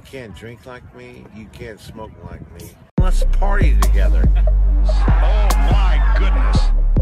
You 0.00 0.06
can't 0.06 0.34
drink 0.34 0.64
like 0.64 0.94
me. 0.96 1.26
You 1.36 1.44
can't 1.52 1.78
smoke 1.78 2.12
like 2.24 2.40
me. 2.54 2.70
Let's 2.98 3.22
party 3.24 3.76
together. 3.82 4.24
Oh 4.82 5.48
my 5.70 6.16
goodness. 6.18 6.99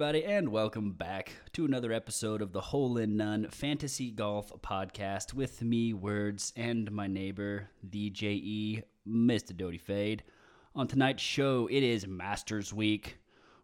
Everybody, 0.00 0.24
and 0.24 0.50
welcome 0.50 0.92
back 0.92 1.32
to 1.52 1.64
another 1.64 1.92
episode 1.92 2.40
of 2.40 2.52
the 2.52 2.60
Hole 2.60 2.98
in 2.98 3.16
None 3.16 3.48
Fantasy 3.50 4.12
Golf 4.12 4.52
Podcast 4.62 5.34
with 5.34 5.60
me, 5.60 5.92
Words, 5.92 6.52
and 6.54 6.88
my 6.92 7.08
neighbor, 7.08 7.68
the 7.82 8.08
JE, 8.10 8.84
Mr. 9.08 9.56
Doty 9.56 9.76
Fade. 9.76 10.22
On 10.76 10.86
tonight's 10.86 11.24
show, 11.24 11.66
it 11.68 11.82
is 11.82 12.06
Masters 12.06 12.72
Week. 12.72 13.18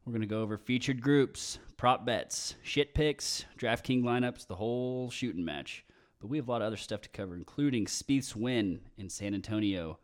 We're 0.04 0.12
going 0.12 0.22
to 0.22 0.26
go 0.26 0.42
over 0.42 0.58
featured 0.58 1.00
groups, 1.00 1.60
prop 1.76 2.04
bets, 2.04 2.56
shit 2.64 2.94
picks, 2.94 3.44
DraftKings 3.56 4.02
lineups, 4.02 4.48
the 4.48 4.56
whole 4.56 5.10
shooting 5.10 5.44
match. 5.44 5.84
But 6.20 6.30
we 6.30 6.38
have 6.38 6.48
a 6.48 6.50
lot 6.50 6.62
of 6.62 6.66
other 6.66 6.76
stuff 6.76 7.02
to 7.02 7.08
cover, 7.10 7.36
including 7.36 7.86
Spieth's 7.86 8.34
win 8.34 8.80
in 8.98 9.08
San 9.08 9.34
Antonio, 9.34 10.00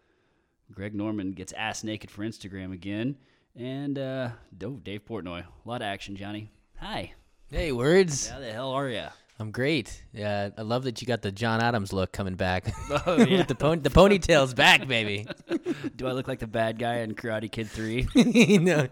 Greg 0.73 0.95
Norman 0.95 1.33
gets 1.33 1.53
ass 1.55 1.83
naked 1.83 2.09
for 2.09 2.23
Instagram 2.25 2.73
again. 2.73 3.17
And 3.57 3.99
uh 3.99 4.31
oh, 4.65 4.81
Dave 4.83 5.05
Portnoy. 5.05 5.41
A 5.45 5.69
lot 5.69 5.83
of 5.83 5.87
action, 5.87 6.17
Johnny. 6.17 6.51
Hi. 6.79 7.13
Hey, 7.51 7.73
words. 7.73 8.29
How 8.29 8.39
the 8.39 8.53
hell 8.53 8.71
are 8.71 8.89
you? 8.89 9.07
I'm 9.39 9.51
great. 9.51 10.05
Yeah, 10.13 10.51
I 10.57 10.63
love 10.63 10.85
that 10.85 11.01
you 11.01 11.07
got 11.07 11.23
the 11.23 11.33
John 11.33 11.61
Adams 11.63 11.93
look 11.93 12.13
coming 12.13 12.35
back. 12.37 12.73
Oh, 13.07 13.17
yeah. 13.17 13.43
The 13.43 13.55
pony, 13.55 13.81
the 13.81 13.91
ponytail's 13.91 14.55
back, 14.55 14.87
baby. 14.87 15.27
Do 15.97 16.07
I 16.07 16.13
look 16.13 16.29
like 16.29 16.39
the 16.41 16.47
bad 16.47 16.79
guy 16.79 16.97
in 16.99 17.15
Karate 17.15 17.51
Kid 17.51 17.69
3? 17.69 18.59
no, 18.59 18.87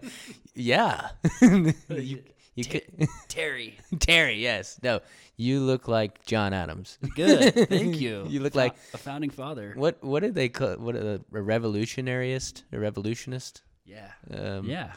yeah. 0.55 1.09
you, 1.41 2.23
you 2.55 2.65
could, 2.65 2.83
Terry. 3.27 3.77
Terry, 3.99 4.41
yes. 4.41 4.79
No, 4.81 4.99
you 5.37 5.59
look 5.61 5.87
like 5.87 6.25
John 6.25 6.51
Adams. 6.53 6.97
Good. 7.15 7.69
Thank 7.69 8.01
you. 8.01 8.25
You 8.27 8.39
look 8.41 8.53
Fo- 8.53 8.59
like- 8.59 8.75
a 8.93 8.97
founding 8.97 9.29
father. 9.29 9.73
What 9.75 10.03
what 10.03 10.21
did 10.21 10.33
they 10.35 10.49
call 10.49 10.73
what 10.75 10.95
a, 10.95 11.15
a 11.15 11.19
revolutionaryist? 11.37 12.63
A 12.73 12.79
revolutionist? 12.79 13.61
Yeah. 13.85 14.11
Um, 14.31 14.65
Yeah. 14.65 14.91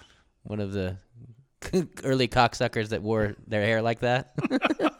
One 0.45 0.61
of 0.61 0.73
the 0.73 0.97
early 2.05 2.29
cocksuckers 2.29 2.89
that 2.91 3.03
wore 3.03 3.35
their 3.47 3.63
hair 3.63 3.83
like 3.83 4.01
that. 4.01 4.35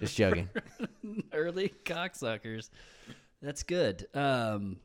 Just 0.00 0.16
joking. 0.16 0.48
Early 1.32 1.72
cocksuckers. 1.84 2.70
That's 3.42 3.62
good. 3.62 4.06
Um 4.14 4.78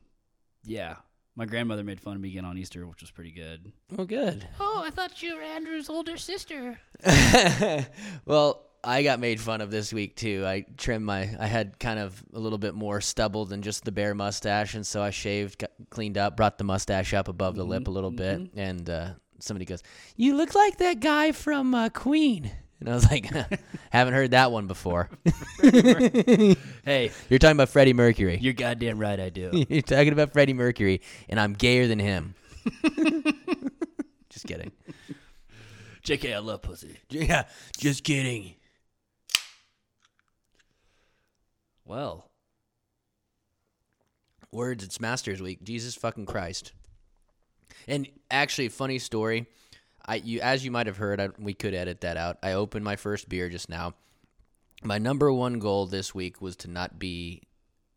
yeah. 0.64 0.96
My 1.36 1.46
grandmother 1.46 1.84
made 1.84 2.00
fun 2.00 2.16
of 2.16 2.20
me 2.22 2.30
again 2.30 2.44
on 2.44 2.56
Easter, 2.58 2.86
which 2.86 3.00
was 3.02 3.10
pretty 3.10 3.30
good. 3.30 3.70
Oh, 3.98 4.04
good. 4.06 4.46
Oh, 4.58 4.82
I 4.84 4.88
thought 4.90 5.22
you 5.22 5.36
were 5.36 5.42
Andrew's 5.42 5.90
older 5.90 6.16
sister. 6.16 6.78
well, 8.24 8.65
I 8.86 9.02
got 9.02 9.18
made 9.18 9.40
fun 9.40 9.60
of 9.60 9.70
this 9.70 9.92
week 9.92 10.14
too. 10.16 10.44
I 10.46 10.64
trimmed 10.76 11.04
my. 11.04 11.28
I 11.40 11.46
had 11.46 11.78
kind 11.78 11.98
of 11.98 12.22
a 12.32 12.38
little 12.38 12.58
bit 12.58 12.74
more 12.74 13.00
stubble 13.00 13.44
than 13.44 13.62
just 13.62 13.84
the 13.84 13.92
bare 13.92 14.14
mustache, 14.14 14.74
and 14.74 14.86
so 14.86 15.02
I 15.02 15.10
shaved, 15.10 15.58
got 15.58 15.70
cleaned 15.90 16.16
up, 16.16 16.36
brought 16.36 16.56
the 16.58 16.64
mustache 16.64 17.12
up 17.12 17.28
above 17.28 17.56
the 17.56 17.64
lip 17.64 17.88
a 17.88 17.90
little 17.90 18.12
bit, 18.12 18.50
and 18.54 18.88
uh, 18.88 19.10
somebody 19.40 19.64
goes, 19.64 19.82
"You 20.16 20.36
look 20.36 20.54
like 20.54 20.78
that 20.78 21.00
guy 21.00 21.32
from 21.32 21.74
uh, 21.74 21.88
Queen." 21.88 22.50
And 22.78 22.88
I 22.88 22.94
was 22.94 23.10
like, 23.10 23.26
"Haven't 23.90 24.14
heard 24.14 24.30
that 24.30 24.52
one 24.52 24.66
before." 24.68 25.10
Hey, 26.84 27.10
You're 27.28 27.40
talking 27.40 27.56
about 27.56 27.70
Freddie 27.70 27.92
Mercury. 27.94 28.38
you're 28.40 28.52
goddamn 28.52 29.00
right 29.00 29.18
I 29.18 29.28
do. 29.28 29.50
You're 29.68 29.82
talking 29.82 30.12
about 30.12 30.32
Freddie 30.32 30.52
Mercury, 30.52 31.00
and 31.28 31.40
I'm 31.40 31.52
gayer 31.54 31.88
than 31.88 31.98
him. 31.98 32.36
just 34.30 34.46
kidding. 34.46 34.70
JK, 36.04 36.32
I 36.32 36.38
love 36.38 36.62
pussy. 36.62 36.96
Yeah, 37.10 37.44
just 37.76 38.04
kidding. 38.04 38.54
Well, 41.86 42.28
Words, 44.52 44.84
it's 44.84 45.00
Masters 45.00 45.40
Week. 45.42 45.62
Jesus 45.62 45.94
fucking 45.94 46.26
Christ. 46.26 46.72
And 47.88 48.08
actually, 48.30 48.68
funny 48.68 48.98
story. 48.98 49.46
I 50.06 50.16
you 50.16 50.40
as 50.40 50.64
you 50.64 50.70
might 50.70 50.86
have 50.86 50.96
heard, 50.96 51.20
I, 51.20 51.28
we 51.38 51.52
could 51.52 51.74
edit 51.74 52.00
that 52.02 52.16
out. 52.16 52.38
I 52.42 52.52
opened 52.52 52.84
my 52.84 52.96
first 52.96 53.28
beer 53.28 53.48
just 53.48 53.68
now. 53.68 53.94
My 54.82 54.98
number 54.98 55.32
one 55.32 55.58
goal 55.58 55.86
this 55.86 56.14
week 56.14 56.40
was 56.40 56.56
to 56.56 56.68
not 56.70 56.98
be 56.98 57.42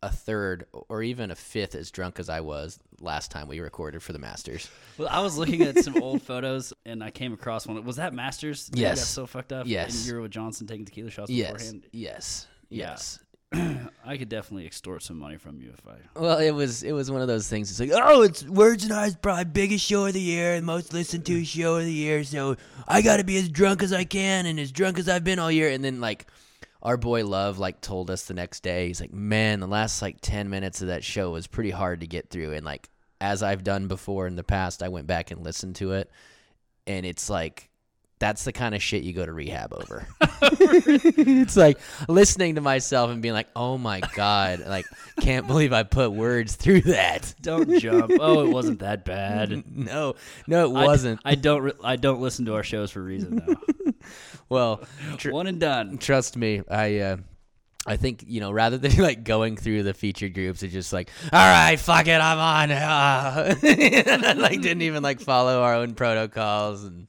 a 0.01 0.09
third 0.09 0.65
or 0.71 1.03
even 1.03 1.29
a 1.29 1.35
fifth 1.35 1.75
as 1.75 1.91
drunk 1.91 2.19
as 2.19 2.29
I 2.29 2.39
was 2.41 2.79
last 2.99 3.31
time 3.31 3.47
we 3.47 3.59
recorded 3.59 4.01
for 4.01 4.11
the 4.13 4.19
Masters. 4.19 4.69
Well, 4.97 5.09
I 5.09 5.21
was 5.21 5.37
looking 5.37 5.61
at 5.61 5.77
some 5.83 6.01
old 6.01 6.21
photos 6.23 6.73
and 6.85 7.03
I 7.03 7.11
came 7.11 7.33
across 7.33 7.67
one. 7.67 7.83
Was 7.83 7.97
that 7.97 8.13
Masters? 8.13 8.67
that 8.67 8.77
Yes. 8.79 8.99
got 8.99 9.07
so 9.07 9.25
fucked 9.27 9.51
up. 9.53 9.67
Yes. 9.67 9.97
And 9.97 10.07
you 10.07 10.15
were 10.15 10.21
with 10.21 10.31
Johnson 10.31 10.67
taking 10.67 10.85
tequila 10.85 11.09
shots 11.11 11.29
Yes, 11.29 11.51
beforehand. 11.51 11.87
yes, 11.91 12.47
Yeah. 12.69 12.91
yes. 12.91 13.19
I 14.05 14.17
could 14.17 14.29
definitely 14.29 14.67
extort 14.67 15.01
some 15.01 15.17
money 15.17 15.37
from 15.37 15.59
you 15.59 15.71
if 15.73 15.87
I. 15.87 16.19
Well, 16.19 16.37
it 16.37 16.51
was 16.51 16.83
it 16.83 16.91
was 16.91 17.09
one 17.09 17.21
of 17.21 17.27
those 17.27 17.47
things. 17.47 17.71
It's 17.71 17.79
like, 17.79 17.89
oh, 17.91 18.21
it's 18.21 18.43
Words 18.43 18.83
and 18.83 18.93
I's 18.93 19.15
probably 19.15 19.45
biggest 19.45 19.83
show 19.83 20.05
of 20.05 20.13
the 20.13 20.21
year 20.21 20.53
and 20.53 20.65
most 20.65 20.93
listened 20.93 21.25
to 21.25 21.41
mm. 21.41 21.45
show 21.45 21.77
of 21.77 21.85
the 21.85 21.91
year. 21.91 22.23
So 22.23 22.57
I 22.87 23.01
got 23.01 23.17
to 23.17 23.23
be 23.23 23.37
as 23.37 23.49
drunk 23.49 23.81
as 23.81 23.91
I 23.91 24.03
can 24.03 24.45
and 24.45 24.59
as 24.59 24.71
drunk 24.71 24.99
as 24.99 25.09
I've 25.09 25.23
been 25.23 25.39
all 25.39 25.51
year. 25.51 25.69
And 25.69 25.83
then 25.83 25.99
like 25.99 26.27
our 26.83 26.95
boy 26.95 27.25
Love 27.25 27.57
like 27.57 27.81
told 27.81 28.11
us 28.11 28.25
the 28.25 28.35
next 28.35 28.61
day, 28.61 28.87
he's 28.87 29.01
like, 29.01 29.13
man, 29.13 29.61
the 29.61 29.67
last 29.67 30.01
like 30.03 30.21
ten 30.21 30.49
minutes 30.51 30.81
of 30.81 30.89
that 30.89 31.03
show 31.03 31.31
was 31.31 31.47
pretty 31.47 31.71
hard 31.71 32.01
to 32.01 32.07
get 32.07 32.29
through. 32.29 32.53
And 32.53 32.63
like 32.63 32.87
as 33.19 33.41
I've 33.41 33.63
done 33.63 33.87
before 33.87 34.27
in 34.27 34.35
the 34.35 34.43
past, 34.43 34.83
I 34.83 34.89
went 34.89 35.07
back 35.07 35.31
and 35.31 35.43
listened 35.43 35.75
to 35.77 35.93
it, 35.93 36.11
and 36.85 37.05
it's 37.05 37.29
like. 37.29 37.68
That's 38.19 38.43
the 38.43 38.51
kind 38.51 38.75
of 38.75 38.83
shit 38.83 39.03
you 39.03 39.13
go 39.13 39.25
to 39.25 39.31
rehab 39.31 39.73
over. 39.73 40.05
it's 40.41 41.55
like 41.55 41.79
listening 42.09 42.55
to 42.55 42.61
myself 42.61 43.11
and 43.11 43.21
being 43.21 43.33
like, 43.33 43.47
"Oh 43.55 43.77
my 43.77 44.01
god, 44.13 44.65
like 44.67 44.85
can't 45.21 45.47
believe 45.47 45.71
I 45.71 45.83
put 45.83 46.11
words 46.11 46.55
through 46.57 46.81
that." 46.81 47.33
Don't 47.41 47.79
jump. 47.79 48.11
Oh, 48.19 48.41
it 48.41 48.49
wasn't 48.49 48.79
that 48.79 49.05
bad. 49.05 49.63
No, 49.79 50.15
no, 50.47 50.65
it 50.65 50.71
wasn't. 50.71 51.21
I, 51.23 51.35
don't. 51.35 51.61
Re- 51.61 51.71
I 51.81 51.95
don't 51.95 52.19
listen 52.19 52.45
to 52.45 52.55
our 52.55 52.63
shows 52.63 52.91
for 52.91 52.99
a 52.99 53.03
reason 53.03 53.41
though. 53.45 53.93
well, 54.49 54.83
tr- 55.17 55.31
One 55.31 55.47
and 55.47 55.59
done. 55.59 55.97
trust 55.97 56.35
me, 56.35 56.61
I 56.69 56.99
uh, 56.99 57.17
I 57.87 57.95
think 57.95 58.25
you 58.27 58.41
know 58.41 58.51
rather 58.51 58.77
than 58.77 58.97
like 58.97 59.23
going 59.23 59.55
through 59.55 59.83
the 59.83 59.93
featured 59.93 60.33
groups, 60.33 60.61
it's 60.61 60.73
just 60.73 60.91
like, 60.91 61.09
all 61.31 61.39
right, 61.39 61.79
fuck 61.79 62.07
it, 62.07 62.19
I'm 62.19 62.37
on. 62.37 62.71
Ah." 62.73 63.53
like 63.63 64.61
didn't 64.61 64.81
even 64.81 65.01
like 65.01 65.21
follow 65.21 65.61
our 65.61 65.75
own 65.75 65.93
protocols 65.95 66.83
and 66.83 67.07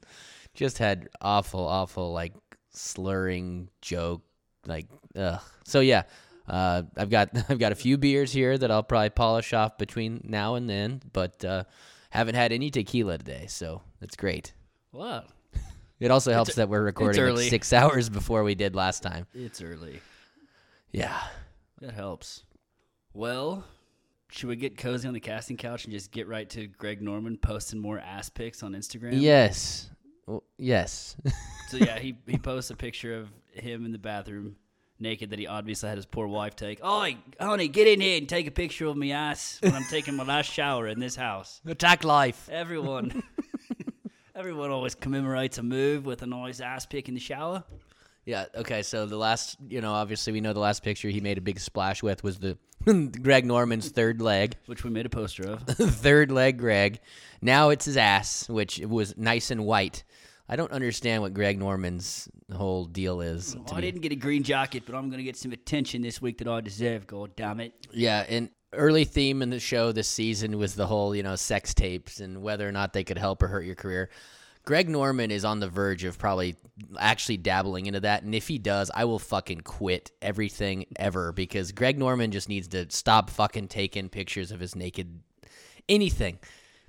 just 0.61 0.77
had 0.77 1.09
awful, 1.19 1.67
awful 1.67 2.13
like 2.13 2.33
slurring 2.69 3.67
joke 3.81 4.21
like 4.67 4.85
ugh. 5.15 5.41
So 5.65 5.79
yeah. 5.79 6.03
Uh, 6.47 6.83
I've 6.95 7.09
got 7.09 7.29
I've 7.49 7.57
got 7.57 7.71
a 7.71 7.75
few 7.75 7.97
beers 7.97 8.31
here 8.31 8.55
that 8.57 8.69
I'll 8.69 8.83
probably 8.83 9.09
polish 9.09 9.53
off 9.53 9.79
between 9.79 10.21
now 10.23 10.55
and 10.55 10.69
then, 10.69 11.01
but 11.13 11.43
uh, 11.43 11.63
haven't 12.11 12.35
had 12.35 12.51
any 12.51 12.69
tequila 12.69 13.17
today, 13.17 13.45
so 13.47 13.81
that's 13.99 14.15
great. 14.15 14.53
Wow. 14.91 15.23
It 15.99 16.11
also 16.11 16.31
helps 16.31 16.55
that 16.55 16.67
we're 16.67 16.81
recording 16.83 17.35
like 17.35 17.49
six 17.49 17.73
hours 17.79 18.09
before 18.09 18.43
we 18.43 18.55
did 18.55 18.75
last 18.75 19.01
time. 19.01 19.27
It's 19.33 19.61
early. 19.61 20.01
Yeah. 20.91 21.15
That 21.79 21.93
helps. 21.93 22.43
Well, 23.13 23.63
should 24.31 24.49
we 24.49 24.55
get 24.55 24.77
cozy 24.77 25.07
on 25.07 25.13
the 25.13 25.19
casting 25.19 25.57
couch 25.57 25.85
and 25.85 25.93
just 25.93 26.11
get 26.11 26.27
right 26.27 26.49
to 26.49 26.67
Greg 26.67 27.01
Norman 27.03 27.37
posting 27.37 27.79
more 27.79 27.99
ass 27.99 28.29
pics 28.29 28.63
on 28.63 28.73
Instagram? 28.73 29.21
Yes. 29.21 29.90
Well, 30.31 30.43
yes. 30.57 31.15
So 31.69 31.77
yeah, 31.77 31.99
he 31.99 32.17
he 32.27 32.37
posts 32.37 32.69
a 32.69 32.75
picture 32.75 33.17
of 33.17 33.29
him 33.53 33.85
in 33.85 33.93
the 33.93 33.97
bathroom 33.97 34.57
naked 34.99 35.29
that 35.29 35.39
he 35.39 35.47
obviously 35.47 35.87
had 35.87 35.97
his 35.97 36.05
poor 36.05 36.27
wife 36.27 36.53
take. 36.53 36.79
Oh, 36.83 37.09
honey, 37.39 37.69
get 37.69 37.87
in 37.87 38.01
here 38.01 38.17
and 38.17 38.27
take 38.27 38.45
a 38.45 38.51
picture 38.51 38.87
of 38.87 38.97
me 38.97 39.13
ass 39.13 39.57
when 39.61 39.73
I'm 39.73 39.85
taking 39.85 40.17
my 40.17 40.25
last 40.25 40.51
shower 40.51 40.87
in 40.89 40.99
this 40.99 41.15
house. 41.15 41.61
Attack 41.65 42.03
life. 42.03 42.49
Everyone, 42.51 43.23
everyone 44.35 44.69
always 44.69 44.95
commemorates 44.95 45.59
a 45.59 45.63
move 45.63 46.05
with 46.05 46.21
a 46.23 46.25
nice 46.25 46.59
ass 46.59 46.85
pic 46.85 47.07
in 47.07 47.13
the 47.13 47.21
shower. 47.21 47.63
Yeah. 48.25 48.45
Okay. 48.53 48.83
So 48.83 49.05
the 49.05 49.15
last, 49.17 49.57
you 49.69 49.79
know, 49.79 49.93
obviously 49.93 50.33
we 50.33 50.41
know 50.41 50.51
the 50.51 50.59
last 50.59 50.83
picture 50.83 51.07
he 51.07 51.21
made 51.21 51.37
a 51.37 51.41
big 51.41 51.59
splash 51.59 52.03
with 52.03 52.21
was 52.21 52.37
the 52.39 52.57
Greg 53.21 53.45
Norman's 53.45 53.89
third 53.89 54.21
leg, 54.21 54.57
Which 54.65 54.83
we 54.83 54.89
made 54.89 55.05
a 55.05 55.09
poster 55.09 55.43
of. 55.51 55.63
third 55.63 56.31
leg 56.31 56.57
Greg. 56.57 56.99
Now 57.41 57.69
it's 57.69 57.85
his 57.85 57.95
ass, 57.95 58.49
which 58.49 58.79
was 58.79 59.15
nice 59.17 59.51
and 59.51 59.65
white. 59.65 60.03
I 60.51 60.57
don't 60.57 60.71
understand 60.73 61.21
what 61.21 61.33
Greg 61.33 61.57
Norman's 61.57 62.27
whole 62.53 62.83
deal 62.83 63.21
is. 63.21 63.55
Oh, 63.57 63.63
well, 63.65 63.75
I 63.75 63.77
me. 63.77 63.81
didn't 63.83 64.01
get 64.01 64.11
a 64.11 64.15
green 64.15 64.43
jacket, 64.43 64.83
but 64.85 64.95
I'm 64.95 65.07
going 65.07 65.19
to 65.19 65.23
get 65.23 65.37
some 65.37 65.53
attention 65.53 66.01
this 66.01 66.21
week 66.21 66.39
that 66.39 66.47
I 66.49 66.59
deserve, 66.59 67.07
god 67.07 67.33
damn 67.37 67.61
it. 67.61 67.87
Yeah, 67.93 68.25
and 68.27 68.49
early 68.73 69.05
theme 69.05 69.41
in 69.41 69.49
the 69.49 69.61
show 69.61 69.93
this 69.93 70.09
season 70.09 70.57
was 70.57 70.75
the 70.75 70.85
whole, 70.85 71.15
you 71.15 71.23
know, 71.23 71.37
sex 71.37 71.73
tapes 71.73 72.19
and 72.19 72.41
whether 72.41 72.67
or 72.67 72.73
not 72.73 72.91
they 72.91 73.05
could 73.05 73.17
help 73.17 73.41
or 73.41 73.47
hurt 73.47 73.63
your 73.63 73.75
career. 73.75 74.09
Greg 74.65 74.89
Norman 74.89 75.31
is 75.31 75.45
on 75.45 75.61
the 75.61 75.69
verge 75.69 76.03
of 76.03 76.19
probably 76.19 76.57
actually 76.99 77.37
dabbling 77.37 77.85
into 77.85 78.01
that, 78.01 78.23
and 78.23 78.35
if 78.35 78.49
he 78.49 78.57
does, 78.57 78.91
I 78.93 79.05
will 79.05 79.19
fucking 79.19 79.61
quit 79.61 80.11
everything 80.21 80.85
ever 80.97 81.31
because 81.31 81.71
Greg 81.71 81.97
Norman 81.97 82.29
just 82.31 82.49
needs 82.49 82.67
to 82.69 82.87
stop 82.89 83.29
fucking 83.29 83.69
taking 83.69 84.09
pictures 84.09 84.51
of 84.51 84.59
his 84.59 84.75
naked 84.75 85.21
anything. 85.87 86.39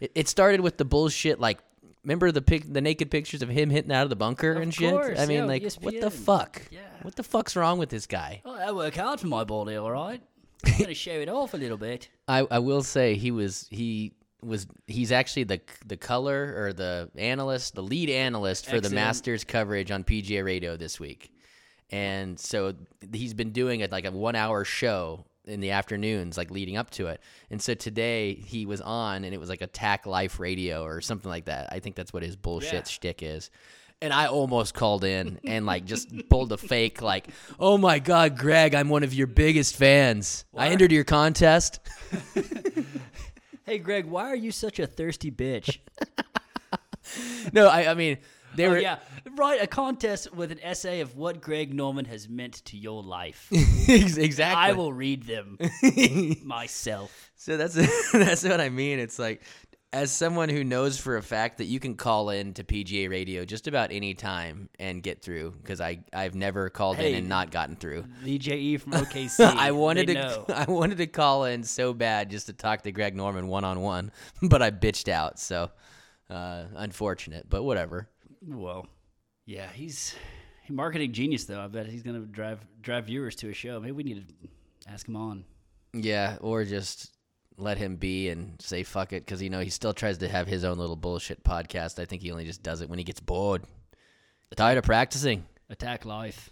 It, 0.00 0.10
it 0.16 0.28
started 0.28 0.60
with 0.60 0.78
the 0.78 0.84
bullshit 0.84 1.38
like 1.38 1.60
remember 2.04 2.32
the 2.32 2.42
pic, 2.42 2.72
the 2.72 2.80
naked 2.80 3.10
pictures 3.10 3.42
of 3.42 3.48
him 3.48 3.70
hitting 3.70 3.92
out 3.92 4.04
of 4.04 4.10
the 4.10 4.16
bunker 4.16 4.52
Of 4.52 4.62
and 4.62 4.74
shit. 4.74 4.90
course, 4.92 5.18
I 5.18 5.26
mean, 5.26 5.38
yeah, 5.38 5.44
like 5.44 5.72
what 5.80 6.00
the 6.00 6.10
fuck? 6.10 6.62
Yeah. 6.70 6.80
What 7.02 7.16
the 7.16 7.22
fuck's 7.22 7.56
wrong 7.56 7.78
with 7.78 7.90
this 7.90 8.06
guy? 8.06 8.42
Oh, 8.44 8.54
I 8.54 8.72
work 8.72 8.94
hard 8.96 9.20
for 9.20 9.26
my 9.26 9.44
body, 9.44 9.76
all 9.76 9.90
right? 9.90 10.20
I'm 10.66 10.84
to 10.86 10.94
show 10.94 11.12
it 11.12 11.28
off 11.28 11.54
a 11.54 11.56
little 11.56 11.76
bit. 11.76 12.08
I, 12.28 12.46
I 12.50 12.58
will 12.60 12.82
say 12.82 13.14
he 13.14 13.30
was 13.30 13.66
he 13.70 14.12
was 14.42 14.66
he's 14.86 15.10
actually 15.12 15.44
the 15.44 15.60
the 15.86 15.96
color 15.96 16.54
or 16.56 16.72
the 16.72 17.10
analyst, 17.16 17.74
the 17.74 17.82
lead 17.82 18.10
analyst 18.10 18.68
for 18.68 18.80
the 18.80 18.90
Masters 18.90 19.44
coverage 19.44 19.90
on 19.90 20.04
PGA 20.04 20.44
Radio 20.44 20.76
this 20.76 21.00
week, 21.00 21.32
and 21.90 22.38
so 22.38 22.74
he's 23.12 23.34
been 23.34 23.50
doing 23.50 23.80
it 23.80 23.90
like 23.90 24.04
a 24.04 24.12
one 24.12 24.36
hour 24.36 24.64
show 24.64 25.24
in 25.46 25.60
the 25.60 25.70
afternoons, 25.72 26.36
like 26.36 26.50
leading 26.50 26.76
up 26.76 26.90
to 26.90 27.08
it. 27.08 27.20
And 27.50 27.60
so 27.60 27.74
today 27.74 28.34
he 28.34 28.64
was 28.66 28.80
on, 28.80 29.24
and 29.24 29.34
it 29.34 29.38
was 29.40 29.48
like 29.48 29.60
Attack 29.62 30.06
Life 30.06 30.38
Radio 30.40 30.84
or 30.84 31.00
something 31.00 31.28
like 31.30 31.46
that. 31.46 31.68
I 31.72 31.80
think 31.80 31.96
that's 31.96 32.12
what 32.12 32.22
his 32.22 32.36
bullshit 32.36 32.72
Yeah. 32.72 32.82
shtick 32.84 33.22
is. 33.22 33.50
And 34.00 34.12
I 34.12 34.26
almost 34.26 34.74
called 34.74 35.04
in 35.04 35.38
and 35.44 35.64
like 35.64 35.84
just 35.84 36.08
pulled 36.28 36.50
a 36.52 36.56
fake 36.56 37.02
like, 37.02 37.28
"Oh 37.60 37.78
my 37.78 37.98
god, 38.00 38.36
Greg, 38.36 38.74
I'm 38.74 38.88
one 38.88 39.04
of 39.04 39.14
your 39.14 39.28
biggest 39.28 39.76
fans. 39.76 40.44
I 40.56 40.68
entered 40.70 40.90
your 40.92 41.04
contest." 41.04 41.78
Hey, 43.64 43.78
Greg, 43.78 44.06
why 44.06 44.24
are 44.24 44.34
you 44.36 44.50
such 44.50 44.80
a 44.80 44.86
thirsty 44.88 45.30
bitch? 45.30 45.78
No, 47.52 47.66
I, 47.68 47.90
I 47.90 47.94
mean 47.94 48.18
they 48.54 48.66
oh, 48.66 48.70
were 48.70 48.78
yeah. 48.78 48.98
Write 49.36 49.62
a 49.62 49.66
contest 49.66 50.34
with 50.34 50.52
an 50.52 50.58
essay 50.62 51.00
of 51.00 51.16
what 51.16 51.40
Greg 51.40 51.72
Norman 51.72 52.04
has 52.06 52.28
meant 52.28 52.64
to 52.66 52.76
your 52.76 53.02
life. 53.02 53.50
Exactly. 53.88 54.44
I 54.44 54.72
will 54.72 54.92
read 54.92 55.24
them 55.24 55.58
myself. 56.44 57.30
So 57.36 57.56
that's 57.56 57.74
that's 58.12 58.44
what 58.44 58.60
I 58.60 58.68
mean. 58.68 58.98
It's 59.00 59.18
like 59.18 59.42
as 59.92 60.10
someone 60.10 60.48
who 60.48 60.64
knows 60.64 60.98
for 60.98 61.16
a 61.16 61.22
fact 61.22 61.58
that 61.58 61.64
you 61.64 61.78
can 61.78 61.96
call 61.96 62.30
in 62.30 62.54
to 62.54 62.64
PGA 62.64 63.10
Radio 63.10 63.44
just 63.44 63.66
about 63.66 63.92
any 63.92 64.14
time 64.14 64.70
and 64.78 65.02
get 65.02 65.20
through 65.22 65.50
because 65.62 65.80
I 65.80 66.04
I've 66.12 66.34
never 66.34 66.70
called 66.70 66.96
Hey. 66.96 67.12
in 67.12 67.18
and 67.18 67.28
not 67.28 67.50
gotten 67.50 67.76
through. 67.76 68.04
VJE 68.24 68.80
from 68.80 68.92
OKC. 68.92 69.40
I 69.40 69.72
wanted 69.72 70.06
to 70.06 70.14
know. 70.14 70.44
I 70.48 70.70
wanted 70.70 70.98
to 70.98 71.06
call 71.06 71.44
in 71.44 71.64
so 71.64 71.92
bad 71.92 72.30
just 72.30 72.46
to 72.46 72.52
talk 72.52 72.82
to 72.82 72.92
Greg 72.92 73.14
Norman 73.16 73.48
one 73.48 73.64
on 73.64 73.80
one, 73.80 74.12
but 74.42 74.62
I 74.62 74.70
bitched 74.70 75.08
out. 75.08 75.38
So 75.38 75.70
uh, 76.30 76.64
unfortunate, 76.76 77.46
but 77.48 77.62
whatever. 77.62 78.08
Well, 78.46 78.86
yeah, 79.46 79.68
he's 79.72 80.14
a 80.68 80.72
marketing 80.72 81.12
genius, 81.12 81.44
though. 81.44 81.60
I 81.60 81.68
bet 81.68 81.86
he's 81.86 82.02
going 82.02 82.20
to 82.20 82.26
drive 82.26 82.64
drive 82.80 83.06
viewers 83.06 83.36
to 83.36 83.48
a 83.48 83.52
show. 83.52 83.80
Maybe 83.80 83.92
we 83.92 84.02
need 84.02 84.28
to 84.28 84.90
ask 84.90 85.06
him 85.08 85.16
on. 85.16 85.44
Yeah, 85.92 86.36
or 86.40 86.64
just 86.64 87.12
let 87.58 87.78
him 87.78 87.96
be 87.96 88.28
and 88.30 88.60
say 88.60 88.82
fuck 88.82 89.12
it 89.12 89.24
because 89.24 89.42
you 89.42 89.50
know 89.50 89.60
he 89.60 89.70
still 89.70 89.92
tries 89.92 90.18
to 90.18 90.28
have 90.28 90.46
his 90.46 90.64
own 90.64 90.78
little 90.78 90.96
bullshit 90.96 91.44
podcast. 91.44 91.98
I 91.98 92.04
think 92.04 92.22
he 92.22 92.30
only 92.30 92.44
just 92.44 92.62
does 92.62 92.80
it 92.80 92.88
when 92.88 92.98
he 92.98 93.04
gets 93.04 93.20
bored. 93.20 93.62
Tired 94.56 94.78
of 94.78 94.84
practicing. 94.84 95.46
Attack 95.70 96.04
Life. 96.04 96.50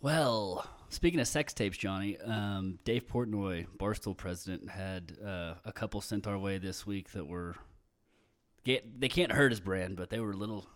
Well, 0.00 0.64
speaking 0.88 1.18
of 1.20 1.26
sex 1.26 1.52
tapes, 1.52 1.76
Johnny, 1.76 2.18
um, 2.20 2.78
Dave 2.84 3.06
Portnoy, 3.06 3.66
Barstool 3.78 4.16
president, 4.16 4.70
had 4.70 5.16
uh, 5.24 5.54
a 5.64 5.72
couple 5.72 6.00
sent 6.00 6.26
our 6.26 6.38
way 6.38 6.58
this 6.58 6.86
week 6.86 7.10
that 7.12 7.26
were. 7.26 7.56
Get, 8.64 9.00
they 9.00 9.08
can't 9.08 9.32
hurt 9.32 9.52
his 9.52 9.60
brand, 9.60 9.96
but 9.96 10.10
they 10.10 10.20
were 10.20 10.32
a 10.32 10.36
little, 10.36 10.66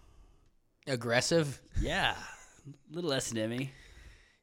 Aggressive. 0.86 1.60
yeah, 1.80 2.14
a 2.66 2.94
little 2.94 3.12
S 3.12 3.30
and 3.30 3.38
M 3.38 3.68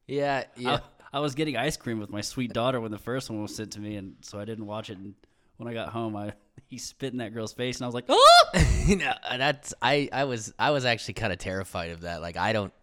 Yeah, 0.08 0.44
yeah. 0.56 0.80
I, 1.14 1.18
I 1.18 1.20
was 1.20 1.36
getting 1.36 1.58
ice 1.58 1.76
cream 1.78 2.00
with 2.00 2.10
my 2.10 2.22
sweet 2.22 2.54
daughter 2.54 2.80
when 2.80 2.92
the 2.92 2.98
first 2.98 3.30
one 3.30 3.42
was 3.42 3.56
sent 3.56 3.74
to 3.74 3.80
me, 3.80 3.96
and 3.96 4.16
so 4.22 4.40
I 4.40 4.46
didn't 4.46 4.66
watch 4.66 4.90
it. 4.90 4.98
And 4.98 5.16
when 5.58 5.68
I 5.68 5.74
got 5.74 5.90
home, 5.90 6.16
I 6.16 6.34
he 6.68 6.78
spit 6.78 7.12
in 7.12 7.20
that 7.20 7.34
girl's 7.34 7.54
face, 7.54 7.78
and 7.78 7.84
I 7.86 7.88
was 7.88 7.96
like, 7.96 8.06
"Oh!" 8.08 8.46
you 8.86 8.96
know, 8.96 9.14
uh, 9.30 9.38
that's 9.38 9.74
I. 9.82 10.08
I 10.14 10.24
was 10.24 10.54
I 10.58 10.72
was 10.72 10.86
actually 10.86 11.16
kind 11.16 11.34
of 11.34 11.40
terrified 11.40 11.92
of 11.92 12.02
that. 12.02 12.22
Like 12.22 12.38
I 12.38 12.54
don't. 12.54 12.74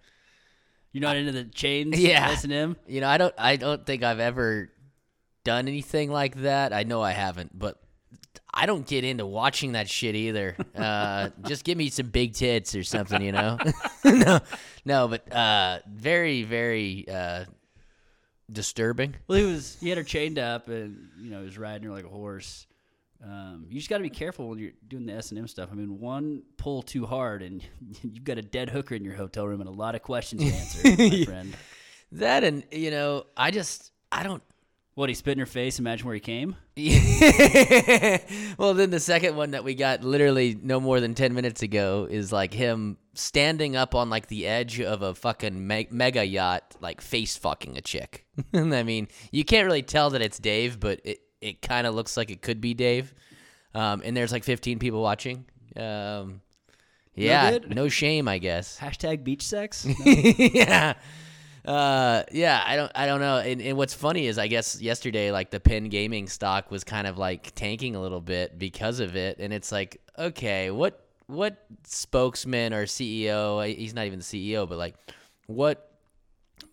You're 0.92 1.02
not 1.02 1.16
into 1.16 1.32
the 1.32 1.44
chains, 1.44 1.98
Yeah. 2.00 2.28
S 2.30 2.44
and 2.44 2.52
M. 2.52 2.76
You 2.86 3.00
know, 3.00 3.08
I 3.08 3.16
don't. 3.18 3.34
I 3.38 3.56
don't 3.56 3.84
think 3.86 4.02
I've 4.02 4.20
ever 4.20 4.70
done 5.44 5.68
anything 5.68 6.10
like 6.10 6.36
that. 6.42 6.72
I 6.72 6.82
know 6.82 7.00
I 7.00 7.12
haven't, 7.12 7.58
but 7.58 7.80
I 8.58 8.66
don't 8.66 8.84
get 8.84 9.04
into 9.04 9.24
watching 9.24 9.72
that 9.72 9.88
shit 9.88 10.16
either. 10.16 10.56
Uh, 10.74 11.30
just 11.46 11.62
give 11.62 11.78
me 11.78 11.90
some 11.90 12.08
big 12.08 12.34
tits 12.34 12.74
or 12.74 12.82
something, 12.82 13.22
you 13.22 13.30
know. 13.30 13.56
no, 14.04 14.40
no, 14.84 15.06
but 15.06 15.32
uh, 15.32 15.78
very, 15.88 16.42
very 16.42 17.06
uh, 17.08 17.44
disturbing. 18.50 19.14
Well, 19.28 19.38
he 19.38 19.44
was 19.44 19.76
he 19.80 19.88
had 19.88 19.98
her 19.98 20.02
chained 20.02 20.40
up, 20.40 20.66
and 20.66 21.08
you 21.20 21.30
know 21.30 21.38
he 21.38 21.44
was 21.44 21.56
riding 21.56 21.86
her 21.86 21.94
like 21.94 22.04
a 22.04 22.08
horse. 22.08 22.66
Um, 23.24 23.66
you 23.68 23.76
just 23.76 23.88
got 23.88 23.98
to 23.98 24.02
be 24.02 24.10
careful 24.10 24.48
when 24.48 24.58
you're 24.58 24.72
doing 24.88 25.06
the 25.06 25.12
S 25.12 25.30
and 25.30 25.38
M 25.38 25.46
stuff. 25.46 25.68
I 25.70 25.76
mean, 25.76 26.00
one 26.00 26.42
pull 26.56 26.82
too 26.82 27.06
hard, 27.06 27.42
and 27.42 27.62
you've 28.02 28.24
got 28.24 28.38
a 28.38 28.42
dead 28.42 28.70
hooker 28.70 28.96
in 28.96 29.04
your 29.04 29.14
hotel 29.14 29.46
room, 29.46 29.60
and 29.60 29.68
a 29.68 29.72
lot 29.72 29.94
of 29.94 30.02
questions 30.02 30.42
to 30.42 30.48
answer, 30.48 31.02
my 31.02 31.24
friend. 31.24 31.56
That 32.10 32.42
and 32.42 32.64
you 32.72 32.90
know, 32.90 33.26
I 33.36 33.52
just 33.52 33.92
I 34.10 34.24
don't. 34.24 34.42
What 34.98 35.08
he 35.08 35.14
spit 35.14 35.34
in 35.34 35.38
her 35.38 35.46
face? 35.46 35.78
Imagine 35.78 36.06
where 36.06 36.14
he 36.16 36.20
came. 36.20 36.56
well, 38.58 38.74
then 38.74 38.90
the 38.90 38.98
second 38.98 39.36
one 39.36 39.52
that 39.52 39.62
we 39.62 39.76
got 39.76 40.02
literally 40.02 40.58
no 40.60 40.80
more 40.80 40.98
than 40.98 41.14
10 41.14 41.34
minutes 41.34 41.62
ago 41.62 42.08
is 42.10 42.32
like 42.32 42.52
him 42.52 42.98
standing 43.14 43.76
up 43.76 43.94
on 43.94 44.10
like 44.10 44.26
the 44.26 44.48
edge 44.48 44.80
of 44.80 45.02
a 45.02 45.14
fucking 45.14 45.64
me- 45.64 45.86
mega 45.92 46.24
yacht, 46.24 46.74
like 46.80 47.00
face 47.00 47.36
fucking 47.36 47.78
a 47.78 47.80
chick. 47.80 48.26
I 48.52 48.82
mean, 48.82 49.06
you 49.30 49.44
can't 49.44 49.66
really 49.66 49.84
tell 49.84 50.10
that 50.10 50.20
it's 50.20 50.40
Dave, 50.40 50.80
but 50.80 51.00
it, 51.04 51.20
it 51.40 51.62
kind 51.62 51.86
of 51.86 51.94
looks 51.94 52.16
like 52.16 52.32
it 52.32 52.42
could 52.42 52.60
be 52.60 52.74
Dave. 52.74 53.14
Um, 53.76 54.02
and 54.04 54.16
there's 54.16 54.32
like 54.32 54.42
15 54.42 54.80
people 54.80 55.00
watching. 55.00 55.44
Um, 55.76 56.40
yeah, 57.14 57.52
good? 57.52 57.72
no 57.72 57.88
shame, 57.88 58.26
I 58.26 58.38
guess. 58.38 58.76
Hashtag 58.80 59.22
beach 59.22 59.46
sex. 59.46 59.86
No? 60.04 60.04
yeah. 60.04 60.94
Uh, 61.68 62.22
yeah, 62.32 62.62
I 62.66 62.76
don't, 62.76 62.90
I 62.94 63.04
don't 63.04 63.20
know. 63.20 63.36
And, 63.36 63.60
and 63.60 63.76
what's 63.76 63.92
funny 63.92 64.26
is, 64.26 64.38
I 64.38 64.46
guess 64.46 64.80
yesterday, 64.80 65.30
like 65.30 65.50
the 65.50 65.60
Penn 65.60 65.90
Gaming 65.90 66.26
stock 66.26 66.70
was 66.70 66.82
kind 66.82 67.06
of 67.06 67.18
like 67.18 67.54
tanking 67.54 67.94
a 67.94 68.00
little 68.00 68.22
bit 68.22 68.58
because 68.58 69.00
of 69.00 69.16
it, 69.16 69.36
and 69.38 69.52
it's 69.52 69.70
like, 69.70 70.00
okay, 70.18 70.70
what, 70.70 71.06
what 71.26 71.66
spokesman 71.84 72.72
or 72.72 72.86
CEO? 72.86 73.66
He's 73.76 73.92
not 73.92 74.06
even 74.06 74.20
the 74.20 74.24
CEO, 74.24 74.66
but 74.66 74.78
like, 74.78 74.94
what 75.46 75.92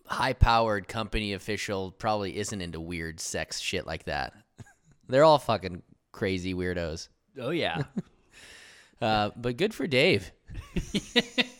high-powered 0.06 0.88
company 0.88 1.34
official 1.34 1.90
probably 1.90 2.34
isn't 2.38 2.62
into 2.62 2.80
weird 2.80 3.20
sex 3.20 3.60
shit 3.60 3.86
like 3.86 4.04
that? 4.04 4.32
They're 5.10 5.24
all 5.24 5.38
fucking 5.38 5.82
crazy 6.12 6.54
weirdos. 6.54 7.08
oh 7.38 7.50
yeah. 7.50 7.82
Uh, 8.98 9.28
but 9.36 9.58
good 9.58 9.74
for 9.74 9.86
Dave. 9.86 10.32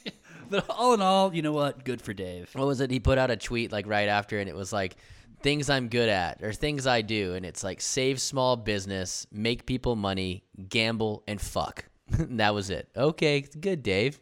But 0.50 0.70
all 0.70 0.94
in 0.94 1.02
all, 1.02 1.34
you 1.34 1.42
know 1.42 1.52
what? 1.52 1.84
Good 1.84 2.00
for 2.00 2.14
Dave. 2.14 2.50
what 2.54 2.66
was 2.66 2.80
it? 2.80 2.90
He 2.90 3.00
put 3.00 3.18
out 3.18 3.30
a 3.30 3.36
tweet 3.36 3.72
like 3.72 3.86
right 3.86 4.08
after, 4.08 4.38
and 4.38 4.48
it 4.48 4.54
was 4.54 4.72
like 4.72 4.96
things 5.42 5.68
I'm 5.68 5.88
good 5.88 6.08
at 6.08 6.42
or 6.42 6.52
things 6.52 6.86
I 6.86 7.02
do, 7.02 7.34
and 7.34 7.44
it's 7.44 7.64
like 7.64 7.80
save 7.80 8.20
small 8.20 8.56
business, 8.56 9.26
make 9.32 9.66
people 9.66 9.96
money, 9.96 10.44
gamble, 10.68 11.24
and 11.26 11.40
fuck. 11.40 11.84
that 12.10 12.54
was 12.54 12.70
it. 12.70 12.88
Okay, 12.96 13.40
good, 13.40 13.82
Dave. 13.82 14.20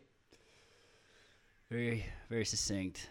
Very, 1.71 2.07
very 2.31 2.45
succinct. 2.45 3.11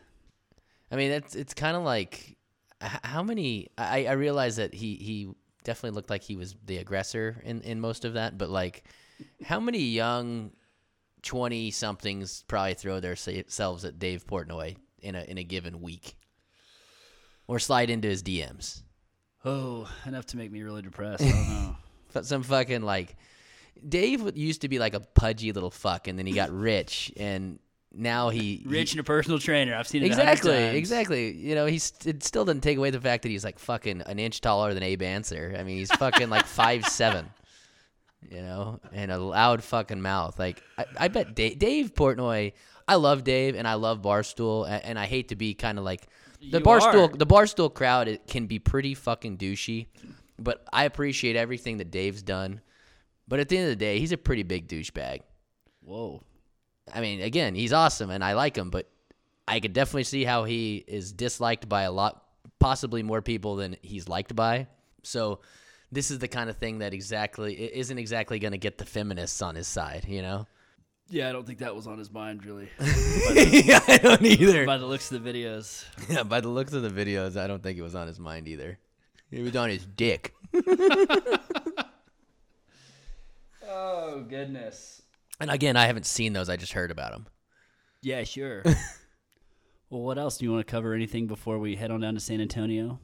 I 0.92 0.96
mean, 0.96 1.12
it's 1.12 1.36
it's 1.36 1.54
kind 1.54 1.76
of 1.76 1.84
like 1.84 2.38
how 2.82 3.24
many? 3.24 3.70
I 3.78 4.06
I 4.06 4.12
realize 4.14 4.56
that 4.56 4.74
he 4.74 4.96
he 4.96 5.30
definitely 5.64 5.96
looked 5.96 6.10
like 6.10 6.24
he 6.24 6.36
was 6.36 6.56
the 6.66 6.78
aggressor 6.78 7.42
in 7.44 7.62
in 7.62 7.80
most 7.80 8.06
of 8.06 8.14
that, 8.14 8.38
but 8.38 8.50
like 8.50 8.84
how 9.44 9.60
many 9.60 9.80
young 9.80 10.52
twenty 11.24 11.72
somethings 11.72 12.44
probably 12.48 12.76
throw 12.76 13.00
themselves 13.00 13.86
at 13.86 13.98
Dave 13.98 14.28
Portnoy 14.28 14.76
in 15.00 15.16
a 15.16 15.24
in 15.24 15.38
a 15.38 15.44
given 15.44 15.82
week, 15.82 16.16
or 17.48 17.60
slide 17.60 17.90
into 17.90 18.08
his 18.08 18.22
DMs. 18.22 18.84
Oh, 19.46 19.90
enough 20.06 20.26
to 20.28 20.38
make 20.38 20.52
me 20.52 20.62
really 20.62 20.82
depressed. 20.82 21.24
I 21.24 21.30
don't 21.32 21.50
know. 21.50 21.78
But 22.14 22.28
some 22.28 22.44
fucking 22.44 22.84
like 22.84 23.16
Dave 23.90 24.38
used 24.38 24.62
to 24.62 24.70
be 24.70 24.78
like 24.78 24.94
a 24.94 25.00
pudgy 25.00 25.52
little 25.52 25.72
fuck, 25.72 26.08
and 26.08 26.18
then 26.20 26.28
he 26.28 26.34
got 26.34 26.52
rich, 26.56 27.12
and 27.18 27.58
now 27.92 28.30
he 28.30 28.64
Rich 28.68 28.92
he- 28.92 29.00
and 29.00 29.00
a 29.00 29.04
personal 29.04 29.40
trainer. 29.40 29.76
I've 29.76 29.88
seen 29.88 30.04
it 30.04 30.06
exactly, 30.06 30.54
exactly. 30.54 31.32
You 31.32 31.56
know, 31.56 31.66
he's 31.66 31.92
it 32.06 32.24
still 32.24 32.46
doesn't 32.46 32.62
take 32.62 32.78
away 32.78 32.92
the 32.92 33.02
fact 33.02 33.24
that 33.24 33.30
he's 33.30 33.44
like 33.44 33.58
fucking 33.58 34.02
an 34.02 34.20
inch 34.20 34.42
taller 34.42 34.76
than 34.76 34.84
Abe 34.84 35.02
Ancer. 35.02 35.56
I 35.58 35.64
mean, 35.64 35.78
he's 35.80 35.92
fucking 35.92 36.30
like 36.30 36.46
five 36.46 36.86
seven. 36.86 37.26
You 38.30 38.42
know, 38.42 38.80
and 38.92 39.12
a 39.12 39.18
loud 39.18 39.64
fucking 39.64 40.02
mouth. 40.02 40.40
Like 40.40 40.62
I, 40.78 40.86
I 40.98 41.08
bet 41.08 41.36
Dave, 41.36 41.60
Dave 41.60 41.94
Portnoy. 41.94 42.54
I 42.88 42.96
love 42.96 43.24
Dave 43.24 43.56
and 43.56 43.68
I 43.68 43.76
love 43.76 44.02
Barstool, 44.02 44.68
and, 44.68 44.84
and 44.84 45.00
I 45.00 45.06
hate 45.06 45.30
to 45.30 45.36
be 45.36 45.54
kind 45.54 45.78
of 45.78 45.86
like 45.86 46.08
the 46.40 46.60
You 46.60 46.64
Barstool. 46.64 47.14
are. 47.14 47.18
The 47.18 47.28
Barstool 47.28 47.74
crowd 47.74 48.08
it 48.08 48.28
can 48.28 48.48
be 48.48 48.60
pretty 48.60 48.94
fucking 48.94 49.38
douchey, 49.38 49.88
but 50.38 50.66
I 50.74 50.86
appreciate 50.86 51.36
everything 51.36 51.78
that 51.78 51.92
Dave's 51.92 52.22
done. 52.22 52.62
But 53.28 53.40
at 53.40 53.50
the 53.50 53.58
end 53.58 53.66
of 53.66 53.72
the 53.72 53.78
day, 53.78 54.00
he's 54.00 54.12
a 54.12 54.18
pretty 54.18 54.44
big 54.44 54.68
douchebag. 54.68 55.22
Whoa. 55.82 56.22
I 56.94 57.00
mean, 57.00 57.22
again, 57.22 57.56
he's 57.56 57.72
awesome 57.72 58.10
and 58.10 58.24
I 58.24 58.34
like 58.34 58.58
him, 58.58 58.70
but 58.70 58.90
I 59.48 59.60
could 59.60 59.74
definitely 59.74 60.04
see 60.04 60.26
how 60.26 60.44
he 60.44 60.84
is 60.88 61.14
disliked 61.14 61.70
by 61.70 61.84
a 61.84 61.92
lot, 61.92 62.22
possibly 62.60 63.04
more 63.04 63.22
people 63.22 63.56
than 63.56 63.78
he's 63.82 64.10
liked 64.10 64.36
by. 64.36 64.68
So, 65.04 65.40
this 65.94 66.12
is 66.12 66.20
the 66.20 66.28
kind 66.28 66.50
of 66.50 66.58
thing 66.58 66.80
that 66.80 66.94
exactly 66.94 67.54
it 67.54 67.74
isn't 67.74 67.98
exactly 67.98 68.40
going 68.40 68.52
to 68.52 68.58
get 68.58 68.78
the 68.78 68.86
feminists 68.86 69.42
on 69.42 69.56
his 69.56 69.68
side, 69.68 70.06
you 70.08 70.22
know? 70.22 70.48
Yeah, 71.10 71.30
I 71.30 71.32
don't 71.32 71.46
think 71.46 71.60
that 71.60 71.76
was 71.76 71.86
on 71.86 71.98
his 71.98 72.12
mind 72.12 72.46
really. 72.46 72.70
yeah, 72.80 73.80
I 73.88 74.00
don't 74.02 74.22
either. 74.24 74.66
By 74.66 74.78
the 74.78 74.86
looks 74.86 75.12
of 75.12 75.24
the 75.24 75.34
videos. 75.34 75.86
yeah, 76.10 76.24
by 76.24 76.42
the 76.42 76.48
looks 76.50 76.74
of 76.74 76.82
the 76.82 76.90
videos, 76.90 77.38
I 77.38 77.48
don't 77.48 77.62
think 77.62 77.78
it 77.78 77.84
was 77.84 77.96
on 77.96 78.08
his 78.08 78.20
mind 78.20 78.48
either. 78.48 78.80
It 79.32 79.42
was 79.42 79.56
on 79.56 79.70
his 79.70 79.86
dick. 79.86 80.34
Oh 83.76 84.22
goodness. 84.22 85.02
And 85.40 85.50
again, 85.50 85.76
I 85.76 85.88
haven't 85.88 86.06
seen 86.06 86.34
those. 86.34 86.48
I 86.48 86.58
just 86.58 86.74
heard 86.74 86.92
about 86.92 87.12
them. 87.12 87.26
Yeah, 88.02 88.24
sure. 88.24 88.62
well, 89.90 90.02
what 90.02 90.20
else 90.20 90.38
do 90.38 90.46
you 90.46 90.52
want 90.52 90.66
to 90.68 90.72
cover? 90.72 90.94
Anything 90.94 91.26
before 91.26 91.58
we 91.58 91.76
head 91.76 91.90
on 91.90 92.02
down 92.02 92.14
to 92.14 92.20
San 92.20 92.40
Antonio? 92.40 93.00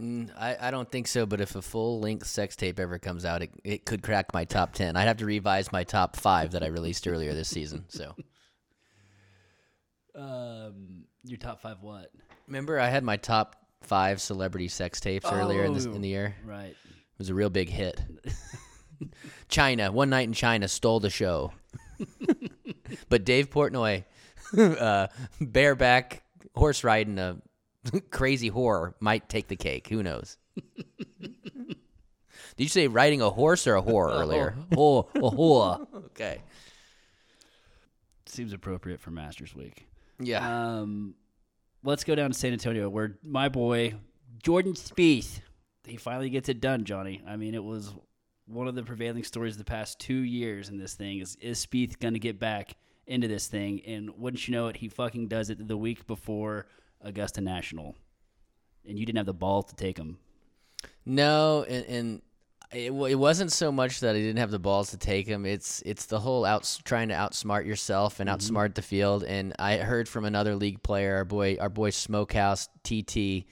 Mm, 0.00 0.30
I, 0.38 0.56
I 0.60 0.70
don't 0.70 0.90
think 0.90 1.06
so, 1.08 1.26
but 1.26 1.40
if 1.40 1.54
a 1.56 1.62
full 1.62 2.00
length 2.00 2.26
sex 2.26 2.56
tape 2.56 2.80
ever 2.80 2.98
comes 2.98 3.24
out, 3.24 3.42
it, 3.42 3.50
it 3.64 3.84
could 3.84 4.02
crack 4.02 4.32
my 4.32 4.44
top 4.44 4.72
10. 4.72 4.96
I'd 4.96 5.06
have 5.08 5.18
to 5.18 5.26
revise 5.26 5.70
my 5.72 5.84
top 5.84 6.16
five 6.16 6.52
that 6.52 6.62
I 6.62 6.68
released 6.68 7.06
earlier 7.06 7.34
this 7.34 7.48
season. 7.48 7.84
So, 7.88 8.14
Um, 10.14 11.04
your 11.24 11.38
top 11.38 11.60
five 11.60 11.82
what? 11.82 12.10
remember, 12.46 12.80
I 12.80 12.88
had 12.88 13.04
my 13.04 13.16
top 13.16 13.54
five 13.82 14.20
celebrity 14.20 14.66
sex 14.68 15.00
tapes 15.00 15.30
earlier 15.30 15.62
in, 15.64 15.72
this, 15.72 15.86
Oh. 15.86 15.92
in 15.92 16.02
the 16.02 16.08
year? 16.08 16.34
Right. 16.44 16.70
It 16.70 17.18
was 17.18 17.30
a 17.30 17.34
real 17.34 17.48
big 17.50 17.68
hit. 17.68 18.00
China, 19.48 19.92
one 19.92 20.10
night 20.10 20.26
in 20.26 20.32
China, 20.32 20.66
stole 20.66 20.98
the 21.00 21.10
show. 21.10 21.52
but 23.08 23.24
Dave 23.24 23.50
Portnoy, 23.50 24.04
uh, 24.58 25.06
bareback 25.40 26.24
horse 26.56 26.82
riding 26.82 27.18
a 27.18 27.36
crazy 28.10 28.50
whore, 28.50 28.94
might 29.00 29.28
take 29.28 29.48
the 29.48 29.56
cake. 29.56 29.88
Who 29.88 30.02
knows? 30.02 30.36
Did 32.56 32.64
you 32.64 32.68
say 32.68 32.88
riding 32.88 33.22
a 33.22 33.30
horse 33.30 33.66
or 33.66 33.76
a 33.76 33.82
whore 33.82 34.10
earlier? 34.20 34.54
Oh, 34.76 35.08
a 35.14 35.20
whore. 35.20 35.86
Okay. 36.06 36.42
Seems 38.26 38.52
appropriate 38.52 39.00
for 39.00 39.10
Masters 39.10 39.54
Week. 39.54 39.86
Yeah. 40.18 40.78
Um, 40.78 41.14
let's 41.82 42.04
go 42.04 42.14
down 42.14 42.30
to 42.30 42.38
San 42.38 42.52
Antonio, 42.52 42.88
where 42.88 43.18
my 43.22 43.48
boy 43.48 43.94
Jordan 44.42 44.74
Spieth, 44.74 45.40
he 45.84 45.96
finally 45.96 46.30
gets 46.30 46.48
it 46.48 46.60
done. 46.60 46.84
Johnny, 46.84 47.22
I 47.26 47.36
mean, 47.36 47.54
it 47.54 47.64
was 47.64 47.94
one 48.46 48.68
of 48.68 48.74
the 48.74 48.82
prevailing 48.82 49.24
stories 49.24 49.54
of 49.54 49.58
the 49.58 49.64
past 49.64 49.98
two 49.98 50.14
years 50.14 50.68
in 50.68 50.78
this 50.78 50.94
thing. 50.94 51.18
Is 51.18 51.36
is 51.36 51.64
Spieth 51.64 51.98
going 51.98 52.14
to 52.14 52.20
get 52.20 52.38
back 52.38 52.76
into 53.06 53.26
this 53.26 53.46
thing? 53.48 53.80
And 53.86 54.10
wouldn't 54.18 54.46
you 54.46 54.52
know 54.52 54.68
it, 54.68 54.76
he 54.76 54.88
fucking 54.88 55.28
does 55.28 55.50
it 55.50 55.66
the 55.66 55.76
week 55.76 56.06
before 56.06 56.66
Augusta 57.02 57.40
National, 57.40 57.96
and 58.86 58.98
you 58.98 59.06
didn't 59.06 59.18
have 59.18 59.26
the 59.26 59.34
ball 59.34 59.62
to 59.62 59.74
take 59.74 59.98
him. 59.98 60.18
No, 61.04 61.64
and, 61.68 61.86
and 61.86 62.22
it, 62.72 62.92
it 62.92 63.14
wasn't 63.16 63.52
so 63.52 63.72
much 63.72 64.00
that 64.00 64.14
I 64.14 64.18
didn't 64.18 64.38
have 64.38 64.50
the 64.50 64.58
balls 64.58 64.90
to 64.90 64.96
take 64.96 65.26
him. 65.26 65.44
It's 65.44 65.82
it's 65.84 66.06
the 66.06 66.20
whole 66.20 66.44
out 66.44 66.80
trying 66.84 67.08
to 67.08 67.14
outsmart 67.14 67.66
yourself 67.66 68.20
and 68.20 68.28
mm-hmm. 68.28 68.36
outsmart 68.36 68.74
the 68.74 68.82
field. 68.82 69.24
And 69.24 69.54
I 69.58 69.78
heard 69.78 70.08
from 70.08 70.24
another 70.24 70.54
league 70.54 70.82
player, 70.82 71.16
our 71.16 71.24
boy, 71.24 71.56
our 71.60 71.68
boy 71.68 71.90
Smokehouse 71.90 72.68
TT. 72.84 73.44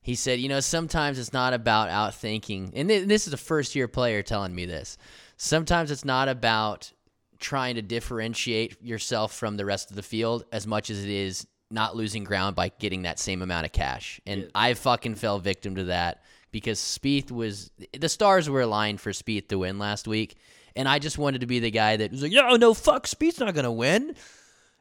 He 0.00 0.14
said, 0.14 0.38
you 0.38 0.50
know, 0.50 0.60
sometimes 0.60 1.18
it's 1.18 1.32
not 1.32 1.54
about 1.54 1.88
outthinking, 1.88 2.72
and 2.74 2.88
thi- 2.88 3.04
this 3.04 3.26
is 3.26 3.32
a 3.32 3.38
first 3.38 3.74
year 3.74 3.88
player 3.88 4.22
telling 4.22 4.54
me 4.54 4.66
this. 4.66 4.98
Sometimes 5.38 5.90
it's 5.90 6.04
not 6.04 6.28
about 6.28 6.92
trying 7.38 7.74
to 7.74 7.82
differentiate 7.82 8.82
yourself 8.82 9.34
from 9.34 9.56
the 9.56 9.64
rest 9.64 9.90
of 9.90 9.96
the 9.96 10.02
field 10.02 10.44
as 10.52 10.66
much 10.66 10.90
as 10.90 11.02
it 11.02 11.10
is 11.10 11.46
not 11.74 11.96
losing 11.96 12.24
ground 12.24 12.56
by 12.56 12.70
getting 12.78 13.02
that 13.02 13.18
same 13.18 13.42
amount 13.42 13.66
of 13.66 13.72
cash. 13.72 14.20
And 14.26 14.50
I 14.54 14.74
fucking 14.74 15.16
fell 15.16 15.38
victim 15.38 15.74
to 15.74 15.84
that 15.84 16.22
because 16.52 16.78
Spieth 16.78 17.30
was 17.30 17.70
the 17.92 18.08
stars 18.08 18.48
were 18.48 18.62
aligned 18.62 19.00
for 19.00 19.10
Spieth 19.10 19.48
to 19.48 19.58
win 19.58 19.78
last 19.78 20.08
week, 20.08 20.36
and 20.76 20.88
I 20.88 20.98
just 20.98 21.18
wanted 21.18 21.42
to 21.42 21.46
be 21.46 21.58
the 21.58 21.70
guy 21.70 21.96
that 21.96 22.10
was 22.12 22.22
like, 22.22 22.32
"Yo, 22.32 22.56
no, 22.56 22.72
fuck, 22.72 23.06
Spieth's 23.06 23.40
not 23.40 23.54
gonna 23.54 23.72
win. 23.72 24.14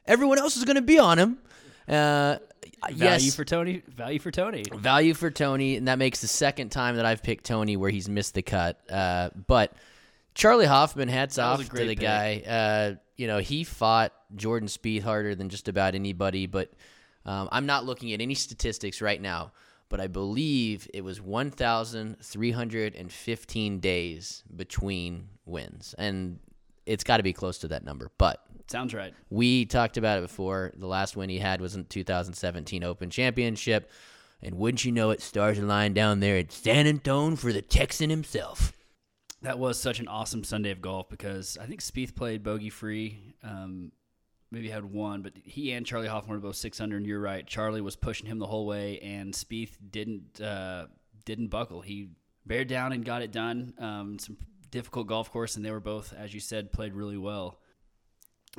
Everyone 0.05 0.37
else 0.37 0.55
is 0.55 0.63
gonna 0.63 0.81
be 0.81 0.99
on 0.99 1.19
him." 1.19 1.39
Uh, 1.87 2.37
Value 2.91 3.25
yes, 3.25 3.35
for 3.35 3.45
Tony. 3.45 3.81
Value 3.87 4.19
for 4.19 4.31
Tony. 4.31 4.63
value 4.73 5.13
for 5.13 5.31
Tony, 5.31 5.77
and 5.77 5.87
that 5.87 5.97
makes 5.97 6.21
the 6.21 6.27
second 6.27 6.69
time 6.69 6.97
that 6.97 7.05
I've 7.05 7.23
picked 7.23 7.45
Tony 7.45 7.77
where 7.77 7.89
he's 7.89 8.09
missed 8.09 8.33
the 8.33 8.41
cut. 8.41 8.79
Uh, 8.89 9.29
but 9.47 9.73
Charley 10.35 10.65
Hoffman, 10.65 11.09
hats 11.09 11.37
off 11.37 11.63
to 11.63 11.75
the 11.75 11.87
pick. 11.87 11.99
guy. 11.99 12.43
Uh, 12.47 12.95
you 13.15 13.27
know, 13.27 13.37
he 13.39 13.63
fought 13.63 14.13
Jordan 14.35 14.67
Spieth 14.67 15.03
harder 15.03 15.35
than 15.35 15.49
just 15.49 15.67
about 15.67 15.93
anybody. 15.95 16.47
But 16.47 16.71
um, 17.25 17.49
I'm 17.51 17.65
not 17.65 17.85
looking 17.85 18.13
at 18.13 18.21
any 18.21 18.35
statistics 18.35 19.01
right 19.01 19.21
now. 19.21 19.51
But 19.89 19.99
I 20.01 20.07
believe 20.07 20.89
it 20.91 21.03
was 21.03 21.21
1,315 21.21 23.79
days 23.79 24.43
between 24.55 25.27
wins, 25.45 25.93
and 25.99 26.39
it's 26.87 27.03
got 27.03 27.17
to 27.17 27.23
be 27.23 27.33
close 27.33 27.59
to 27.59 27.67
that 27.67 27.83
number. 27.83 28.09
But 28.17 28.43
Sounds 28.67 28.95
right. 28.95 29.13
we 29.29 29.65
talked 29.65 29.97
about 29.97 30.17
it 30.17 30.21
before. 30.21 30.71
The 30.75 30.87
last 30.87 31.15
win 31.15 31.29
he 31.29 31.37
had 31.37 31.61
was 31.61 31.75
in 31.75 31.85
2017 31.85 32.83
Open 32.83 33.11
Championship. 33.11 33.91
And 34.41 34.57
wouldn't 34.57 34.83
you 34.83 34.91
know 34.91 35.11
it, 35.11 35.21
stars 35.21 35.59
are 35.59 35.63
lying 35.63 35.93
down 35.93 36.19
there 36.19 36.37
at 36.37 36.51
San 36.51 36.87
Antone 36.87 37.35
for 37.37 37.53
the 37.53 37.61
Texan 37.61 38.09
himself. 38.09 38.73
That 39.43 39.59
was 39.59 39.79
such 39.79 39.99
an 39.99 40.07
awesome 40.07 40.43
Sunday 40.43 40.71
of 40.71 40.81
golf 40.81 41.09
because 41.09 41.57
I 41.61 41.65
think 41.65 41.81
Spieth 41.81 42.15
played 42.15 42.43
bogey 42.43 42.69
free. 42.69 43.35
Um, 43.43 43.91
maybe 44.51 44.69
had 44.69 44.85
one, 44.85 45.21
but 45.21 45.33
he 45.43 45.71
and 45.73 45.85
Charley 45.85 46.07
Hoffman 46.07 46.35
were 46.35 46.41
both 46.41 46.55
six 46.55 46.79
under. 46.79 46.95
And 46.95 47.05
you're 47.05 47.19
right, 47.19 47.45
Charley 47.45 47.81
was 47.81 47.95
pushing 47.95 48.25
him 48.25 48.39
the 48.39 48.47
whole 48.47 48.65
way, 48.65 48.99
and 48.99 49.33
Spieth 49.33 49.75
didn't 49.91 50.39
uh, 50.39 50.87
didn't 51.25 51.47
buckle. 51.47 51.81
He 51.81 52.09
bared 52.45 52.67
down 52.67 52.93
and 52.93 53.03
got 53.03 53.21
it 53.21 53.31
done. 53.31 53.73
Um, 53.79 54.17
some 54.17 54.37
difficult 54.71 55.07
golf 55.07 55.29
course, 55.29 55.55
and 55.55 55.65
they 55.65 55.71
were 55.71 55.79
both, 55.79 56.13
as 56.17 56.33
you 56.33 56.39
said, 56.39 56.71
played 56.71 56.93
really 56.93 57.17
well. 57.17 57.59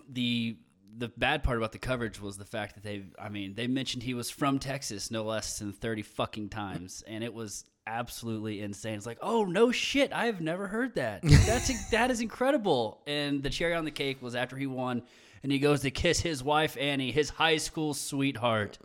The 0.08 0.58
the 0.96 1.08
bad 1.08 1.42
part 1.42 1.56
about 1.56 1.72
the 1.72 1.78
coverage 1.78 2.20
was 2.20 2.36
the 2.36 2.44
fact 2.44 2.74
that 2.74 2.84
they 2.84 3.04
I 3.18 3.28
mean, 3.28 3.54
they 3.54 3.66
mentioned 3.66 4.02
he 4.02 4.14
was 4.14 4.30
from 4.30 4.58
Texas 4.58 5.10
no 5.10 5.24
less 5.24 5.58
than 5.58 5.72
30 5.72 6.02
fucking 6.02 6.48
times 6.50 7.02
and 7.06 7.24
it 7.24 7.34
was 7.34 7.64
absolutely 7.86 8.60
insane. 8.60 8.94
It's 8.94 9.06
like, 9.06 9.18
"Oh, 9.20 9.44
no 9.44 9.72
shit. 9.72 10.12
I 10.12 10.26
have 10.26 10.40
never 10.40 10.66
heard 10.66 10.94
that." 10.94 11.22
That's 11.46 11.90
that 11.90 12.10
is 12.10 12.20
incredible. 12.20 13.00
And 13.06 13.42
the 13.42 13.50
cherry 13.50 13.74
on 13.74 13.84
the 13.84 13.90
cake 13.90 14.22
was 14.22 14.34
after 14.34 14.56
he 14.56 14.66
won 14.66 15.02
and 15.44 15.52
he 15.52 15.58
goes 15.58 15.82
to 15.82 15.90
kiss 15.90 16.20
his 16.20 16.42
wife 16.42 16.76
Annie, 16.80 17.12
his 17.12 17.28
high 17.30 17.58
school 17.58 17.94
sweetheart 17.94 18.78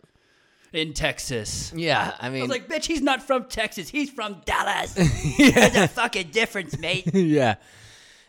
in 0.72 0.92
Texas. 0.92 1.72
Yeah, 1.74 2.14
I 2.20 2.28
mean, 2.28 2.40
I 2.40 2.42
was 2.42 2.50
like, 2.50 2.68
"Bitch, 2.68 2.84
he's 2.84 3.00
not 3.00 3.22
from 3.22 3.46
Texas. 3.46 3.88
He's 3.88 4.10
from 4.10 4.42
Dallas." 4.44 4.94
yeah. 5.38 5.50
There's 5.70 5.76
a 5.76 5.88
fucking 5.88 6.28
difference, 6.28 6.78
mate. 6.78 7.04
yeah. 7.14 7.56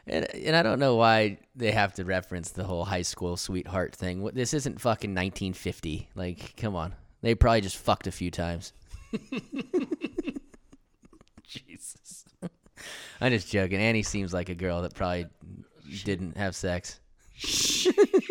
And, 0.08 0.34
and 0.34 0.56
I 0.56 0.64
don't 0.64 0.80
know 0.80 0.96
why 0.96 1.38
they 1.56 1.72
have 1.72 1.94
to 1.96 2.06
reference 2.06 2.52
the 2.52 2.64
whole 2.64 2.86
high 2.86 3.04
school 3.04 3.38
sweetheart 3.38 3.96
thing. 3.96 4.28
This 4.34 4.54
isn't 4.56 4.82
fucking 4.82 5.12
1950. 5.12 6.10
Like, 6.16 6.56
come 6.58 6.76
on. 6.76 6.96
They 7.22 7.36
probably 7.36 7.62
just 7.62 7.78
fucked 7.78 8.08
a 8.08 8.12
few 8.12 8.32
times. 8.32 8.74
Jesus. 11.52 12.26
I'm 13.22 13.32
just 13.32 13.52
joking. 13.52 13.80
Annie 13.80 14.04
seems 14.04 14.34
like 14.34 14.50
a 14.50 14.56
girl 14.56 14.82
that 14.82 14.94
probably 14.96 15.28
didn't 16.04 16.38
have 16.38 16.56
sex. 16.56 17.00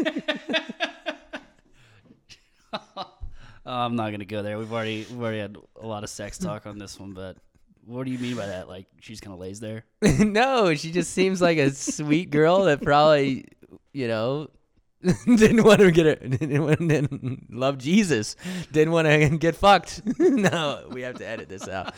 I'm 3.67 3.95
not 3.95 4.11
gonna 4.11 4.25
go 4.25 4.43
there. 4.43 4.59
We've 4.59 4.73
already 4.73 5.07
we've 5.11 5.21
already 5.21 5.39
had 5.39 5.57
a 5.81 5.87
lot 5.87 6.03
of 6.03 6.11
sex 6.11 6.39
talk 6.39 6.67
on 6.67 6.79
this 6.79 6.99
one, 6.99 7.13
but 7.13 7.37
what 7.85 8.05
do 8.05 8.11
you 8.11 8.19
mean 8.19 8.37
by 8.37 8.47
that? 8.47 8.69
Like 8.69 8.87
she's 9.01 9.21
kind 9.21 9.35
of 9.35 9.41
lays 9.41 9.61
there? 9.61 9.85
no, 10.03 10.75
she 10.75 10.91
just 10.91 11.13
seems 11.13 11.41
like 11.41 11.59
a 11.59 11.71
sweet 11.71 12.31
girl 12.31 12.65
that 12.65 12.83
probably, 12.83 13.47
you 13.93 14.09
know, 14.09 14.49
didn't 15.25 15.63
want 15.65 15.81
to 15.81 15.91
get 15.91 16.07
her, 16.07 16.15
didn't, 16.29 16.63
want- 16.63 16.89
didn't 16.89 17.47
love 17.53 17.79
Jesus, 17.79 18.37
didn't 18.73 18.93
want 18.93 19.09
to 19.09 19.29
get 19.39 19.57
fucked. 19.57 20.03
no, 20.19 20.87
we 20.91 21.03
have 21.03 21.17
to 21.19 21.27
edit 21.27 21.49
this 21.49 21.67
out. 21.69 21.95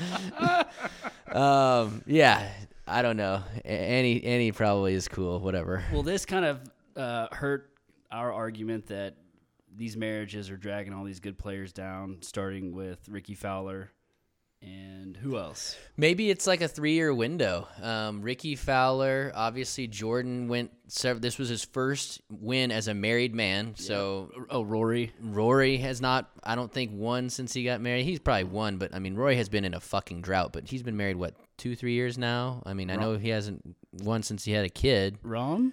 um, 1.34 2.02
yeah, 2.06 2.48
I 2.86 3.02
don't 3.02 3.16
know. 3.16 3.42
A- 3.64 3.68
Annie, 3.68 4.22
Annie 4.24 4.52
probably 4.52 4.94
is 4.94 5.08
cool. 5.08 5.40
Whatever. 5.40 5.84
Well, 5.92 6.02
this 6.02 6.24
kind 6.26 6.44
of 6.44 6.60
uh, 6.96 7.28
hurt. 7.32 7.70
our 8.10 8.32
argument 8.32 8.86
that 8.88 9.14
these 9.74 9.96
marriages 9.96 10.50
are 10.50 10.56
dragging 10.56 10.92
all 10.92 11.04
these 11.04 11.20
good 11.20 11.38
players 11.38 11.72
down, 11.72 12.18
starting 12.20 12.72
with 12.72 13.08
Rickie 13.08 13.34
Fowler 13.34 13.90
and 14.62 15.16
who 15.16 15.36
else? 15.36 15.76
Maybe 15.96 16.30
it's 16.30 16.46
like 16.46 16.60
a 16.60 16.68
three-year 16.68 17.12
window. 17.12 17.68
Um, 17.82 18.22
Rickie 18.22 18.56
Fowler, 18.56 19.32
obviously 19.34 19.86
Jordan 19.86 20.48
went. 20.48 20.70
sev- 20.88 21.20
This 21.20 21.38
was 21.38 21.48
his 21.48 21.64
first 21.64 22.20
win 22.30 22.70
as 22.70 22.88
a 22.88 22.94
married 22.94 23.34
man. 23.34 23.74
So 23.76 24.30
Oh, 24.50 24.62
Rory. 24.62 25.12
Rory 25.20 25.76
has 25.78 26.00
not, 26.00 26.30
I 26.44 26.54
don't 26.54 26.72
think, 26.72 26.92
won 26.94 27.28
since 27.30 27.52
he 27.52 27.64
got 27.64 27.80
married. 27.80 28.04
He's 28.04 28.20
probably 28.20 28.44
won, 28.44 28.78
but 28.78 28.94
I 28.94 28.98
mean, 28.98 29.14
Rory 29.14 29.36
has 29.36 29.48
been 29.48 29.64
in 29.64 29.74
a 29.74 29.80
fucking 29.80 30.22
drought. 30.22 30.52
But 30.52 30.68
he's 30.68 30.82
been 30.82 30.96
married 30.96 31.16
what 31.16 31.34
two, 31.58 31.74
three 31.76 31.92
years 31.94 32.16
now. 32.18 32.62
I 32.64 32.74
mean, 32.74 32.90
I 32.90 32.96
know 32.96 33.16
he 33.16 33.28
hasn't 33.30 33.76
won 34.02 34.22
since 34.22 34.44
he 34.44 34.52
had 34.52 34.64
a 34.64 34.68
kid. 34.70 35.18
Rahm? 35.22 35.72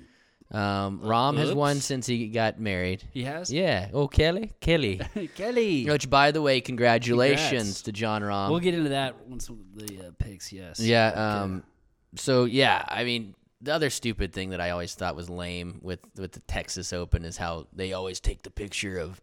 Um, 0.52 1.02
Rahm 1.02 1.38
has 1.38 1.54
won 1.54 1.80
since 1.80 2.08
he 2.08 2.28
got 2.28 2.60
married. 2.60 3.04
He 3.12 3.24
has? 3.24 3.52
Yeah. 3.54 3.90
Oh, 3.94 4.08
Kelly, 4.08 4.52
Kelly. 4.60 5.00
Kelly. 5.36 5.86
Which, 5.86 6.10
by 6.10 6.32
the 6.32 6.42
way, 6.42 6.60
congratulations 6.60 7.50
Congrats. 7.50 7.82
to 7.84 7.92
Jon 7.92 8.22
Rahm. 8.24 8.50
we'll 8.50 8.60
get 8.60 8.74
into 8.74 8.90
that 8.90 9.28
once 9.28 9.48
the 9.76 10.08
uh, 10.08 10.12
picks, 10.18 10.52
yes. 10.52 10.80
Yeah. 10.80 11.10
Okay. 11.12 11.20
Um. 11.20 11.64
So 12.16 12.46
yeah, 12.46 12.84
I 12.88 13.04
mean, 13.04 13.36
the 13.62 13.74
other 13.74 13.92
stupid 13.92 14.34
thing 14.34 14.50
that 14.50 14.60
I 14.60 14.72
always 14.72 14.96
thought 14.96 15.16
was 15.16 15.30
lame 15.30 15.80
with 15.84 16.00
with 16.18 16.32
the 16.32 16.40
Texas 16.42 16.94
Open 16.94 17.26
is 17.26 17.38
how 17.38 17.68
they 17.72 17.94
always 17.94 18.20
take 18.20 18.42
the 18.42 18.50
picture 18.50 18.98
of, 18.98 19.22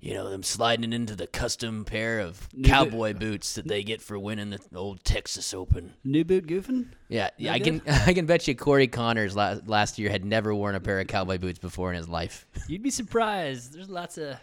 you 0.00 0.14
know, 0.14 0.30
them 0.30 0.42
sliding 0.42 0.92
into 0.92 1.14
the 1.14 1.26
custom 1.26 1.84
pair 1.84 2.20
of 2.20 2.48
cowboy 2.64 3.12
boots 3.12 3.54
that 3.54 3.68
they 3.68 3.82
get 3.82 4.00
for 4.00 4.18
winning 4.18 4.50
the 4.50 4.60
old 4.74 5.04
Texas 5.04 5.52
Open. 5.52 5.92
New 6.04 6.24
boot 6.24 6.46
goofing? 6.46 6.88
Yeah, 7.08 7.30
yeah. 7.36 7.52
I 7.52 7.58
can 7.58 7.82
I 7.86 8.14
can 8.14 8.26
bet 8.26 8.48
you 8.48 8.54
Corey 8.54 8.88
Conners 8.88 9.36
last 9.36 9.68
last 9.68 9.98
year 9.98 10.10
had 10.10 10.24
never 10.24 10.54
worn 10.54 10.74
a 10.74 10.80
pair 10.80 11.00
of 11.00 11.06
cowboy 11.06 11.38
boots 11.38 11.58
before 11.58 11.90
in 11.90 11.96
his 11.96 12.08
life. 12.08 12.46
You'd 12.68 12.82
be 12.82 12.90
surprised. 12.90 13.74
There's 13.74 13.90
lots 13.90 14.16
of 14.16 14.36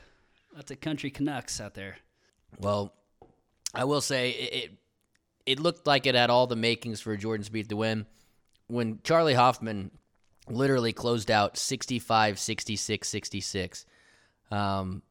lots 0.55 0.69
of 0.69 0.79
country 0.79 1.09
Canucks 1.09 1.59
out 1.59 1.73
there. 1.73 1.97
Well, 2.59 2.93
I 3.73 3.85
will 3.85 4.01
say 4.01 4.29
it, 4.29 4.53
it 4.53 4.71
it 5.47 5.59
looked 5.59 5.87
like 5.87 6.05
it 6.05 6.13
had 6.13 6.29
all 6.29 6.45
the 6.45 6.55
makings 6.55 7.01
for 7.01 7.17
Jordan 7.17 7.45
Spieth 7.45 7.69
to 7.69 7.77
win. 7.77 8.05
When 8.67 8.99
Charley 9.03 9.33
Hoffman 9.33 9.91
literally 10.49 10.93
closed 10.93 11.31
out 11.31 11.57
65 11.57 12.37
66 12.37 13.07
66. 13.07 13.85
Um, 14.51 15.01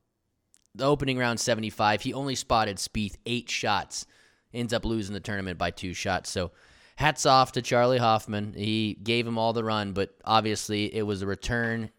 the 0.77 0.85
opening 0.85 1.19
round 1.19 1.41
75, 1.41 2.03
he 2.03 2.13
only 2.15 2.35
spotted 2.35 2.77
Spieth 2.77 3.17
eight 3.27 3.51
shots, 3.51 4.07
ends 4.53 4.73
up 4.73 4.85
losing 4.85 5.15
the 5.15 5.21
tournament 5.21 5.59
by 5.59 5.71
two 5.71 5.95
shots. 5.95 6.31
So 6.31 6.53
hats 6.97 7.27
off 7.27 7.53
to 7.53 7.63
Charley 7.63 7.99
Hoffman. 7.99 8.55
He 8.55 8.95
gave 9.03 9.27
him 9.27 9.39
all 9.39 9.53
the 9.53 9.65
run, 9.65 9.93
but 9.93 10.15
obviously 10.25 10.95
it 10.95 11.03
was 11.03 11.23
a 11.23 11.27
return. 11.27 11.91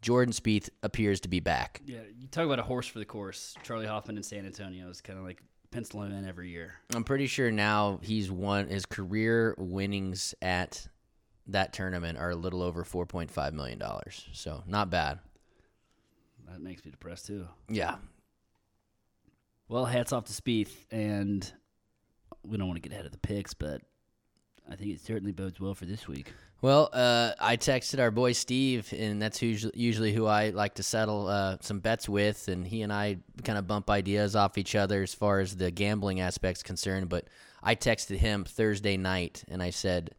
Jordan 0.00 0.32
Spieth 0.32 0.68
appears 0.82 1.20
to 1.20 1.28
be 1.28 1.40
back. 1.40 1.80
Yeah, 1.86 2.00
you 2.18 2.26
talk 2.26 2.44
about 2.44 2.58
a 2.58 2.64
horse 2.64 2.86
for 2.88 2.98
the 2.98 3.04
course. 3.04 3.54
Charley 3.62 3.86
Hoffman 3.86 4.16
in 4.16 4.22
San 4.22 4.46
Antonio 4.46 4.88
is 4.90 5.00
kind 5.00 5.18
of 5.18 5.24
like 5.24 5.40
penciling 5.70 6.10
him 6.10 6.18
in 6.18 6.28
every 6.28 6.50
year. 6.50 6.74
I'm 6.94 7.04
pretty 7.04 7.26
sure 7.26 7.50
now 7.50 8.00
he's 8.02 8.30
won 8.30 8.68
his 8.68 8.84
career 8.84 9.54
winnings 9.58 10.34
at 10.42 10.86
that 11.48 11.72
tournament 11.72 12.18
are 12.18 12.30
a 12.30 12.36
little 12.36 12.62
over 12.62 12.84
4.5 12.84 13.52
million 13.52 13.78
dollars. 13.78 14.28
So 14.32 14.62
not 14.66 14.90
bad. 14.90 15.18
That 16.48 16.60
makes 16.60 16.84
me 16.84 16.90
depressed 16.90 17.26
too. 17.26 17.48
Yeah. 17.68 17.96
Well, 19.72 19.86
hats 19.86 20.12
off 20.12 20.26
to 20.26 20.34
Spieth, 20.34 20.84
and 20.90 21.50
we 22.42 22.58
don't 22.58 22.68
want 22.68 22.76
to 22.76 22.86
get 22.86 22.92
ahead 22.92 23.06
of 23.06 23.12
the 23.12 23.16
picks, 23.16 23.54
but 23.54 23.80
I 24.70 24.76
think 24.76 24.90
it 24.90 25.00
certainly 25.00 25.32
bodes 25.32 25.60
well 25.60 25.72
for 25.74 25.86
this 25.86 26.06
week. 26.06 26.30
Well, 26.60 26.90
uh, 26.92 27.32
I 27.40 27.56
texted 27.56 27.98
our 27.98 28.10
boy 28.10 28.32
Steve, 28.32 28.92
and 28.92 29.22
that's 29.22 29.40
usually 29.40 30.12
who 30.12 30.26
I 30.26 30.50
like 30.50 30.74
to 30.74 30.82
settle 30.82 31.26
uh, 31.26 31.56
some 31.62 31.80
bets 31.80 32.06
with, 32.06 32.48
and 32.48 32.66
he 32.66 32.82
and 32.82 32.92
I 32.92 33.20
kind 33.44 33.58
of 33.58 33.66
bump 33.66 33.88
ideas 33.88 34.36
off 34.36 34.58
each 34.58 34.74
other 34.74 35.02
as 35.02 35.14
far 35.14 35.40
as 35.40 35.56
the 35.56 35.70
gambling 35.70 36.20
aspect's 36.20 36.62
concerned. 36.62 37.08
But 37.08 37.28
I 37.62 37.74
texted 37.74 38.18
him 38.18 38.44
Thursday 38.44 38.98
night, 38.98 39.42
and 39.48 39.62
I 39.62 39.70
said, 39.70 40.14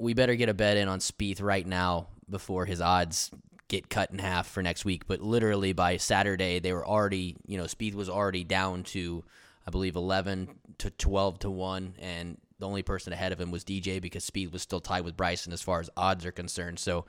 "We 0.00 0.12
better 0.12 0.34
get 0.34 0.48
a 0.48 0.54
bet 0.54 0.76
in 0.76 0.88
on 0.88 0.98
Spieth 0.98 1.40
right 1.40 1.64
now 1.64 2.08
before 2.28 2.66
his 2.66 2.80
odds 2.80 3.30
get 3.68 3.88
cut 3.88 4.10
in 4.10 4.18
half 4.18 4.46
for 4.46 4.62
next 4.62 4.84
week." 4.84 5.06
But 5.06 5.20
literally 5.20 5.72
by 5.72 5.96
Saturday, 5.96 6.58
they 6.58 6.72
were 6.72 6.86
already, 6.86 7.36
you 7.46 7.58
know, 7.58 7.64
Spieth 7.64 7.94
was 7.94 8.08
already 8.08 8.44
down 8.44 8.82
to, 8.84 9.24
I 9.66 9.70
believe, 9.70 9.96
eleven 9.96 10.58
to 10.78 10.90
twelve 10.90 11.38
to 11.40 11.50
one, 11.50 11.94
and 11.98 12.38
the 12.58 12.66
only 12.66 12.82
person 12.82 13.12
ahead 13.12 13.32
of 13.32 13.40
him 13.40 13.50
was 13.50 13.64
DJ 13.64 14.00
because 14.00 14.28
Spieth 14.28 14.52
was 14.52 14.62
still 14.62 14.80
tied 14.80 15.04
with 15.04 15.16
Bryson 15.16 15.52
as 15.52 15.62
far 15.62 15.80
as 15.80 15.90
odds 15.96 16.24
are 16.24 16.32
concerned. 16.32 16.78
So 16.78 17.04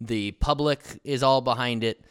the 0.00 0.32
public 0.32 1.00
is 1.04 1.22
all 1.22 1.40
behind 1.40 1.84
it. 1.84 2.04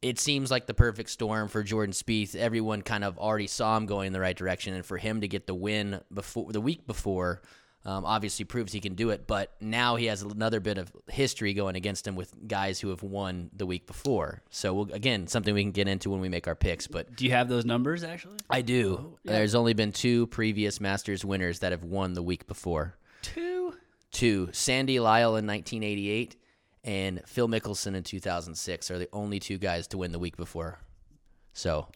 It 0.00 0.18
seems 0.18 0.50
like 0.50 0.66
the 0.66 0.74
perfect 0.74 1.10
storm 1.10 1.48
for 1.48 1.62
Jordan 1.62 1.92
Spieth. 1.92 2.36
Everyone 2.36 2.82
kind 2.82 3.02
of 3.02 3.18
already 3.18 3.48
saw 3.48 3.76
him 3.76 3.86
going 3.86 4.06
in 4.06 4.12
the 4.12 4.20
right 4.20 4.36
direction, 4.36 4.74
and 4.74 4.86
for 4.86 4.96
him 4.96 5.20
to 5.22 5.28
get 5.28 5.46
the 5.46 5.54
win 5.54 6.00
before 6.12 6.52
the 6.52 6.60
week 6.60 6.86
before, 6.86 7.42
um, 7.88 8.04
obviously 8.04 8.44
proves 8.44 8.70
he 8.70 8.80
can 8.80 8.94
do 8.94 9.08
it. 9.08 9.26
But 9.26 9.54
now 9.62 9.96
he 9.96 10.06
has 10.06 10.20
another 10.20 10.60
bit 10.60 10.76
of 10.76 10.92
history 11.06 11.54
going 11.54 11.74
against 11.74 12.06
him 12.06 12.16
with 12.16 12.34
guys 12.46 12.78
who 12.78 12.90
have 12.90 13.02
won 13.02 13.48
the 13.56 13.64
week 13.64 13.86
before. 13.86 14.42
So 14.50 14.74
we'll, 14.74 14.92
again, 14.92 15.26
something 15.26 15.54
we 15.54 15.62
can 15.62 15.72
get 15.72 15.88
into 15.88 16.10
when 16.10 16.20
we 16.20 16.28
make 16.28 16.46
our 16.46 16.54
picks. 16.54 16.86
But 16.86 17.16
Do 17.16 17.24
you 17.24 17.30
have 17.30 17.48
those 17.48 17.64
numbers 17.64 18.04
actually? 18.04 18.36
I 18.50 18.60
do. 18.60 19.16
There's 19.24 19.54
only 19.54 19.72
been 19.72 19.92
two 19.92 20.26
previous 20.26 20.82
Masters 20.82 21.24
winners 21.24 21.60
that 21.60 21.72
have 21.72 21.82
won 21.82 22.12
the 22.12 22.22
week 22.22 22.46
before. 22.46 22.98
Two. 23.22 23.72
Two, 24.10 24.50
Sandy 24.52 25.00
Lyle 25.00 25.36
in 25.36 25.46
1988 25.46 26.36
and 26.84 27.22
Phil 27.26 27.48
Mickelson 27.48 27.94
in 27.94 28.02
2006 28.02 28.90
are 28.90 28.98
the 28.98 29.08
only 29.14 29.40
two 29.40 29.56
guys 29.56 29.86
to 29.88 29.98
win 29.98 30.12
the 30.12 30.18
week 30.18 30.36
before. 30.36 30.78
So, 31.54 31.88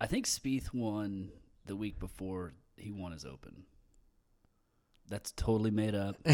I 0.00 0.06
think 0.06 0.26
Spieth 0.26 0.72
won 0.74 1.30
the 1.66 1.74
week 1.74 1.98
before 1.98 2.52
he 2.76 2.90
won 2.90 3.12
his 3.12 3.24
Open. 3.24 3.64
That's 5.08 5.32
totally 5.32 5.70
made 5.70 5.94
up. 5.94 6.16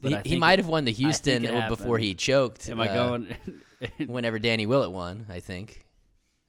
He, 0.00 0.16
he 0.24 0.38
might 0.38 0.60
have 0.60 0.68
won 0.68 0.84
the 0.84 0.92
Houston 0.92 1.42
before 1.42 1.58
happened. 1.60 2.00
he 2.04 2.14
choked. 2.14 2.68
Am 2.68 2.80
I 2.80 2.88
uh, 2.88 2.94
going? 2.94 3.36
whenever 4.06 4.38
Danny 4.38 4.64
Willett 4.64 4.92
won, 4.92 5.26
I 5.28 5.40
think. 5.40 5.84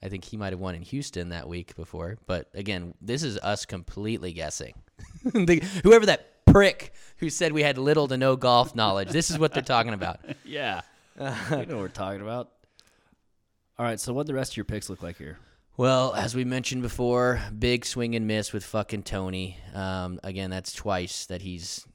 I 0.04 0.10
think 0.10 0.24
he 0.24 0.38
might 0.38 0.54
have 0.54 0.60
won 0.60 0.76
in 0.76 0.84
Houston 0.84 1.30
that 1.30 1.50
week 1.50 1.76
before. 1.76 2.18
But 2.28 2.50
again, 2.54 2.94
this 3.02 3.24
is 3.24 3.40
us 3.40 3.66
completely 3.66 4.34
guessing. 4.34 4.76
The- 5.34 5.64
Whoever 5.84 6.06
that 6.06 6.46
prick 6.46 6.94
who 7.18 7.32
said 7.32 7.54
we 7.54 7.64
had 7.64 7.80
little 7.80 8.08
to 8.08 8.18
no 8.18 8.36
golf 8.36 8.76
knowledge, 8.76 9.10
this 9.10 9.32
is 9.32 9.40
what 9.40 9.54
they're 9.54 9.64
talking 9.64 9.94
about. 9.94 10.20
yeah. 10.46 10.82
you 11.18 11.26
know 11.26 11.58
what 11.58 11.70
we're 11.70 11.88
talking 11.88 12.22
about. 12.22 12.52
All 13.80 13.86
right. 13.86 14.00
So, 14.00 14.14
what 14.14 14.28
the 14.28 14.36
rest 14.36 14.54
of 14.54 14.58
your 14.58 14.66
picks 14.66 14.90
look 14.92 15.02
like 15.02 15.18
here? 15.18 15.40
Well, 15.76 16.14
as 16.14 16.36
we 16.36 16.46
mentioned 16.46 16.84
before, 16.84 17.42
big 17.58 17.84
swing 17.86 18.16
and 18.16 18.28
miss 18.28 18.54
with 18.54 18.64
fucking 18.64 19.04
Tony. 19.04 19.58
Um, 19.74 20.20
again, 20.24 20.52
that's 20.52 20.72
twice 20.72 21.26
that 21.26 21.42
he's 21.42 21.88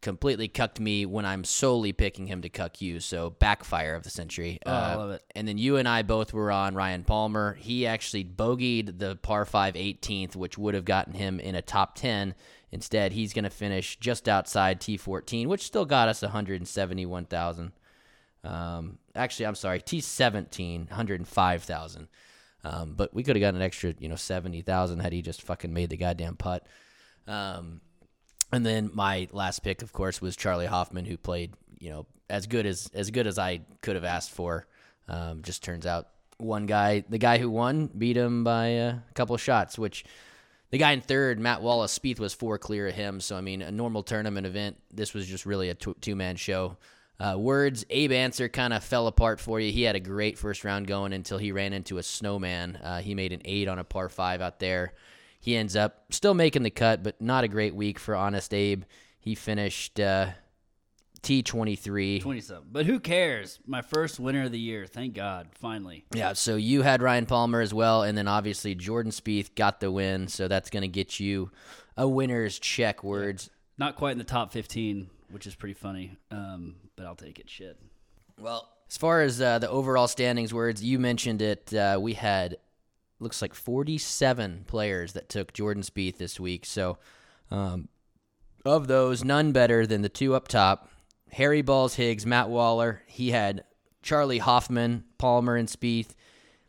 completely 0.00 0.46
cucked 0.46 0.78
me 0.78 1.04
when 1.06 1.26
I'm 1.26 1.42
solely 1.42 1.92
picking 1.92 2.28
him 2.28 2.42
to 2.42 2.48
cuck 2.48 2.80
you. 2.80 3.00
So 3.00 3.30
backfire 3.30 3.96
of 3.96 4.04
the 4.04 4.10
century. 4.10 4.60
Uh, 4.64 4.70
Oh, 4.70 4.72
I 4.72 4.94
love 4.94 5.10
it. 5.10 5.22
And 5.34 5.48
then 5.48 5.58
you 5.58 5.76
and 5.76 5.88
I 5.88 6.02
both 6.02 6.32
were 6.32 6.52
on 6.52 6.76
Ryan 6.76 7.02
Palmer. 7.02 7.54
He 7.54 7.84
actually 7.84 8.24
bogeyed 8.24 9.00
the 9.00 9.16
par 9.16 9.44
5 9.44 9.74
18th, 9.74 10.36
which 10.36 10.56
would 10.56 10.74
have 10.74 10.84
gotten 10.84 11.14
him 11.14 11.40
in 11.40 11.56
a 11.56 11.62
top 11.62 11.96
10. 11.96 12.36
Instead, 12.70 13.10
he's 13.10 13.32
going 13.32 13.42
to 13.44 13.50
finish 13.50 13.96
just 13.98 14.28
outside 14.28 14.80
T14, 14.80 15.48
which 15.48 15.62
still 15.64 15.84
got 15.84 16.08
us 16.08 16.22
171,000. 16.22 17.72
Um, 18.44 18.98
actually, 19.16 19.46
I'm 19.46 19.54
sorry, 19.56 19.80
T17, 19.80 20.88
105,000. 20.90 22.08
Um, 22.66 22.94
but 22.96 23.14
we 23.14 23.22
could 23.22 23.36
have 23.36 23.40
gotten 23.40 23.60
an 23.60 23.62
extra, 23.64 23.94
you 24.00 24.08
know, 24.08 24.16
70,000 24.16 24.98
had 24.98 25.12
he 25.12 25.22
just 25.22 25.42
fucking 25.42 25.72
made 25.72 25.88
the 25.88 25.96
goddamn 25.96 26.34
putt. 26.34 26.66
Um, 27.28 27.80
and 28.52 28.66
then 28.66 28.90
my 28.92 29.28
last 29.30 29.60
pick, 29.60 29.82
of 29.82 29.92
course, 29.92 30.20
was 30.20 30.34
Charley 30.34 30.66
Hoffman, 30.66 31.04
who 31.04 31.16
played, 31.16 31.54
you 31.78 31.90
know, 31.90 32.06
as 32.28 32.48
good 32.48 32.66
as 32.66 32.90
as 32.92 33.12
good 33.12 33.28
as 33.28 33.38
I 33.38 33.60
could 33.82 33.94
have 33.94 34.04
asked 34.04 34.32
for. 34.32 34.66
Um, 35.08 35.42
just 35.42 35.62
turns 35.62 35.86
out 35.86 36.08
one 36.38 36.66
guy, 36.66 37.04
the 37.08 37.18
guy 37.18 37.38
who 37.38 37.50
won, 37.50 37.86
beat 37.86 38.16
him 38.16 38.42
by 38.42 38.66
a 38.66 38.96
couple 39.14 39.36
of 39.36 39.40
shots. 39.40 39.78
Which 39.78 40.04
the 40.70 40.78
guy 40.78 40.90
in 40.90 41.00
third, 41.00 41.38
Matt 41.38 41.62
Wallace, 41.62 41.96
Spieth 41.96 42.18
was 42.18 42.34
four 42.34 42.58
clear 42.58 42.88
of 42.88 42.94
him. 42.94 43.20
So 43.20 43.36
I 43.36 43.42
mean, 43.42 43.62
a 43.62 43.70
normal 43.70 44.02
tournament 44.02 44.44
event. 44.44 44.76
This 44.92 45.14
was 45.14 45.28
just 45.28 45.46
really 45.46 45.70
a 45.70 45.74
two 45.74 46.16
man 46.16 46.34
show. 46.34 46.78
Uh, 47.18 47.36
words, 47.38 47.84
Abe 47.88 48.12
Ancer 48.12 48.48
kind 48.48 48.72
of 48.72 48.84
fell 48.84 49.06
apart 49.06 49.40
for 49.40 49.58
you. 49.58 49.72
He 49.72 49.82
had 49.82 49.96
a 49.96 50.00
great 50.00 50.38
first 50.38 50.64
round 50.64 50.86
going 50.86 51.12
until 51.12 51.38
he 51.38 51.50
ran 51.52 51.72
into 51.72 51.98
a 51.98 52.02
snowman. 52.02 52.76
Uh, 52.76 53.00
he 53.00 53.14
made 53.14 53.32
an 53.32 53.40
eight 53.44 53.68
on 53.68 53.78
a 53.78 53.84
par 53.84 54.08
five 54.08 54.40
out 54.40 54.58
there. 54.58 54.92
He 55.40 55.56
ends 55.56 55.76
up 55.76 56.04
still 56.10 56.34
making 56.34 56.62
the 56.62 56.70
cut, 56.70 57.02
but 57.02 57.20
not 57.20 57.44
a 57.44 57.48
great 57.48 57.74
week 57.74 57.98
for 57.98 58.14
Honest 58.14 58.52
Abe. 58.52 58.82
He 59.20 59.34
finished 59.34 59.98
uh, 59.98 60.28
T23. 61.22 62.20
20 62.22 62.40
something. 62.40 62.68
But 62.70 62.86
who 62.86 63.00
cares? 63.00 63.58
My 63.66 63.82
first 63.82 64.20
winner 64.20 64.44
of 64.44 64.52
the 64.52 64.58
year. 64.58 64.86
Thank 64.86 65.14
God. 65.14 65.48
Finally. 65.54 66.04
Yeah, 66.14 66.34
so 66.34 66.56
you 66.56 66.82
had 66.82 67.02
Ryan 67.02 67.26
Palmer 67.26 67.60
as 67.60 67.72
well, 67.72 68.02
and 68.02 68.16
then 68.16 68.28
obviously 68.28 68.74
Jordan 68.74 69.12
Spieth 69.12 69.54
got 69.54 69.80
the 69.80 69.90
win, 69.90 70.28
so 70.28 70.48
that's 70.48 70.70
going 70.70 70.82
to 70.82 70.88
get 70.88 71.18
you 71.18 71.50
a 71.96 72.06
winner's 72.08 72.58
check. 72.58 73.02
Words. 73.02 73.50
Not 73.78 73.96
quite 73.96 74.12
in 74.12 74.18
the 74.18 74.24
top 74.24 74.52
15, 74.52 75.10
which 75.30 75.46
is 75.46 75.54
pretty 75.54 75.74
funny. 75.74 76.16
Um, 76.30 76.76
but 76.96 77.06
I'll 77.06 77.14
take 77.14 77.38
it. 77.38 77.48
Shit. 77.48 77.78
Well, 78.38 78.68
As 78.90 78.96
far 78.96 79.22
as 79.22 79.40
uh, 79.40 79.58
the 79.58 79.68
overall 79.70 80.08
standings 80.08 80.52
words, 80.52 80.84
you 80.84 80.98
mentioned 80.98 81.42
it. 81.42 81.72
Uh, 81.72 81.98
we 82.00 82.14
had 82.14 82.58
looks 83.18 83.40
like 83.40 83.54
47 83.54 84.64
players 84.66 85.14
that 85.14 85.28
took 85.28 85.52
Jordan 85.54 85.82
Spieth 85.82 86.18
this 86.18 86.38
week. 86.38 86.66
So, 86.66 86.98
um, 87.50 87.88
of 88.64 88.88
those, 88.88 89.24
none 89.24 89.52
better 89.52 89.86
than 89.86 90.02
the 90.02 90.08
two 90.08 90.34
up 90.34 90.48
top: 90.48 90.90
Harry 91.32 91.62
Balls 91.62 91.94
Higgs, 91.94 92.26
Matt 92.26 92.48
Waller. 92.48 93.02
He 93.06 93.30
had 93.30 93.64
Charley 94.02 94.38
Hoffman, 94.38 95.04
Palmer, 95.18 95.56
and 95.56 95.68
Spieth, 95.68 96.14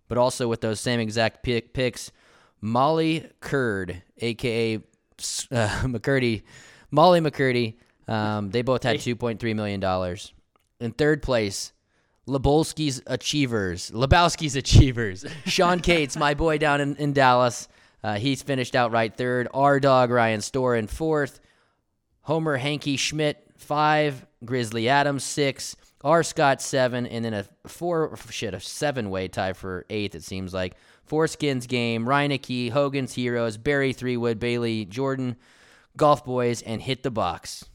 but 0.07 0.17
also 0.17 0.47
with 0.47 0.61
those 0.61 0.79
same 0.79 0.99
exact 0.99 1.43
pick, 1.43 1.73
picks, 1.73 2.11
Molly 2.61 3.29
Curd, 3.39 4.03
aka 4.19 4.75
uh, 4.77 4.79
McCurdy, 5.83 6.43
Molly 6.91 7.19
McCurdy. 7.19 7.75
Um, 8.07 8.51
they 8.51 8.61
both 8.61 8.83
had 8.83 8.97
2.3 8.97 9.55
million 9.55 9.79
dollars. 9.79 10.33
In 10.79 10.91
third 10.91 11.21
place, 11.23 11.73
Lebolski's 12.27 13.01
Achievers, 13.07 13.91
Lebowski's 13.91 14.55
Achievers. 14.55 15.25
Sean 15.45 15.79
Cates, 15.79 16.15
my 16.15 16.33
boy 16.33 16.57
down 16.57 16.81
in, 16.81 16.95
in 16.97 17.13
Dallas, 17.13 17.67
uh, 18.03 18.15
he's 18.15 18.43
finished 18.43 18.75
outright 18.75 19.17
third. 19.17 19.47
Our 19.53 19.79
Dog 19.79 20.11
Ryan 20.11 20.41
Store 20.41 20.75
in 20.75 20.87
fourth. 20.87 21.39
Homer 22.21 22.57
Hanky 22.57 22.97
Schmidt 22.97 23.43
five. 23.57 24.25
Grizzly 24.45 24.87
Adams 24.87 25.23
six. 25.23 25.75
R 26.03 26.21
Scott 26.21 26.61
seven, 26.61 27.07
and 27.07 27.25
then 27.25 27.33
a 27.33 27.45
four 27.67 28.15
shit 28.29 28.53
a 28.53 28.59
seven 28.59 29.09
way 29.09 29.27
tie 29.27 29.53
for 29.53 29.85
eighth. 29.89 30.13
It 30.13 30.23
seems 30.23 30.53
like 30.53 30.75
Foreskins 31.09 31.67
game. 31.67 32.05
Reineke, 32.05 32.71
Hogan's 32.71 33.13
Heroes, 33.13 33.57
Barry 33.57 33.93
Threewood, 33.93 34.39
Bailey 34.39 34.85
Jordan, 34.85 35.37
Golf 35.97 36.23
Boys, 36.23 36.61
and 36.61 36.81
Hit 36.81 37.01
the 37.01 37.09
Box. 37.09 37.65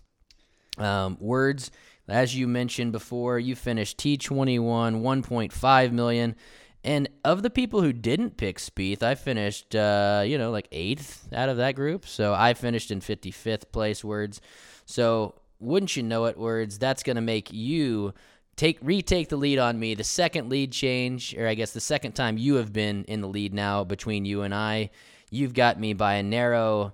Um, 0.79 1.17
words, 1.21 1.71
as 2.09 2.37
you 2.37 2.49
mentioned 2.49 2.93
before, 2.93 3.39
you 3.39 3.55
finished 3.55 3.99
T21, 3.99 4.59
1.5 5.01 5.93
million. 5.93 6.35
And 6.85 7.09
of 7.25 7.43
the 7.43 7.51
people 7.51 7.81
who 7.81 7.93
didn't 7.93 8.37
pick 8.37 8.59
Spieth, 8.59 9.03
I 9.03 9.15
finished, 9.15 9.75
uh, 9.75 10.25
you 10.27 10.37
know, 10.37 10.51
like 10.51 10.67
eighth 10.73 11.29
out 11.33 11.49
of 11.49 11.59
that 11.59 11.77
group. 11.77 12.07
So 12.07 12.35
I 12.35 12.55
finished 12.55 12.91
in 12.91 13.01
55th 13.01 13.71
place. 13.71 14.03
Words. 14.03 14.41
So 14.85 15.35
wouldn't 15.61 15.97
you 15.97 16.03
know 16.03 16.25
it? 16.25 16.37
Words. 16.37 16.79
That's 16.79 17.05
going 17.05 17.17
to 17.17 17.23
make 17.23 17.53
you 17.53 18.15
take 18.57 18.79
retake 18.83 19.29
the 19.29 19.37
lead 19.37 19.59
on 19.59 19.79
me. 19.79 19.95
The 19.95 20.05
second 20.05 20.49
lead 20.49 20.73
change, 20.73 21.37
or 21.37 21.47
I 21.47 21.55
guess 21.55 21.73
the 21.73 21.81
second 21.81 22.13
time 22.13 22.37
you 22.37 22.57
have 22.57 22.73
been 22.73 23.05
in 23.05 23.21
the 23.21 23.29
lead 23.29 23.55
now 23.55 23.85
between 23.85 24.25
you 24.25 24.43
and 24.43 24.55
I. 24.55 24.91
You've 25.31 25.55
got 25.55 25.81
me 25.81 25.95
by 25.95 26.15
a 26.15 26.23
narrow 26.23 26.93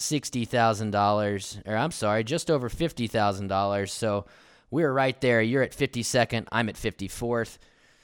sixty 0.00 0.44
thousand 0.44 0.90
dollars, 0.90 1.58
or 1.66 1.76
I'm 1.76 1.90
sorry, 1.90 2.24
just 2.24 2.50
over 2.50 2.68
fifty 2.68 3.06
thousand 3.06 3.48
dollars. 3.48 3.92
So 3.92 4.26
we're 4.70 4.92
right 4.92 5.20
there. 5.20 5.42
You're 5.42 5.62
at 5.62 5.74
fifty 5.74 6.02
second. 6.02 6.48
I'm 6.52 6.68
at 6.68 6.76
fifty 6.76 7.08
fourth. 7.08 7.58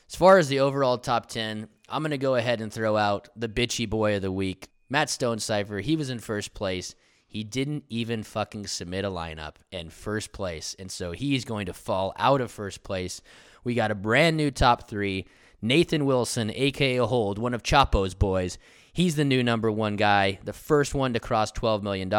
As 0.08 0.14
far 0.14 0.38
as 0.38 0.48
the 0.48 0.60
overall 0.60 0.98
top 0.98 1.26
ten, 1.26 1.68
I'm 1.88 2.02
gonna 2.02 2.18
go 2.18 2.34
ahead 2.36 2.60
and 2.60 2.72
throw 2.72 2.96
out 2.96 3.28
the 3.36 3.48
bitchy 3.48 3.88
boy 3.88 4.16
of 4.16 4.22
the 4.22 4.32
week, 4.32 4.68
Matt 4.88 5.10
Stone 5.10 5.38
Cipher. 5.40 5.78
He 5.78 5.96
was 5.96 6.10
in 6.10 6.18
first 6.18 6.54
place. 6.54 6.94
He 7.26 7.42
didn't 7.42 7.84
even 7.88 8.22
fucking 8.22 8.68
submit 8.68 9.04
a 9.04 9.10
lineup 9.10 9.56
in 9.72 9.90
first 9.90 10.32
place, 10.32 10.76
and 10.78 10.90
so 10.90 11.12
he's 11.12 11.44
going 11.44 11.66
to 11.66 11.74
fall 11.74 12.14
out 12.16 12.40
of 12.40 12.50
first 12.50 12.82
place. 12.82 13.20
We 13.64 13.74
got 13.74 13.90
a 13.90 13.96
brand 13.96 14.36
new 14.36 14.50
top 14.50 14.88
three. 14.88 15.26
Nathan 15.60 16.06
Wilson, 16.06 16.52
aka 16.54 16.98
Hold, 16.98 17.38
one 17.38 17.52
of 17.52 17.62
Chapo's 17.62 18.14
boys. 18.14 18.58
He's 18.96 19.14
the 19.14 19.26
new 19.26 19.42
number 19.42 19.70
one 19.70 19.96
guy, 19.96 20.38
the 20.42 20.54
first 20.54 20.94
one 20.94 21.12
to 21.12 21.20
cross 21.20 21.52
$12 21.52 21.82
million. 21.82 22.10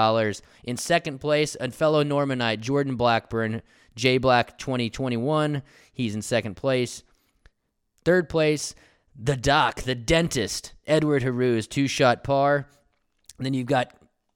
In 0.64 0.78
second 0.78 1.18
place, 1.18 1.58
a 1.60 1.72
fellow 1.72 2.04
Normanite, 2.04 2.60
Jordan 2.60 2.96
Blackburn, 2.96 3.64
J 3.96 4.20
Black 4.20 4.60
2021. 4.60 5.64
He's 5.92 6.14
in 6.14 6.22
second 6.22 6.54
place. 6.54 7.02
Third 8.06 8.30
place, 8.30 8.76
the 9.16 9.36
doc, 9.36 9.82
the 9.82 9.96
dentist, 9.96 10.76
Edward 10.86 11.24
Haru's 11.24 11.66
two 11.66 11.88
shot 11.88 12.24
par. 12.24 12.70
And 13.40 13.46
then 13.48 13.56
you've 13.56 13.66
got 13.66 13.92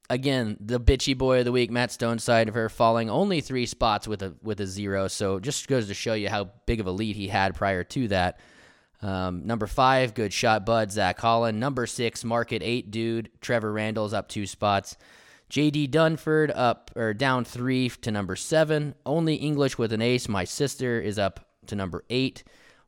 again 0.10 0.58
the 0.60 0.80
bitchy 0.80 1.16
boy 1.16 1.38
of 1.38 1.46
the 1.46 1.52
week, 1.52 1.70
Matt 1.70 1.92
Stoneside 1.92 2.48
of 2.48 2.56
her 2.56 2.70
falling 2.70 3.08
only 3.08 3.42
three 3.42 3.68
spots 3.68 4.08
with 4.08 4.24
a 4.24 4.34
with 4.42 4.60
a 4.60 4.66
zero. 4.66 5.08
So 5.08 5.40
just 5.40 5.68
goes 5.68 5.88
to 5.90 5.94
show 5.94 6.16
you 6.16 6.30
how 6.30 6.50
big 6.66 6.80
of 6.80 6.88
a 6.88 6.92
lead 6.92 7.16
he 7.16 7.28
had 7.28 7.54
prior 7.54 7.84
to 7.84 8.08
that. 8.08 8.40
Um, 9.02 9.46
number 9.48 9.68
five, 9.68 10.14
good 10.14 10.32
shot, 10.32 10.66
Bud 10.66 10.92
Zach 10.92 11.20
Holland. 11.20 11.60
Number 11.60 11.88
six, 11.88 12.24
market 12.24 12.62
eight, 12.64 12.92
dude. 12.92 13.30
Trevor 13.42 13.72
Randall's 13.74 14.14
up 14.14 14.28
two 14.28 14.46
spots. 14.46 14.96
JD 15.50 15.90
Dunford 15.90 16.52
up 16.56 16.92
or 16.96 17.14
down 17.14 17.44
three 17.44 17.90
to 17.90 18.12
number 18.12 18.36
seven. 18.36 18.96
Only 19.06 19.36
English 19.36 19.78
with 19.78 19.92
an 19.92 20.02
ace. 20.02 20.30
My 20.30 20.46
sister 20.46 21.02
is 21.02 21.20
up 21.20 21.46
to 21.68 21.76
number 21.76 22.06
eight. 22.10 22.44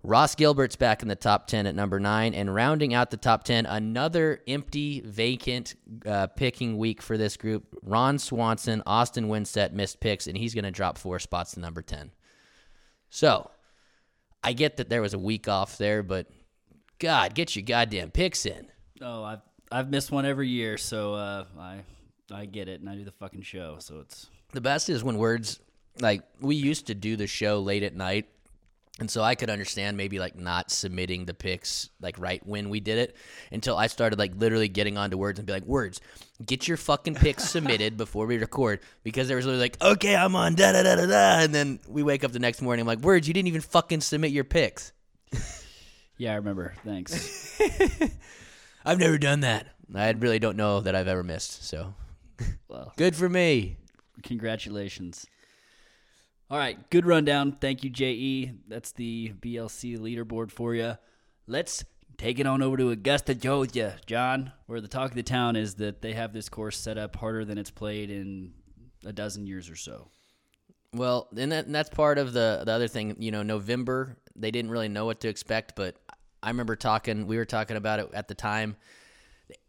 Ross 0.06 0.36
Gilbert's 0.36 0.76
back 0.76 1.02
in 1.02 1.08
the 1.08 1.16
top 1.16 1.48
10 1.48 1.66
at 1.66 1.76
number 1.76 2.00
nine. 2.00 2.34
And 2.34 2.54
rounding 2.54 2.94
out 2.94 3.10
the 3.10 3.18
top 3.18 3.44
10, 3.44 3.66
another 3.66 4.42
empty, 4.48 5.02
vacant 5.02 5.76
uh, 6.06 6.28
picking 6.28 6.78
week 6.78 7.02
for 7.02 7.18
this 7.18 7.38
group. 7.38 7.66
Ron 7.82 8.20
Swanson, 8.20 8.84
Austin 8.86 9.28
Winsett 9.28 9.72
missed 9.72 10.02
picks, 10.02 10.28
and 10.28 10.38
he's 10.38 10.54
going 10.54 10.66
to 10.66 10.72
drop 10.72 10.98
four 10.98 11.20
spots 11.20 11.54
to 11.54 11.62
number 11.62 11.82
10. 11.82 12.12
So, 13.10 13.50
I 14.44 14.54
get 14.54 14.78
that 14.78 14.90
there 14.90 15.02
was 15.02 15.14
a 15.14 15.20
week 15.20 15.48
off 15.48 15.78
there, 15.78 16.04
but 16.04 16.28
God, 17.00 17.34
get 17.34 17.56
your 17.56 17.64
goddamn 17.64 18.12
picks 18.12 18.46
in. 18.46 18.68
Oh, 19.02 19.24
I've 19.24 19.42
I've 19.72 19.90
missed 19.90 20.12
one 20.12 20.26
every 20.26 20.50
year, 20.50 20.78
so 20.78 21.14
uh, 21.14 21.46
I 21.60 21.80
I 22.32 22.46
get 22.46 22.68
it, 22.68 22.82
and 22.82 22.90
I 22.90 22.96
do 22.96 23.04
the 23.04 23.12
fucking 23.12 23.42
show, 23.42 23.78
so 23.80 24.00
it's 24.00 24.30
The 24.52 24.62
best 24.62 24.90
is 24.90 25.04
when 25.04 25.18
words 25.18 25.60
like 26.00 26.24
we 26.40 26.56
used 26.56 26.88
to 26.88 26.96
do 26.96 27.16
the 27.16 27.28
show 27.28 27.60
late 27.60 27.84
at 27.84 27.96
night. 27.96 28.28
And 29.00 29.10
so 29.10 29.24
I 29.24 29.34
could 29.34 29.50
understand 29.50 29.98
maybe 29.98 30.20
like 30.20 30.36
not 30.36 30.70
submitting 30.70 31.26
the 31.26 31.34
picks 31.34 31.90
like 32.00 32.20
right 32.20 32.46
when 32.46 32.70
we 32.70 32.80
did 32.80 33.00
it 33.00 33.16
until 33.52 33.76
I 33.76 33.88
started 33.88 34.20
like 34.20 34.34
literally 34.36 34.68
getting 34.68 35.00
onto 35.00 35.18
words 35.18 35.40
and 35.40 35.48
be 35.48 35.54
like, 35.54 35.66
words, 35.66 36.00
get 36.46 36.68
your 36.68 36.78
fucking 36.78 37.16
picks 37.16 37.50
submitted 37.50 37.98
before 37.98 38.28
we 38.28 38.38
record 38.38 38.82
because 39.04 39.28
there 39.28 39.38
was 39.38 39.48
literally 39.48 39.64
like, 39.64 39.82
okay, 39.82 40.16
I'm 40.16 40.36
on 40.36 40.54
da 40.54 40.74
da 40.74 40.84
da 40.84 40.96
da 40.96 41.08
da, 41.08 41.40
and 41.40 41.56
then 41.56 41.80
we 41.88 42.04
wake 42.04 42.24
up 42.24 42.32
the 42.34 42.40
next 42.40 42.62
morning. 42.62 42.82
I'm 42.82 42.88
like, 42.88 43.00
words, 43.00 43.28
you 43.28 43.34
didn't 43.34 43.48
even 43.48 43.62
fucking 43.62 44.02
submit 44.02 44.32
your 44.32 44.44
picks. 44.44 44.92
yeah, 46.18 46.34
I 46.34 46.36
remember. 46.36 46.76
Thanks. 46.86 47.60
I've 48.86 49.00
never 49.00 49.18
done 49.18 49.40
that. 49.40 49.68
I 49.96 50.12
really 50.12 50.40
don't 50.40 50.58
know 50.58 50.82
that 50.82 50.94
I've 50.94 51.08
ever 51.08 51.24
missed. 51.24 51.66
So 51.66 51.96
well, 52.68 52.94
good 52.96 53.16
for 53.16 53.28
me. 53.28 53.78
congratulations. 54.22 55.26
All 56.50 56.58
right, 56.58 56.90
good 56.90 57.06
rundown. 57.06 57.54
Thank 57.54 57.84
you, 57.84 57.90
JE. 57.90 58.54
That's 58.68 58.92
the 58.92 59.34
BLC 59.40 59.98
leaderboard 59.98 60.52
for 60.52 60.76
you. 60.76 60.98
Let's 61.48 61.84
take 62.18 62.40
it 62.40 62.46
on 62.46 62.62
over 62.62 62.78
to 62.78 62.92
Augusta, 62.92 63.34
Georgia, 63.34 63.98
John, 64.06 64.52
where 64.68 64.82
the 64.82 64.88
talk 64.88 65.12
of 65.12 65.16
the 65.16 65.24
town 65.24 65.56
is 65.56 65.76
that 65.76 66.02
they 66.02 66.14
have 66.14 66.34
this 66.34 66.50
course 66.50 66.78
set 66.78 66.98
up 66.98 67.16
harder 67.16 67.44
than 67.44 67.58
it's 67.58 67.72
played 67.72 68.10
in 68.10 68.54
a 69.06 69.14
dozen 69.14 69.48
years 69.48 69.70
or 69.70 69.76
so. 69.76 70.10
Well, 70.94 71.28
and, 71.36 71.52
that, 71.52 71.66
and 71.66 71.74
that's 71.74 71.90
part 71.90 72.18
of 72.18 72.34
the 72.34 72.62
the 72.66 72.72
other 72.72 72.88
thing. 72.88 73.16
You 73.18 73.32
know, 73.32 73.42
November 73.42 74.18
they 74.36 74.52
didn't 74.52 74.72
really 74.72 74.90
know 74.90 75.06
what 75.06 75.22
to 75.22 75.28
expect, 75.28 75.76
but 75.76 75.96
I 76.42 76.50
remember 76.50 76.76
talking. 76.76 77.26
We 77.26 77.38
were 77.38 77.46
talking 77.46 77.78
about 77.78 78.00
it 78.00 78.10
at 78.14 78.28
the 78.28 78.36
time. 78.36 78.76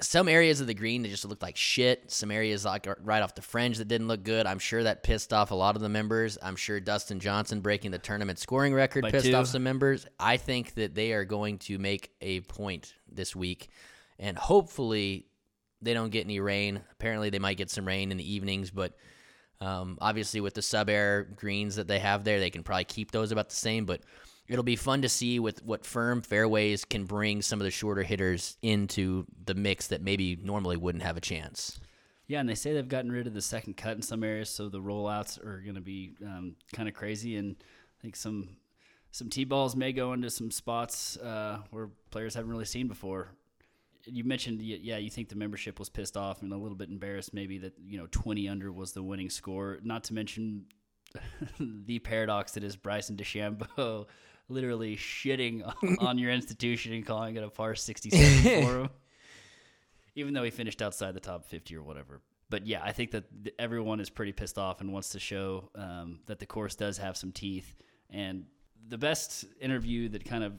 Some 0.00 0.28
areas 0.28 0.60
of 0.60 0.66
the 0.66 0.74
green 0.74 1.02
that 1.02 1.08
just 1.08 1.24
looked 1.24 1.42
like 1.42 1.56
shit. 1.56 2.10
Some 2.10 2.30
areas 2.30 2.64
like 2.64 2.86
right 3.02 3.22
off 3.22 3.34
the 3.34 3.42
fringe 3.42 3.78
that 3.78 3.88
didn't 3.88 4.08
look 4.08 4.22
good. 4.22 4.46
I'm 4.46 4.58
sure 4.58 4.82
that 4.82 5.02
pissed 5.02 5.32
off 5.32 5.50
a 5.50 5.54
lot 5.54 5.76
of 5.76 5.82
the 5.82 5.88
members. 5.88 6.38
I'm 6.42 6.56
sure 6.56 6.80
Dustin 6.80 7.20
Johnson 7.20 7.60
breaking 7.60 7.90
the 7.90 7.98
tournament 7.98 8.38
scoring 8.38 8.74
record 8.74 9.02
By 9.02 9.10
pissed 9.10 9.26
two. 9.26 9.34
off 9.34 9.46
some 9.46 9.62
members. 9.62 10.06
I 10.18 10.36
think 10.36 10.74
that 10.74 10.94
they 10.94 11.12
are 11.12 11.24
going 11.24 11.58
to 11.58 11.78
make 11.78 12.10
a 12.20 12.40
point 12.40 12.94
this 13.10 13.34
week, 13.34 13.68
and 14.18 14.36
hopefully 14.36 15.26
they 15.82 15.94
don't 15.94 16.10
get 16.10 16.24
any 16.24 16.40
rain. 16.40 16.80
Apparently 16.92 17.30
they 17.30 17.38
might 17.38 17.56
get 17.56 17.70
some 17.70 17.86
rain 17.86 18.10
in 18.10 18.16
the 18.16 18.32
evenings, 18.32 18.70
but 18.70 18.94
um, 19.60 19.98
obviously, 20.00 20.40
with 20.40 20.54
the 20.54 20.62
sub 20.62 20.90
air 20.90 21.24
greens 21.36 21.76
that 21.76 21.88
they 21.88 21.98
have 21.98 22.24
there, 22.24 22.40
they 22.40 22.50
can 22.50 22.62
probably 22.62 22.84
keep 22.84 23.10
those 23.10 23.32
about 23.32 23.48
the 23.48 23.56
same. 23.56 23.86
But 23.86 24.02
it'll 24.48 24.64
be 24.64 24.76
fun 24.76 25.02
to 25.02 25.08
see 25.08 25.38
with 25.38 25.62
what 25.64 25.86
firm 25.86 26.22
fairways 26.22 26.84
can 26.84 27.04
bring 27.04 27.42
some 27.42 27.60
of 27.60 27.64
the 27.64 27.70
shorter 27.70 28.02
hitters 28.02 28.56
into 28.62 29.26
the 29.44 29.54
mix 29.54 29.88
that 29.88 30.02
maybe 30.02 30.36
normally 30.36 30.76
wouldn't 30.76 31.04
have 31.04 31.16
a 31.16 31.20
chance. 31.20 31.80
Yeah, 32.26 32.40
and 32.40 32.48
they 32.48 32.54
say 32.54 32.72
they've 32.72 32.88
gotten 32.88 33.12
rid 33.12 33.26
of 33.26 33.34
the 33.34 33.42
second 33.42 33.76
cut 33.76 33.96
in 33.96 34.02
some 34.02 34.24
areas, 34.24 34.48
so 34.48 34.68
the 34.68 34.80
rollouts 34.80 35.38
are 35.44 35.60
going 35.60 35.74
to 35.74 35.80
be 35.80 36.14
um, 36.22 36.56
kind 36.72 36.88
of 36.88 36.94
crazy. 36.94 37.36
And 37.36 37.56
I 37.60 38.00
think 38.00 38.16
some 38.16 38.56
some 39.10 39.28
tee 39.28 39.44
balls 39.44 39.76
may 39.76 39.92
go 39.92 40.12
into 40.12 40.30
some 40.30 40.50
spots 40.50 41.16
uh, 41.18 41.58
where 41.70 41.90
players 42.10 42.34
haven't 42.34 42.50
really 42.50 42.64
seen 42.64 42.88
before. 42.88 43.28
You 44.06 44.24
mentioned, 44.24 44.60
yeah, 44.60 44.96
you 44.96 45.08
think 45.08 45.28
the 45.28 45.36
membership 45.36 45.78
was 45.78 45.88
pissed 45.88 46.16
off 46.16 46.42
and 46.42 46.52
a 46.52 46.56
little 46.56 46.76
bit 46.76 46.88
embarrassed, 46.88 47.32
maybe 47.32 47.58
that 47.58 47.74
you 47.86 47.98
know 47.98 48.06
twenty 48.10 48.48
under 48.48 48.72
was 48.72 48.92
the 48.92 49.02
winning 49.02 49.30
score. 49.30 49.78
Not 49.82 50.04
to 50.04 50.14
mention 50.14 50.64
the 51.60 51.98
paradox 51.98 52.52
that 52.52 52.64
is 52.64 52.74
Bryson 52.74 53.16
DeChambeau 53.16 54.06
literally 54.48 54.96
shitting 54.96 55.62
on, 56.00 56.18
your 56.18 56.30
institution 56.30 56.92
and 56.92 57.06
calling 57.06 57.36
it 57.36 57.42
a 57.42 57.48
par 57.48 57.74
sixty-seven 57.74 58.62
for 58.66 58.80
him 58.80 58.90
even 60.14 60.34
though 60.34 60.42
he 60.42 60.50
finished 60.50 60.82
outside 60.82 61.14
the 61.14 61.20
top 61.20 61.44
50 61.44 61.76
or 61.76 61.82
whatever. 61.82 62.20
But 62.50 62.66
yeah, 62.66 62.80
I 62.82 62.92
think 62.92 63.10
that 63.12 63.24
everyone 63.58 64.00
is 64.00 64.10
pretty 64.10 64.32
pissed 64.32 64.58
off 64.58 64.80
and 64.80 64.92
wants 64.92 65.10
to 65.10 65.18
show 65.18 65.70
um, 65.74 66.20
that 66.26 66.38
the 66.38 66.46
course 66.46 66.74
does 66.74 66.98
have 66.98 67.16
some 67.16 67.32
teeth. 67.32 67.74
And 68.10 68.46
the 68.86 68.98
best 68.98 69.44
interview 69.60 70.08
that 70.10 70.24
kind 70.24 70.44
of 70.44 70.52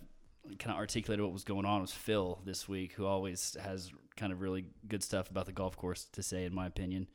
kind 0.59 0.71
of 0.71 0.77
articulated 0.77 1.23
what 1.23 1.33
was 1.33 1.43
going 1.43 1.65
on 1.65 1.81
was 1.81 1.91
Phil 1.91 2.39
this 2.45 2.67
week, 2.67 2.93
who 2.93 3.05
always 3.05 3.57
has 3.63 3.91
kind 4.15 4.31
of 4.31 4.41
really 4.41 4.65
good 4.87 5.03
stuff 5.03 5.29
about 5.31 5.45
the 5.45 5.51
golf 5.51 5.75
course 5.75 6.05
to 6.13 6.21
say, 6.21 6.45
in 6.45 6.53
my 6.53 6.67
opinion. 6.67 7.07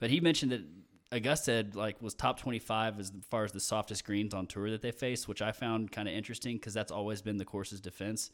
But 0.00 0.10
he 0.10 0.20
mentioned 0.20 0.52
that 0.52 0.62
Augusta 1.12 1.52
had, 1.52 1.76
like 1.76 2.00
was 2.02 2.14
top 2.14 2.40
twenty 2.40 2.58
five 2.58 2.98
as 2.98 3.12
far 3.30 3.44
as 3.44 3.52
the 3.52 3.60
softest 3.60 4.04
greens 4.04 4.34
on 4.34 4.46
tour 4.46 4.70
that 4.70 4.82
they 4.82 4.90
faced, 4.90 5.28
which 5.28 5.42
I 5.42 5.52
found 5.52 5.92
kind 5.92 6.08
of 6.08 6.14
interesting 6.14 6.56
because 6.56 6.74
that's 6.74 6.92
always 6.92 7.22
been 7.22 7.36
the 7.36 7.44
course's 7.44 7.80
defense. 7.80 8.30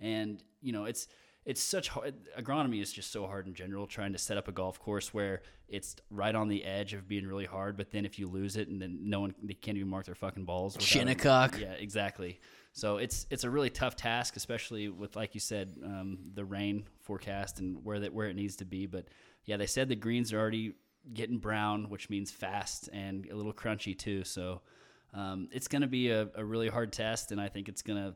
And 0.00 0.42
you 0.60 0.72
know, 0.72 0.84
it's 0.84 1.08
it's 1.44 1.62
such 1.62 1.88
hard 1.88 2.14
agronomy 2.38 2.80
is 2.80 2.92
just 2.92 3.12
so 3.12 3.26
hard 3.26 3.46
in 3.46 3.54
general 3.54 3.86
trying 3.86 4.12
to 4.12 4.18
set 4.18 4.36
up 4.36 4.48
a 4.48 4.52
golf 4.52 4.78
course 4.78 5.12
where 5.12 5.42
it's 5.68 5.96
right 6.10 6.34
on 6.34 6.48
the 6.48 6.64
edge 6.64 6.94
of 6.94 7.06
being 7.06 7.26
really 7.26 7.44
hard 7.44 7.76
but 7.76 7.90
then 7.90 8.04
if 8.04 8.18
you 8.18 8.26
lose 8.26 8.56
it 8.56 8.68
and 8.68 8.80
then 8.80 8.98
no 9.02 9.20
one 9.20 9.34
they 9.42 9.54
can't 9.54 9.76
even 9.76 9.88
mark 9.88 10.06
their 10.06 10.14
fucking 10.14 10.44
balls 10.44 10.76
Shinnecock. 10.80 11.58
yeah 11.60 11.72
exactly 11.72 12.40
so 12.72 12.96
it's 12.96 13.26
it's 13.30 13.44
a 13.44 13.50
really 13.50 13.70
tough 13.70 13.96
task 13.96 14.36
especially 14.36 14.88
with 14.88 15.16
like 15.16 15.34
you 15.34 15.40
said 15.40 15.76
um, 15.84 16.18
the 16.34 16.44
rain 16.44 16.84
forecast 17.02 17.60
and 17.60 17.84
where 17.84 18.00
that 18.00 18.12
where 18.12 18.28
it 18.28 18.36
needs 18.36 18.56
to 18.56 18.64
be 18.64 18.86
but 18.86 19.06
yeah 19.44 19.56
they 19.56 19.66
said 19.66 19.88
the 19.88 19.96
greens 19.96 20.32
are 20.32 20.40
already 20.40 20.74
getting 21.12 21.38
brown 21.38 21.88
which 21.90 22.08
means 22.08 22.30
fast 22.30 22.88
and 22.92 23.26
a 23.30 23.34
little 23.34 23.52
crunchy 23.52 23.96
too 23.96 24.24
so 24.24 24.60
um, 25.12 25.48
it's 25.52 25.68
going 25.68 25.82
to 25.82 25.88
be 25.88 26.10
a, 26.10 26.28
a 26.34 26.44
really 26.44 26.68
hard 26.68 26.92
test 26.92 27.32
and 27.32 27.40
i 27.40 27.48
think 27.48 27.68
it's 27.68 27.82
going 27.82 28.02
to 28.02 28.14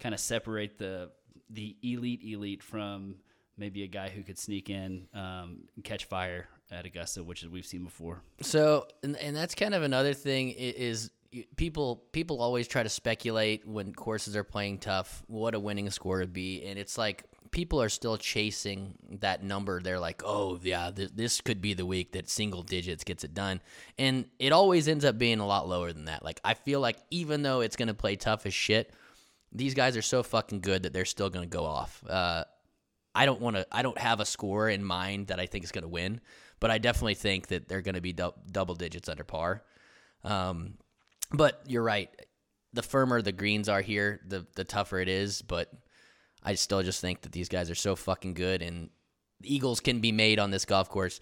kind 0.00 0.14
of 0.14 0.20
separate 0.20 0.78
the 0.78 1.10
the 1.50 1.76
elite 1.82 2.22
elite 2.24 2.62
from 2.62 3.16
maybe 3.56 3.82
a 3.82 3.86
guy 3.86 4.08
who 4.08 4.22
could 4.22 4.38
sneak 4.38 4.70
in 4.70 5.06
um, 5.14 5.64
and 5.76 5.84
catch 5.84 6.06
fire 6.06 6.48
at 6.70 6.86
Augusta, 6.86 7.22
which 7.22 7.44
we've 7.44 7.66
seen 7.66 7.84
before. 7.84 8.22
So, 8.40 8.86
and, 9.02 9.16
and 9.16 9.36
that's 9.36 9.54
kind 9.54 9.74
of 9.74 9.82
another 9.82 10.14
thing 10.14 10.50
is 10.50 11.10
people 11.56 12.02
people 12.12 12.40
always 12.40 12.68
try 12.68 12.82
to 12.82 12.88
speculate 12.88 13.66
when 13.66 13.94
courses 13.94 14.36
are 14.36 14.44
playing 14.44 14.78
tough 14.78 15.22
what 15.28 15.54
a 15.54 15.60
winning 15.60 15.88
score 15.90 16.18
would 16.18 16.32
be, 16.32 16.64
and 16.64 16.78
it's 16.78 16.98
like 16.98 17.24
people 17.52 17.80
are 17.80 17.88
still 17.88 18.16
chasing 18.16 18.94
that 19.20 19.44
number. 19.44 19.80
They're 19.80 20.00
like, 20.00 20.22
oh 20.24 20.58
yeah, 20.62 20.90
th- 20.90 21.12
this 21.14 21.40
could 21.40 21.62
be 21.62 21.74
the 21.74 21.86
week 21.86 22.12
that 22.12 22.28
single 22.28 22.62
digits 22.62 23.04
gets 23.04 23.22
it 23.22 23.34
done, 23.34 23.60
and 23.98 24.24
it 24.40 24.52
always 24.52 24.88
ends 24.88 25.04
up 25.04 25.18
being 25.18 25.38
a 25.38 25.46
lot 25.46 25.68
lower 25.68 25.92
than 25.92 26.06
that. 26.06 26.24
Like 26.24 26.40
I 26.44 26.54
feel 26.54 26.80
like 26.80 26.96
even 27.10 27.42
though 27.42 27.60
it's 27.60 27.76
gonna 27.76 27.94
play 27.94 28.16
tough 28.16 28.44
as 28.46 28.54
shit, 28.54 28.92
these 29.52 29.74
guys 29.74 29.96
are 29.96 30.02
so 30.02 30.24
fucking 30.24 30.60
good 30.60 30.82
that 30.82 30.92
they're 30.92 31.04
still 31.04 31.30
gonna 31.30 31.46
go 31.46 31.64
off. 31.64 32.02
Uh, 32.08 32.44
I 33.14 33.26
don't 33.26 33.40
want 33.40 33.56
to. 33.56 33.66
I 33.70 33.82
don't 33.82 33.98
have 33.98 34.20
a 34.20 34.24
score 34.24 34.68
in 34.68 34.84
mind 34.84 35.26
that 35.28 35.38
I 35.38 35.46
think 35.46 35.64
is 35.64 35.72
going 35.72 35.82
to 35.82 35.88
win, 35.88 36.20
but 36.60 36.70
I 36.70 36.78
definitely 36.78 37.14
think 37.14 37.48
that 37.48 37.68
they're 37.68 37.82
going 37.82 37.94
to 37.94 38.00
be 38.00 38.12
dou- 38.12 38.34
double 38.50 38.74
digits 38.74 39.08
under 39.08 39.24
par. 39.24 39.62
Um, 40.24 40.74
but 41.30 41.62
you're 41.66 41.82
right. 41.82 42.08
The 42.72 42.82
firmer 42.82 43.20
the 43.20 43.32
greens 43.32 43.68
are 43.68 43.82
here, 43.82 44.20
the 44.26 44.46
the 44.54 44.64
tougher 44.64 44.98
it 44.98 45.08
is. 45.08 45.42
But 45.42 45.70
I 46.44 46.54
still 46.54 46.82
just 46.82 47.00
think 47.00 47.22
that 47.22 47.32
these 47.32 47.48
guys 47.48 47.70
are 47.70 47.74
so 47.74 47.96
fucking 47.96 48.34
good, 48.34 48.62
and 48.62 48.90
Eagles 49.42 49.80
can 49.80 50.00
be 50.00 50.12
made 50.12 50.38
on 50.38 50.50
this 50.50 50.64
golf 50.64 50.88
course. 50.88 51.20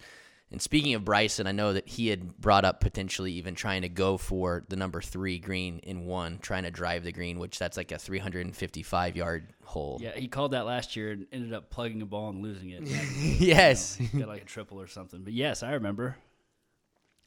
And 0.51 0.61
speaking 0.61 0.93
of 0.95 1.05
Bryson, 1.05 1.47
I 1.47 1.53
know 1.53 1.71
that 1.71 1.87
he 1.87 2.09
had 2.09 2.37
brought 2.37 2.65
up 2.65 2.81
potentially 2.81 3.31
even 3.33 3.55
trying 3.55 3.83
to 3.83 3.89
go 3.89 4.17
for 4.17 4.65
the 4.67 4.75
number 4.75 5.01
three 5.01 5.39
green 5.39 5.79
in 5.79 6.05
one, 6.05 6.39
trying 6.39 6.63
to 6.63 6.71
drive 6.71 7.05
the 7.05 7.13
green, 7.13 7.39
which 7.39 7.57
that's 7.57 7.77
like 7.77 7.93
a 7.93 7.97
355 7.97 9.15
yard 9.15 9.53
hole. 9.63 9.97
Yeah, 10.01 10.11
he 10.13 10.27
called 10.27 10.51
that 10.51 10.65
last 10.65 10.97
year 10.97 11.11
and 11.11 11.25
ended 11.31 11.53
up 11.53 11.69
plugging 11.69 12.01
a 12.01 12.05
ball 12.05 12.29
and 12.29 12.41
losing 12.41 12.71
it. 12.71 12.81
yes. 12.85 13.97
Got 14.17 14.27
like 14.27 14.41
a 14.41 14.45
triple 14.45 14.81
or 14.81 14.87
something. 14.87 15.23
But 15.23 15.31
yes, 15.31 15.63
I 15.63 15.71
remember. 15.71 16.17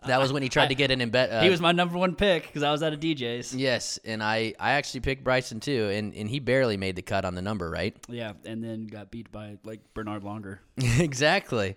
That 0.06 0.20
was 0.20 0.32
when 0.32 0.42
he 0.42 0.48
tried 0.48 0.64
I- 0.64 0.68
to 0.68 0.74
get 0.74 0.90
in 0.90 1.00
and 1.00 1.10
bet. 1.12 1.30
Uh, 1.34 1.40
he 1.42 1.50
was 1.50 1.60
my 1.60 1.72
number 1.72 1.96
one 1.98 2.14
pick 2.14 2.46
because 2.46 2.62
I 2.62 2.70
was 2.70 2.82
at 2.82 2.92
a 2.92 2.96
DJ's. 2.96 3.54
yes, 3.54 3.98
and 4.04 4.22
I 4.22 4.54
I 4.60 4.72
actually 4.72 5.00
picked 5.00 5.24
Bryson 5.24 5.60
too, 5.60 5.88
and 5.92 6.14
and 6.14 6.28
he 6.28 6.38
barely 6.38 6.76
made 6.76 6.96
the 6.96 7.02
cut 7.02 7.24
on 7.24 7.34
the 7.34 7.42
number, 7.42 7.70
right? 7.70 7.96
Yeah, 8.08 8.32
and 8.44 8.62
then 8.62 8.86
got 8.86 9.10
beat 9.10 9.32
by 9.32 9.58
like 9.64 9.80
Bernhard 9.94 10.22
Langer. 10.22 10.58
exactly. 11.00 11.76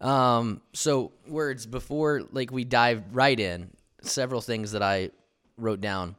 Um, 0.00 0.60
so 0.72 1.12
words 1.26 1.66
before 1.66 2.22
like 2.32 2.50
we 2.50 2.64
dive 2.64 3.02
right 3.12 3.38
in, 3.38 3.70
several 4.02 4.40
things 4.40 4.72
that 4.72 4.82
I 4.82 5.10
wrote 5.56 5.80
down. 5.80 6.16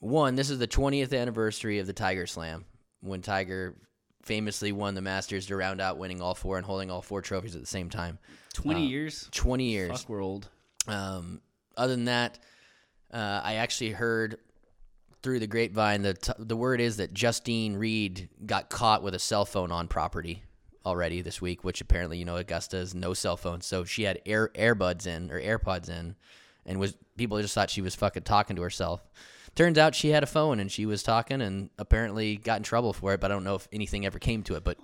One, 0.00 0.36
this 0.36 0.48
is 0.50 0.58
the 0.60 0.68
20th 0.68 1.18
anniversary 1.18 1.80
of 1.80 1.86
the 1.88 1.92
Tiger 1.92 2.26
Slam 2.26 2.64
when 3.00 3.20
Tiger 3.20 3.74
famously 4.22 4.70
won 4.70 4.94
the 4.94 5.00
Masters 5.00 5.46
to 5.46 5.56
round 5.56 5.80
out 5.80 5.98
winning 5.98 6.20
all 6.22 6.34
four 6.34 6.56
and 6.56 6.64
holding 6.66 6.90
all 6.90 7.02
four 7.02 7.20
trophies 7.22 7.54
at 7.56 7.60
the 7.60 7.66
same 7.66 7.90
time. 7.90 8.18
Twenty 8.62 8.86
years. 8.86 9.28
20 9.32 9.64
years. 9.64 10.00
Fuck, 10.00 10.08
we're 10.08 10.22
old. 10.22 10.48
Um, 10.86 11.40
other 11.76 11.94
than 11.94 12.06
that, 12.06 12.38
uh, 13.12 13.40
I 13.44 13.54
actually 13.54 13.90
heard 13.90 14.38
through 15.22 15.40
the 15.40 15.46
grapevine 15.46 16.02
that 16.02 16.22
t- 16.22 16.32
the 16.38 16.56
word 16.56 16.80
is 16.80 16.96
that 16.98 17.12
Justin 17.12 17.76
Reed 17.76 18.28
got 18.46 18.68
caught 18.70 19.02
with 19.02 19.14
a 19.14 19.18
cell 19.18 19.44
phone 19.44 19.72
on 19.72 19.88
property 19.88 20.42
already 20.86 21.20
this 21.22 21.40
week, 21.40 21.64
which 21.64 21.80
apparently 21.80 22.18
you 22.18 22.24
know 22.24 22.36
Augusta 22.36 22.78
is 22.78 22.94
no 22.94 23.14
cell 23.14 23.36
phone, 23.36 23.60
so 23.60 23.84
she 23.84 24.02
had 24.04 24.20
air 24.26 24.50
earbuds 24.54 25.06
in 25.06 25.30
or 25.30 25.40
AirPods 25.40 25.88
in, 25.88 26.16
and 26.66 26.80
was 26.80 26.96
people 27.16 27.40
just 27.40 27.54
thought 27.54 27.70
she 27.70 27.82
was 27.82 27.94
fucking 27.94 28.22
talking 28.24 28.56
to 28.56 28.62
herself. 28.62 29.02
Turns 29.54 29.76
out 29.76 29.94
she 29.94 30.10
had 30.10 30.22
a 30.22 30.26
phone 30.26 30.60
and 30.60 30.70
she 30.70 30.86
was 30.86 31.02
talking, 31.02 31.40
and 31.42 31.70
apparently 31.78 32.36
got 32.36 32.58
in 32.58 32.62
trouble 32.62 32.92
for 32.92 33.12
it. 33.14 33.20
But 33.20 33.30
I 33.30 33.34
don't 33.34 33.44
know 33.44 33.56
if 33.56 33.68
anything 33.72 34.06
ever 34.06 34.18
came 34.18 34.42
to 34.44 34.54
it. 34.54 34.64
But 34.64 34.78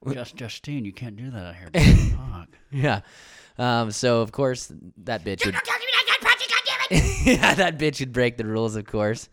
Just 0.12 0.36
Justine, 0.36 0.84
you 0.84 0.92
can't 0.92 1.16
do 1.16 1.30
that 1.30 1.46
out 1.46 1.54
here. 1.56 1.70
Fuck. 2.16 2.48
Yeah. 2.70 3.00
Um, 3.58 3.90
so 3.90 4.20
of 4.20 4.32
course 4.32 4.70
that 5.04 5.24
bitch 5.24 5.44
would. 5.46 5.54
Not 5.54 5.64
me 5.64 5.86
that 6.06 6.18
project, 6.20 6.52
goddammit! 6.52 7.26
yeah, 7.40 7.54
that 7.54 7.78
bitch 7.78 8.00
would 8.00 8.12
break 8.12 8.36
the 8.36 8.44
rules, 8.46 8.76
of 8.76 8.84
course. 8.86 9.28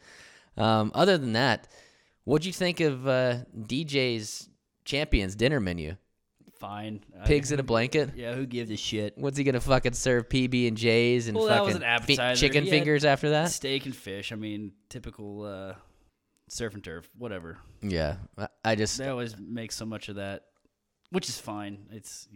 Um, 0.57 0.91
other 0.95 1.17
than 1.17 1.33
that, 1.33 1.67
what'd 2.23 2.45
you 2.45 2.53
think 2.53 2.79
of 2.79 3.07
uh, 3.07 3.37
DJ's 3.57 4.47
Champions 4.85 5.35
dinner 5.35 5.59
menu? 5.59 5.95
Fine. 6.59 7.01
I- 7.21 7.25
Pigs 7.25 7.51
in 7.51 7.59
a 7.59 7.63
blanket. 7.63 8.11
Yeah, 8.15 8.33
who 8.35 8.45
gives 8.45 8.71
a 8.71 8.77
shit? 8.77 9.17
What's 9.17 9.37
he 9.37 9.43
gonna 9.43 9.59
fucking 9.59 9.93
serve 9.93 10.29
PB 10.29 10.69
and 10.69 10.77
J's 10.77 11.27
and 11.27 11.35
Well, 11.37 11.47
that 11.47 11.55
fucking 11.57 11.65
was 11.65 11.75
an 11.75 11.81
fi- 11.81 11.87
appetizer. 11.87 12.39
chicken 12.39 12.63
He 12.63 12.69
had 12.69 12.77
fingers 12.79 13.03
after 13.05 13.31
that? 13.31 13.51
Steak 13.51 13.85
and 13.85 13.95
fish. 13.95 14.31
I 14.31 14.35
mean, 14.35 14.71
typical 14.87 15.43
uh, 15.43 15.73
surf 16.47 16.73
and 16.73 16.83
turf. 16.83 17.09
Whatever. 17.17 17.57
Yeah, 17.81 18.15
I- 18.37 18.47
I 18.63 18.75
just 18.75 18.97
They 18.97 19.09
always 19.09 19.35
make 19.37 19.73
so 19.73 19.85
much 19.85 20.07
of 20.07 20.15
that, 20.15 20.43
which 21.13 21.29
is 21.29 21.39
fine. 21.39 21.85
It's 21.91 22.27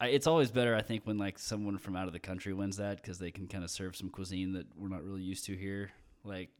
it's 0.00 0.26
always 0.26 0.50
better, 0.50 0.76
I 0.76 0.82
think, 0.82 1.06
when 1.06 1.18
like 1.18 1.38
someone 1.38 1.78
from 1.78 1.96
out 1.96 2.06
of 2.06 2.12
the 2.12 2.18
country 2.20 2.52
wins 2.52 2.76
that 2.76 2.96
because 3.02 3.18
they 3.18 3.30
can 3.30 3.46
kind 3.48 3.64
of 3.64 3.70
serve 3.70 3.96
some 3.96 4.10
cuisine 4.10 4.52
that 4.52 4.66
we're 4.76 4.88
not 4.88 5.02
really 5.02 5.22
used 5.22 5.46
to 5.46 5.56
here. 5.56 5.90
Like 6.22 6.50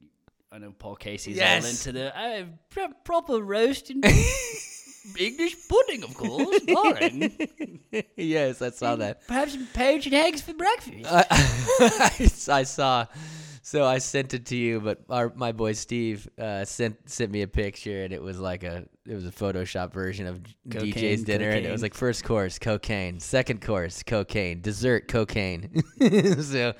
I 0.51 0.59
know 0.59 0.73
Paul 0.77 0.97
Casey's 0.97 1.37
Yes. 1.37 1.65
all 1.65 1.71
into 1.71 1.93
the 1.93 2.19
I 2.19 2.29
have 2.39 2.49
pr- 2.71 2.95
proper 3.05 3.41
roast 3.41 3.91
and 3.91 4.05
English 5.19 5.55
pudding, 5.69 6.03
of 6.03 6.15
course, 6.15 6.61
darling. 6.63 7.39
yes, 8.17 8.61
I 8.63 8.71
saw 8.71 8.97
that. 8.97 9.27
Perhaps 9.29 9.53
some 9.53 9.69
poached 9.75 10.13
eggs 10.13 10.41
for 10.41 10.55
breakfast. 10.55 11.07
I, 11.09 12.49
I 12.61 12.63
saw. 12.65 13.07
So 13.63 13.85
I 13.85 13.99
sent 13.99 14.33
it 14.35 14.47
to 14.47 14.57
you, 14.57 14.81
but 14.81 15.01
our 15.11 15.33
my 15.37 15.53
boy 15.53 15.73
Steve 15.73 16.29
uh, 16.39 16.65
sent 16.65 17.11
sent 17.11 17.31
me 17.33 17.43
a 17.43 17.49
picture, 17.49 18.03
and 18.05 18.13
it 18.13 18.23
was 18.23 18.39
like 18.39 18.63
a 18.63 18.87
it 19.09 19.15
was 19.15 19.27
a 19.27 19.31
Photoshop 19.31 19.93
version 19.93 20.27
of 20.27 20.41
Cocaine, 20.71 20.93
DJ's 20.93 21.25
dinner, 21.25 21.51
and 21.51 21.65
it 21.65 21.71
was 21.71 21.83
like 21.83 21.95
first 21.95 22.25
course 22.25 22.59
cocaine, 22.59 23.21
second 23.21 23.61
course 23.61 24.03
cocaine, 24.03 24.61
dessert 24.61 25.09
cocaine. 25.09 25.83
so 26.43 26.75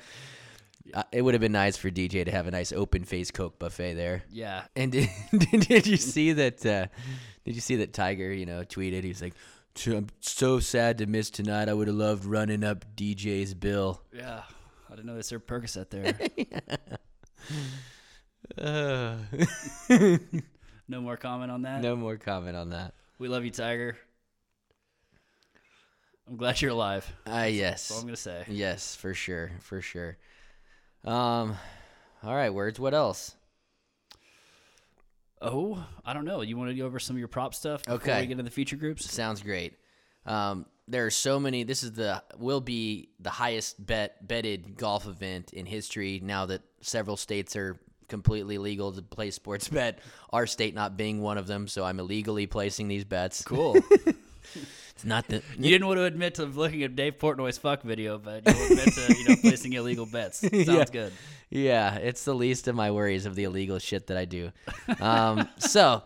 uh, 0.93 1.03
it 1.11 1.21
would 1.21 1.33
have 1.33 1.41
been 1.41 1.51
nice 1.51 1.77
for 1.77 1.89
DJ 1.89 2.25
to 2.25 2.31
have 2.31 2.47
a 2.47 2.51
nice 2.51 2.71
open 2.71 3.03
face 3.03 3.31
Coke 3.31 3.59
buffet 3.59 3.93
there. 3.93 4.23
yeah, 4.29 4.63
And 4.75 4.91
did, 4.91 5.09
did, 5.31 5.87
you 5.87 5.97
see 5.97 6.33
that? 6.33 6.65
Uh, 6.65 6.87
did 7.45 7.55
you 7.55 7.61
see 7.61 7.77
that 7.77 7.93
Tiger? 7.93 8.31
You 8.31 8.45
know, 8.45 8.61
tweeted. 8.63 9.03
He 9.03 9.09
was 9.09 9.21
like, 9.21 9.33
"I'm 9.85 10.07
so 10.19 10.59
sad 10.59 10.97
to 10.99 11.05
miss 11.05 11.29
tonight. 11.29 11.69
I 11.69 11.73
would 11.73 11.87
have 11.87 11.95
loved 11.95 12.25
running 12.25 12.63
up 12.63 12.85
DJ's 12.95 13.53
bill." 13.53 14.01
yeah. 14.13 14.43
I 14.89 14.95
didn't 14.95 15.07
know 15.07 15.15
they 15.15 15.21
served 15.21 15.47
Percocet 15.47 15.89
there. 15.89 16.15
Uh, 18.57 19.17
no 20.87 21.01
more 21.01 21.17
comment 21.17 21.51
on 21.51 21.61
that. 21.63 21.81
no 21.81 21.95
more 21.95 22.17
comment 22.17 22.55
on 22.57 22.69
that. 22.71 22.93
We 23.19 23.27
love 23.27 23.43
you, 23.45 23.51
Tiger. 23.51 23.97
I'm 26.29 26.35
glad 26.37 26.61
you're 26.61 26.71
alive. 26.71 27.11
Ah, 27.25 27.45
yes, 27.45 27.87
That's 27.87 27.91
all 27.91 27.99
I'm 27.99 28.05
gonna 28.07 28.17
say. 28.17 28.43
yes, 28.49 28.95
for 28.95 29.13
sure, 29.13 29.51
for 29.61 29.81
sure. 29.81 30.17
Um, 31.05 31.55
all 32.23 32.35
right, 32.35 32.53
words. 32.53 32.79
What 32.79 32.93
else? 32.93 33.33
Oh, 35.41 35.85
I 36.03 36.13
don't 36.13 36.25
know. 36.25 36.41
You 36.41 36.57
want 36.57 36.71
to 36.71 36.75
go 36.75 36.85
over 36.85 36.99
some 36.99 37.15
of 37.15 37.19
your 37.19 37.27
prop 37.27 37.53
stuff 37.53 37.83
before 37.83 37.95
Okay. 37.97 38.21
we 38.21 38.25
get 38.27 38.31
into 38.33 38.43
the 38.43 38.49
feature 38.51 38.75
groups? 38.75 39.09
Sounds 39.11 39.41
great. 39.41 39.75
Um, 40.25 40.65
there 40.87 41.05
are 41.05 41.11
so 41.11 41.39
many. 41.39 41.63
This 41.63 41.83
is 41.83 41.93
the 41.93 42.23
will 42.37 42.59
be 42.61 43.09
the 43.19 43.29
highest 43.29 43.83
bet 43.85 44.27
betted 44.27 44.75
golf 44.77 45.05
event 45.07 45.53
in 45.53 45.65
history. 45.65 46.19
Now 46.23 46.47
that 46.47 46.61
several 46.81 47.17
states 47.17 47.55
are 47.55 47.77
completely 48.07 48.57
legal 48.57 48.91
to 48.93 49.01
play 49.01 49.31
sports 49.31 49.67
bet, 49.69 49.99
our 50.31 50.47
state 50.47 50.73
not 50.75 50.97
being 50.97 51.21
one 51.21 51.37
of 51.37 51.47
them, 51.47 51.67
so 51.67 51.83
I'm 51.83 51.99
illegally 51.99 52.47
placing 52.47 52.87
these 52.87 53.05
bets. 53.05 53.43
Cool. 53.43 53.77
It's 54.97 55.05
not 55.05 55.27
the 55.27 55.43
You 55.55 55.69
didn't 55.69 55.85
want 55.85 55.97
to 55.97 56.05
admit 56.05 56.35
to 56.35 56.45
looking 56.45 56.81
at 56.81 56.95
Dave 56.95 57.19
Portnoy's 57.19 57.59
fuck 57.59 57.83
video, 57.83 58.17
but 58.17 58.47
you 58.47 58.63
admit 58.63 58.93
to 58.95 59.15
you 59.15 59.29
know 59.29 59.35
placing 59.41 59.73
illegal 59.73 60.07
bets. 60.07 60.39
Sounds 60.39 60.67
Yeah. 60.67 60.85
good. 60.85 61.13
Yeah, 61.51 61.97
it's 61.97 62.23
the 62.25 62.33
least 62.33 62.67
of 62.67 62.75
my 62.75 62.89
worries 62.89 63.27
of 63.27 63.35
the 63.35 63.43
illegal 63.43 63.77
shit 63.77 64.07
that 64.07 64.17
I 64.17 64.25
do. 64.25 64.51
Um, 64.99 65.47
so, 65.59 66.01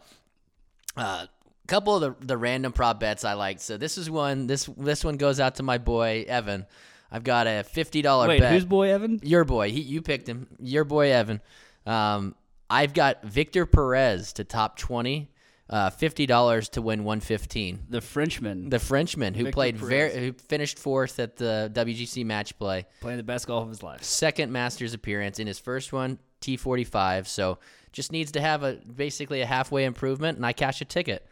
a 0.97 0.99
uh, 0.99 1.25
couple 1.67 1.95
of 1.95 2.19
the, 2.19 2.25
the 2.25 2.37
random 2.37 2.73
prop 2.73 2.99
bets 2.99 3.23
I 3.23 3.33
liked. 3.33 3.61
So 3.61 3.77
this 3.77 3.97
is 3.97 4.09
one. 4.09 4.47
This 4.47 4.65
this 4.77 5.05
one 5.05 5.15
goes 5.15 5.39
out 5.39 5.55
to 5.55 5.63
my 5.63 5.77
boy 5.77 6.25
Evan. 6.27 6.65
I've 7.09 7.23
got 7.23 7.47
a 7.47 7.63
fifty 7.63 8.01
dollar 8.01 8.27
Wait, 8.27 8.41
bet. 8.41 8.51
who's 8.51 8.65
boy 8.65 8.89
Evan? 8.91 9.21
Your 9.23 9.45
boy. 9.45 9.71
He, 9.71 9.79
you 9.79 10.01
picked 10.01 10.27
him. 10.27 10.47
Your 10.59 10.83
boy 10.83 11.11
Evan. 11.13 11.39
Um, 11.85 12.35
I've 12.69 12.93
got 12.93 13.23
Victor 13.23 13.65
Perez 13.65 14.33
to 14.33 14.43
top 14.43 14.77
twenty. 14.77 15.29
Uh, 15.69 15.89
fifty 15.89 16.25
dollars 16.25 16.67
to 16.67 16.81
win 16.81 17.05
one 17.05 17.21
fifteen. 17.21 17.79
The 17.89 18.01
Frenchman. 18.01 18.69
The 18.69 18.79
Frenchman 18.79 19.33
who 19.33 19.45
Victor 19.45 19.55
played 19.55 19.77
very, 19.77 20.13
who 20.17 20.33
finished 20.33 20.77
fourth 20.77 21.17
at 21.17 21.37
the 21.37 21.71
WGC 21.73 22.25
match 22.25 22.57
play 22.59 22.85
playing 22.99 23.15
the 23.17 23.23
best 23.23 23.47
golf 23.47 23.63
of 23.63 23.69
his 23.69 23.81
life. 23.81 24.03
second 24.03 24.51
Masters 24.51 24.93
appearance 24.93 25.39
in 25.39 25.47
his 25.47 25.59
first 25.59 25.93
one, 25.93 26.19
T45. 26.41 27.27
So 27.27 27.59
just 27.93 28.11
needs 28.11 28.33
to 28.33 28.41
have 28.41 28.63
a 28.63 28.73
basically 28.73 29.39
a 29.39 29.45
halfway 29.45 29.85
improvement, 29.85 30.35
and 30.35 30.45
I 30.45 30.51
cash 30.51 30.81
a 30.81 30.85
ticket. 30.85 31.25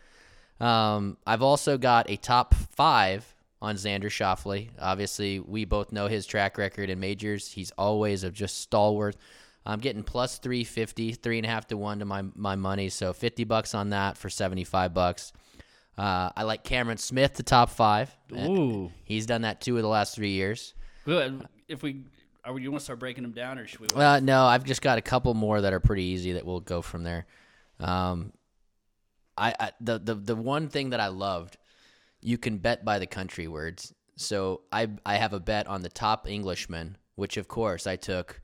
Um, 0.61 1.17
I've 1.27 1.41
also 1.41 1.77
got 1.77 2.09
a 2.09 2.15
top 2.15 2.53
five 2.53 3.35
on 3.61 3.75
Xander 3.75 4.03
Schauffele. 4.05 4.69
Obviously, 4.79 5.39
we 5.39 5.65
both 5.65 5.91
know 5.91 6.07
his 6.07 6.25
track 6.25 6.57
record 6.57 6.89
in 6.89 6.99
majors. 6.99 7.51
He's 7.51 7.71
always 7.71 8.23
a 8.23 8.29
just 8.31 8.61
stalwart. 8.61 9.17
I'm 9.65 9.79
getting 9.79 10.03
plus 10.03 10.37
350, 10.39 11.13
three 11.13 11.37
and 11.37 11.45
a 11.45 11.49
half 11.49 11.67
to 11.67 11.77
one 11.77 11.99
to 11.99 12.05
my 12.05 12.23
my 12.35 12.55
money. 12.55 12.89
So 12.89 13.13
50 13.13 13.43
bucks 13.43 13.75
on 13.75 13.89
that 13.89 14.17
for 14.17 14.29
75 14.29 14.93
bucks. 14.93 15.33
Uh, 15.97 16.29
I 16.35 16.43
like 16.43 16.63
Cameron 16.63 16.97
Smith 16.97 17.33
to 17.35 17.43
top 17.43 17.69
five. 17.69 18.15
Ooh. 18.33 18.89
He's 19.03 19.25
done 19.25 19.41
that 19.41 19.59
two 19.59 19.75
of 19.75 19.83
the 19.83 19.89
last 19.89 20.15
three 20.15 20.31
years. 20.31 20.73
Good. 21.03 21.45
If 21.67 21.83
we 21.83 22.03
are 22.45 22.53
we, 22.53 22.61
you 22.61 22.71
want 22.71 22.79
to 22.79 22.83
start 22.85 22.99
breaking 22.99 23.23
them 23.23 23.33
down, 23.33 23.59
or 23.59 23.67
should 23.67 23.81
we? 23.81 23.87
Well, 23.93 24.21
no, 24.21 24.45
I've 24.45 24.63
just 24.63 24.81
got 24.81 24.97
a 24.97 25.01
couple 25.01 25.33
more 25.33 25.59
that 25.59 25.73
are 25.73 25.81
pretty 25.81 26.03
easy 26.03 26.33
that 26.33 26.45
we'll 26.45 26.61
go 26.61 26.81
from 26.81 27.03
there. 27.03 27.25
Um, 27.79 28.31
I, 29.37 29.53
I 29.59 29.71
the, 29.81 29.99
the 29.99 30.15
the 30.15 30.35
one 30.35 30.69
thing 30.69 30.91
that 30.91 30.99
I 30.99 31.07
loved, 31.07 31.57
you 32.21 32.37
can 32.37 32.57
bet 32.59 32.85
by 32.85 32.99
the 32.99 33.07
country 33.07 33.47
words. 33.47 33.93
So 34.15 34.61
I 34.71 34.89
I 35.05 35.15
have 35.15 35.33
a 35.33 35.39
bet 35.39 35.67
on 35.67 35.81
the 35.81 35.89
top 35.89 36.29
Englishman, 36.29 36.97
which 37.15 37.35
of 37.35 37.47
course 37.47 37.87
I 37.87 37.97
took 37.97 38.41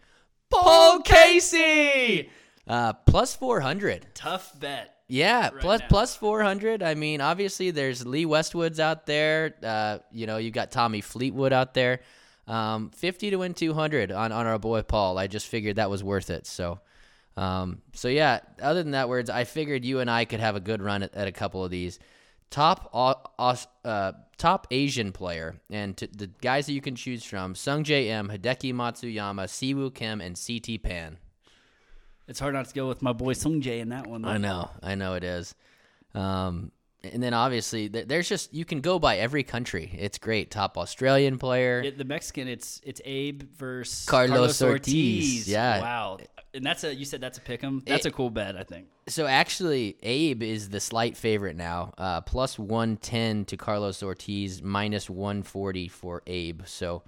Paul 0.63 1.01
Casey, 1.01 2.29
uh, 2.67 2.93
plus 2.93 3.35
four 3.35 3.59
hundred. 3.59 4.05
Tough 4.13 4.59
bet. 4.59 4.91
Yeah, 5.07 5.51
plus 5.51 5.81
now. 5.81 5.87
plus 5.87 6.15
four 6.15 6.41
hundred. 6.41 6.81
I 6.81 6.95
mean, 6.95 7.21
obviously 7.21 7.71
there's 7.71 8.05
Lee 8.05 8.25
Westwood's 8.25 8.79
out 8.79 9.05
there. 9.05 9.55
Uh, 9.61 9.99
you 10.11 10.25
know, 10.25 10.37
you've 10.37 10.53
got 10.53 10.71
Tommy 10.71 11.01
Fleetwood 11.01 11.53
out 11.53 11.73
there. 11.73 12.01
Um, 12.47 12.89
fifty 12.89 13.29
to 13.29 13.37
win 13.37 13.53
two 13.53 13.73
hundred 13.73 14.11
on 14.11 14.31
on 14.31 14.47
our 14.47 14.59
boy 14.59 14.81
Paul. 14.81 15.17
I 15.17 15.27
just 15.27 15.47
figured 15.47 15.75
that 15.75 15.89
was 15.89 16.03
worth 16.03 16.29
it. 16.29 16.47
So, 16.47 16.79
um, 17.37 17.81
so 17.93 18.07
yeah. 18.07 18.39
Other 18.61 18.81
than 18.81 18.93
that, 18.93 19.09
words, 19.09 19.29
I 19.29 19.43
figured 19.43 19.85
you 19.85 19.99
and 19.99 20.09
I 20.09 20.25
could 20.25 20.39
have 20.39 20.55
a 20.55 20.59
good 20.59 20.81
run 20.81 21.03
at, 21.03 21.13
at 21.13 21.27
a 21.27 21.31
couple 21.31 21.63
of 21.63 21.71
these. 21.71 21.99
Top 22.49 22.91
uh, 22.93 24.11
top 24.37 24.67
Asian 24.71 25.11
player 25.11 25.55
and 25.69 25.95
t- 25.97 26.09
the 26.11 26.27
guys 26.41 26.65
that 26.67 26.73
you 26.73 26.81
can 26.81 26.95
choose 26.95 27.23
from: 27.23 27.53
Sungjae 27.53 28.07
Im, 28.07 28.29
Hideki 28.29 28.73
Matsuyama, 28.73 29.45
Siwoo 29.45 29.93
Kim, 29.93 30.21
and 30.21 30.35
CT 30.35 30.81
Pan. 30.81 31.17
It's 32.27 32.39
hard 32.39 32.53
not 32.55 32.67
to 32.67 32.73
go 32.73 32.87
with 32.87 33.01
my 33.01 33.13
boy 33.13 33.33
Sung 33.33 33.61
Jae 33.61 33.79
in 33.79 33.89
that 33.89 34.07
one. 34.07 34.23
though. 34.23 34.29
I 34.29 34.37
know, 34.37 34.69
I 34.81 34.95
know 34.95 35.13
it 35.13 35.23
is. 35.23 35.53
Um, 36.15 36.71
and 37.13 37.21
then 37.23 37.33
obviously, 37.33 37.87
there's 37.87 38.27
just 38.29 38.53
you 38.53 38.65
can 38.65 38.81
go 38.81 38.99
by 38.99 39.17
every 39.17 39.43
country. 39.43 39.91
It's 39.97 40.17
great. 40.17 40.51
Top 40.51 40.77
Australian 40.77 41.37
player. 41.37 41.81
It, 41.81 41.97
the 41.97 42.03
Mexican, 42.05 42.47
it's 42.47 42.81
it's 42.83 43.01
Abe 43.05 43.43
versus 43.57 44.05
Carlos 44.05 44.61
Ortiz, 44.61 45.47
yeah. 45.47 45.81
Wow. 45.81 46.17
And 46.53 46.65
that's 46.65 46.83
a 46.83 46.95
you 46.95 47.05
said 47.05 47.21
that's 47.21 47.37
a 47.37 47.41
pick 47.41 47.63
'em. 47.63 47.83
That's 47.85 48.05
It- 48.05 48.09
a 48.09 48.11
cool 48.13 48.29
bet, 48.29 48.55
I 48.55 48.63
think. 48.63 48.87
so 49.07 49.25
actually, 49.27 49.97
Abe 50.03 50.41
is 50.43 50.69
the 50.69 50.79
slight 50.79 51.17
favorite 51.17 51.55
now. 51.55 51.93
Uh, 51.97 52.21
plus 52.21 52.57
one 52.57 52.97
ten 52.97 53.45
to 53.45 53.57
Carlos 53.57 54.01
Ortiz, 54.01 54.61
minus 54.61 55.09
one 55.09 55.43
forty 55.43 55.87
for 55.87 56.23
Abe. 56.27 56.61
So. 56.65 57.03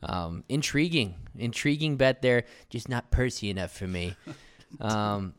Um, 0.00 0.44
intriguing, 0.48 1.16
intriguing 1.36 1.96
bet 1.96 2.22
there. 2.22 2.44
Just 2.70 2.88
not 2.88 3.10
Percy 3.10 3.50
enough 3.50 3.72
for 3.72 3.88
me. 3.88 4.14
Um, 4.80 5.34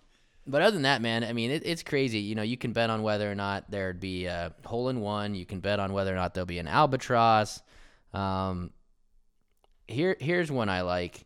but 0.49 0.61
other 0.61 0.71
than 0.71 0.81
that, 0.83 1.01
man, 1.01 1.23
I 1.23 1.33
mean, 1.33 1.51
it, 1.51 1.63
it's 1.65 1.83
crazy. 1.83 2.19
You 2.19 2.35
know, 2.35 2.41
you 2.41 2.57
can 2.57 2.73
bet 2.73 2.89
on 2.89 3.03
whether 3.03 3.31
or 3.31 3.35
not 3.35 3.69
there'd 3.69 3.99
be 3.99 4.25
a 4.25 4.53
hole 4.65 4.89
in 4.89 4.99
one. 4.99 5.35
You 5.35 5.45
can 5.45 5.59
bet 5.59 5.79
on 5.79 5.93
whether 5.93 6.11
or 6.11 6.15
not 6.15 6.33
there'll 6.33 6.45
be 6.45 6.59
an 6.59 6.67
albatross. 6.67 7.61
Um, 8.13 8.71
here, 9.87 10.17
here's 10.19 10.51
one 10.51 10.69
I 10.69 10.81
like. 10.81 11.25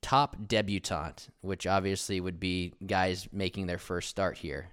Top 0.00 0.36
debutante, 0.46 1.28
which 1.40 1.66
obviously 1.66 2.20
would 2.20 2.38
be 2.38 2.72
guys 2.86 3.28
making 3.32 3.66
their 3.66 3.78
first 3.78 4.08
start 4.08 4.38
here. 4.38 4.68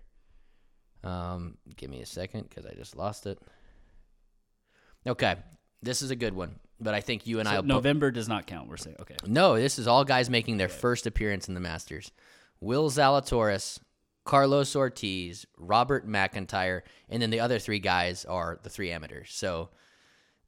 Um, 1.03 1.57
give 1.75 1.89
me 1.89 2.01
a 2.01 2.05
second 2.05 2.47
because 2.47 2.65
I 2.65 2.73
just 2.75 2.95
lost 2.95 3.25
it. 3.25 3.39
Okay, 5.07 5.35
this 5.81 6.01
is 6.01 6.11
a 6.11 6.15
good 6.15 6.33
one, 6.33 6.59
but 6.79 6.93
I 6.93 7.01
think 7.01 7.27
you 7.27 7.39
and 7.39 7.47
I 7.47 7.53
So 7.53 7.57
will 7.57 7.63
bo- 7.63 7.73
November 7.75 8.11
does 8.11 8.27
not 8.27 8.47
count. 8.47 8.69
We're 8.69 8.77
saying 8.77 8.97
okay. 9.01 9.15
no, 9.25 9.55
this 9.55 9.77
is 9.77 9.87
all 9.87 10.03
guys 10.03 10.29
making 10.29 10.57
their 10.57 10.69
first 10.69 11.05
appearance 11.05 11.47
in 11.47 11.53
the 11.53 11.59
Masters. 11.59 12.11
Will 12.61 12.89
Zalatoris, 12.89 13.79
Carlos 14.23 14.75
Ortiz, 14.75 15.45
Robert 15.57 16.07
McIntyre, 16.07 16.81
and 17.09 17.21
then 17.21 17.29
the 17.29 17.39
other 17.39 17.59
three 17.59 17.79
guys 17.79 18.25
are 18.25 18.59
the 18.63 18.69
three 18.69 18.91
amateurs. 18.91 19.29
So 19.31 19.69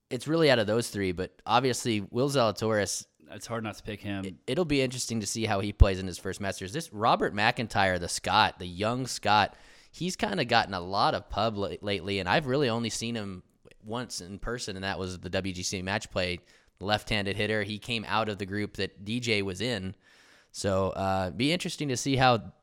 it's 0.10 0.28
really 0.28 0.50
out 0.50 0.60
of 0.60 0.68
those 0.68 0.90
three, 0.90 1.12
but 1.12 1.32
obviously 1.46 2.02
Will 2.10 2.30
Zalatoris, 2.30 3.06
It's 3.32 3.46
hard 3.46 3.64
not 3.64 3.76
to 3.78 3.84
pick 3.84 4.02
him. 4.02 4.40
it'll 4.48 4.66
be 4.66 4.82
interesting 4.82 5.20
to 5.20 5.28
see 5.28 5.46
how 5.46 5.60
he 5.60 5.74
plays 5.74 6.00
in 6.00 6.08
his 6.08 6.18
first 6.18 6.42
Masters. 6.42 6.74
This 6.74 6.92
Robert 6.94 7.36
McIntyre, 7.36 8.00
the 8.00 8.08
Scot, 8.08 8.58
the 8.58 8.66
young 8.68 9.06
Scot, 9.06 9.56
he's 9.92 10.16
kind 10.16 10.40
of 10.40 10.48
gotten 10.48 10.74
a 10.74 10.80
lot 10.80 11.14
of 11.14 11.30
pub 11.30 11.58
la- 11.58 11.70
lately, 11.82 12.20
and 12.20 12.28
I've 12.30 12.48
really 12.48 12.70
only 12.70 12.90
seen 12.90 13.16
him 13.16 13.44
once 13.84 14.22
in 14.22 14.40
person, 14.40 14.76
and 14.76 14.84
that 14.84 14.98
was 15.00 15.20
the 15.20 15.30
WGC 15.30 15.84
match 15.84 16.10
play. 16.10 16.40
Left-handed 16.80 17.36
hitter. 17.36 17.64
He 17.64 17.80
came 17.80 18.06
out 18.08 18.30
of 18.30 18.38
the 18.38 18.46
group 18.46 18.76
that 18.78 19.04
DJ 19.04 19.42
was 19.42 19.62
in, 19.62 19.96
so 20.52 20.90
uh, 20.90 21.30
be 21.32 21.52
interesting 21.52 21.90
to 21.90 21.98
see 21.98 22.16
how. 22.16 22.54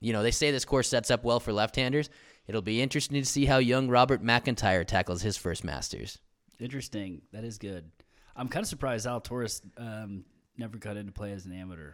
You 0.00 0.12
know, 0.12 0.22
they 0.22 0.32
say 0.32 0.50
this 0.50 0.66
course 0.66 0.88
sets 0.88 1.10
up 1.10 1.24
well 1.24 1.40
for 1.40 1.50
left-handers. 1.52 2.10
It'll 2.46 2.60
be 2.60 2.82
interesting 2.82 3.22
to 3.22 3.26
see 3.26 3.46
how 3.46 3.56
young 3.56 3.88
Robert 3.88 4.22
McIntyre 4.22 4.86
tackles 4.86 5.22
his 5.22 5.38
first 5.38 5.64
Masters. 5.64 6.18
Interesting. 6.60 7.22
That 7.32 7.42
is 7.42 7.56
good. 7.56 7.90
I'm 8.36 8.48
kind 8.48 8.62
of 8.62 8.68
surprised 8.68 9.06
Zalatoris 9.06 9.62
um, 9.78 10.26
never 10.58 10.76
got 10.76 10.98
into 10.98 11.12
play 11.12 11.32
as 11.32 11.46
an 11.46 11.52
amateur. 11.52 11.92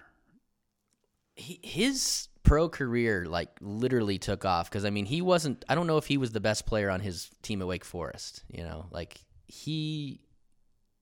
he, 1.37 1.61
his 1.63 2.29
pro 2.43 2.69
career 2.69 3.27
like 3.27 3.51
literally 3.61 4.19
took 4.19 4.45
off 4.45 4.69
because 4.69 4.85
I 4.85 4.91
mean 4.91 5.05
he 5.05 5.23
wasn't 5.23 5.65
I 5.69 5.75
don't 5.75 5.87
know 5.87 5.99
if 5.99 6.07
he 6.07 6.17
was 6.17 6.33
the 6.33 6.41
best 6.41 6.67
player 6.67 6.91
on 6.91 7.01
his 7.01 7.31
team 7.43 7.61
at 7.61 7.69
Wake 7.69 7.85
Forest 7.85 8.45
you 8.51 8.63
know 8.63 8.87
like 8.91 9.21
he 9.47 10.21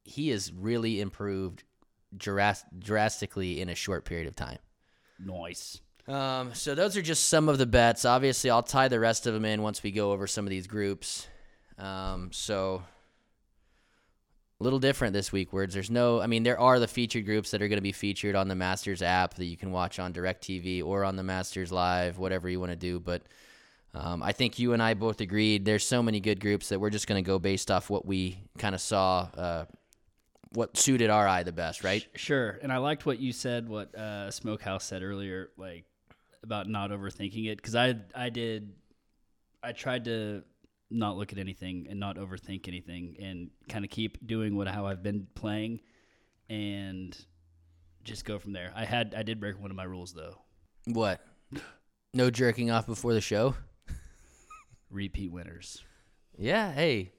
he 0.05 0.29
has 0.31 0.53
really 0.53 1.01
improved 1.01 1.63
dras- 2.17 2.65
drastically 2.79 3.61
in 3.61 3.69
a 3.69 3.75
short 3.75 4.05
period 4.05 4.27
of 4.29 4.37
time. 4.37 4.59
Nice. 5.19 5.81
um, 6.07 6.55
so 6.55 6.75
those 6.75 6.97
are 6.97 7.03
just 7.03 7.29
some 7.29 7.49
of 7.49 7.59
the 7.59 7.67
bets. 7.67 8.05
Obviously 8.05 8.51
I'll 8.51 8.63
tie 8.63 8.89
the 8.89 9.01
rest 9.01 9.27
of 9.27 9.35
them 9.35 9.45
in 9.45 9.63
once 9.63 9.83
we 9.83 9.91
go 9.91 10.13
over 10.13 10.27
some 10.27 10.47
of 10.47 10.51
these 10.51 10.67
groups. 10.67 11.27
Um, 11.79 12.31
so 12.33 12.83
a 14.61 14.65
little 14.65 14.79
different 14.81 15.13
this 15.13 15.31
week. 15.31 15.53
Words 15.53 15.75
there's 15.75 15.91
no 15.91 16.21
i 16.21 16.27
mean 16.27 16.43
there 16.43 16.59
are 16.59 16.79
the 16.81 16.89
featured 16.89 17.25
groups 17.25 17.51
that 17.51 17.63
are 17.63 17.69
going 17.69 17.77
to 17.79 17.83
be 17.83 17.93
featured 17.93 18.35
on 18.35 18.49
the 18.49 18.55
masters 18.55 19.03
app 19.03 19.35
that 19.35 19.45
you 19.45 19.57
can 19.57 19.71
watch 19.71 19.99
on 19.99 20.13
directv 20.13 20.85
or 20.85 21.05
on 21.05 21.17
the 21.17 21.23
masters 21.23 21.71
live 21.71 22.19
whatever 22.19 22.49
you 22.49 22.59
want 22.59 22.73
to 22.73 22.77
do 22.77 22.99
but 22.99 23.23
um, 23.95 24.23
i 24.23 24.33
think 24.33 24.59
you 24.59 24.73
and 24.73 24.83
i 24.83 24.95
both 24.95 25.21
agreed 25.21 25.65
there's 25.65 25.87
so 25.87 26.03
many 26.03 26.19
good 26.19 26.41
groups 26.41 26.69
that 26.71 26.81
we're 26.81 26.91
just 26.91 27.07
going 27.07 27.23
to 27.23 27.27
go 27.27 27.39
based 27.39 27.71
off 27.71 27.89
what 27.89 28.05
we 28.05 28.39
kind 28.59 28.75
of 28.75 28.81
saw 28.81 29.29
uh, 29.37 29.65
what 30.53 30.77
suited 30.77 31.11
our 31.11 31.29
eye 31.29 31.43
the 31.43 31.53
best 31.53 31.85
right 31.85 32.07
Sure. 32.15 32.59
And 32.63 32.73
I 32.73 32.79
liked 32.79 33.05
what 33.07 33.19
you 33.19 33.33
said, 33.33 33.69
what 33.69 33.95
uh, 33.95 34.31
Smokehouse 34.31 34.85
said 34.85 35.03
earlier, 35.03 35.51
like 35.57 35.85
about 36.43 36.69
not 36.69 36.91
overthinking 36.91 37.49
it. 37.49 37.57
Because 37.57 37.75
I, 37.75 37.97
I 38.15 38.31
did, 38.31 38.73
I 39.63 39.73
tried 39.73 40.05
to 40.07 40.43
not 40.91 41.17
look 41.17 41.33
at 41.33 41.39
anything 41.39 41.87
and 41.91 42.01
not 42.01 42.17
overthink 42.17 42.67
anything 42.69 43.17
and 43.21 43.51
kind 43.69 43.85
of 43.85 43.91
keep 43.91 44.27
doing 44.27 44.57
what 44.57 44.69
how 44.69 44.87
I've 44.87 45.03
been 45.03 45.27
playing 45.35 45.81
and 46.49 47.17
just 48.05 48.25
go 48.25 48.39
from 48.39 48.53
there. 48.53 48.73
I 48.75 48.85
had, 48.85 49.15
I 49.17 49.23
did 49.23 49.41
break 49.41 49.61
one 49.61 49.71
of 49.71 49.77
my 49.77 49.85
rules 49.85 50.13
though. 50.15 50.37
what 50.87 51.21
no 52.15 52.31
jerking 52.31 52.71
off 52.71 52.87
before 52.87 53.13
the 53.13 53.21
show 53.21 53.55
Repeat 54.91 55.31
winners. 55.31 55.85
Yeah, 56.39 56.73
hey. 56.73 57.13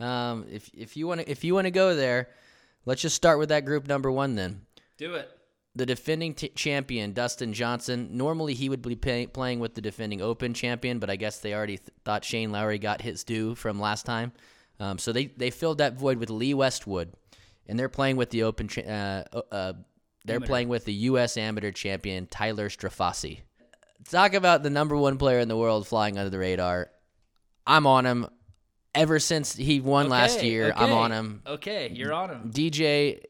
Um, 0.00 0.46
if 0.50 0.70
if 0.74 0.96
you 0.96 1.06
want 1.08 1.20
to 1.20 1.30
if 1.30 1.42
you 1.44 1.54
want 1.54 1.66
to 1.66 1.70
go 1.70 1.94
there, 1.94 2.28
let's 2.86 3.02
just 3.02 3.16
start 3.16 3.38
with 3.38 3.48
that 3.50 3.64
group 3.64 3.86
number 3.88 4.10
one 4.10 4.34
then. 4.36 4.62
Do 4.96 5.14
it. 5.14 5.28
the 5.74 5.86
defending 5.86 6.34
t- 6.34 6.48
champion 6.50 7.12
Dustin 7.12 7.52
Johnson. 7.52 8.08
Normally 8.12 8.54
he 8.54 8.68
would 8.68 8.82
be 8.82 8.96
pay- 8.96 9.26
playing 9.26 9.60
with 9.60 9.74
the 9.74 9.80
defending 9.80 10.20
Open 10.20 10.54
champion, 10.54 10.98
but 10.98 11.08
I 11.10 11.16
guess 11.16 11.38
they 11.38 11.54
already 11.54 11.76
th- 11.78 11.90
thought 12.04 12.24
Shane 12.24 12.50
Lowry 12.52 12.78
got 12.78 13.02
his 13.02 13.22
due 13.24 13.54
from 13.54 13.80
last 13.80 14.04
time. 14.06 14.32
Um, 14.80 14.98
so 14.98 15.12
they 15.12 15.26
they 15.26 15.50
filled 15.50 15.78
that 15.78 15.94
void 15.98 16.18
with 16.18 16.30
Lee 16.30 16.54
Westwood, 16.54 17.12
and 17.66 17.78
they're 17.78 17.88
playing 17.88 18.16
with 18.16 18.30
the 18.30 18.44
Open. 18.44 18.66
Cha- 18.68 18.82
uh, 18.82 19.24
uh, 19.52 19.72
they're 20.24 20.36
Amateur. 20.36 20.46
playing 20.48 20.68
with 20.68 20.84
the 20.84 20.92
U.S. 20.94 21.36
Amateur 21.36 21.70
champion 21.72 22.26
Tyler 22.26 22.68
Strafaci. 22.68 23.40
Talk 24.08 24.34
about 24.34 24.62
the 24.62 24.70
number 24.70 24.96
one 24.96 25.18
player 25.18 25.38
in 25.40 25.48
the 25.48 25.56
world 25.56 25.86
flying 25.86 26.18
under 26.18 26.30
the 26.30 26.38
radar. 26.38 26.90
I'm 27.66 27.86
on 27.86 28.06
him. 28.06 28.26
Ever 28.98 29.18
since 29.18 29.54
he 29.54 29.80
won 29.80 30.08
last 30.08 30.38
Okay, 30.38 30.48
year, 30.48 30.72
I'm 30.76 30.92
on 30.92 31.12
him. 31.12 31.42
Okay, 31.46 31.90
you're 31.92 32.12
on 32.12 32.30
him. 32.30 32.50
DJ, 32.52 33.22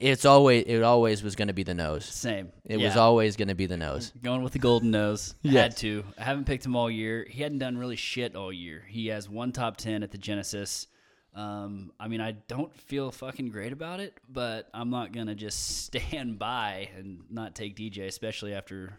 it's 0.00 0.24
always 0.24 0.64
it 0.66 0.82
always 0.82 1.22
was 1.22 1.34
going 1.34 1.48
to 1.48 1.54
be 1.54 1.64
the 1.64 1.74
nose. 1.74 2.04
Same. 2.04 2.52
It 2.64 2.76
was 2.76 2.96
always 2.96 3.36
going 3.36 3.48
to 3.48 3.54
be 3.54 3.66
the 3.66 3.76
nose. 3.76 4.12
Going 4.22 4.42
with 4.42 4.52
the 4.52 4.58
golden 4.58 4.90
nose. 4.90 5.34
Yes. 5.42 5.54
Had 5.54 5.76
to. 5.78 6.04
I 6.18 6.24
haven't 6.24 6.44
picked 6.44 6.64
him 6.64 6.76
all 6.76 6.90
year. 6.90 7.26
He 7.28 7.42
hadn't 7.42 7.58
done 7.58 7.76
really 7.76 7.96
shit 7.96 8.36
all 8.36 8.52
year. 8.52 8.84
He 8.88 9.08
has 9.08 9.28
one 9.28 9.50
top 9.52 9.76
10 9.76 10.02
at 10.02 10.10
the 10.10 10.18
Genesis. 10.18 10.86
Um, 11.34 11.92
I 11.98 12.08
mean, 12.08 12.20
I 12.20 12.32
don't 12.32 12.74
feel 12.76 13.10
fucking 13.10 13.50
great 13.50 13.72
about 13.72 14.00
it, 14.00 14.18
but 14.28 14.68
I'm 14.74 14.90
not 14.90 15.12
going 15.12 15.26
to 15.28 15.34
just 15.34 15.78
stand 15.86 16.38
by 16.38 16.90
and 16.96 17.22
not 17.30 17.54
take 17.54 17.76
DJ, 17.76 18.06
especially 18.06 18.54
after 18.54 18.98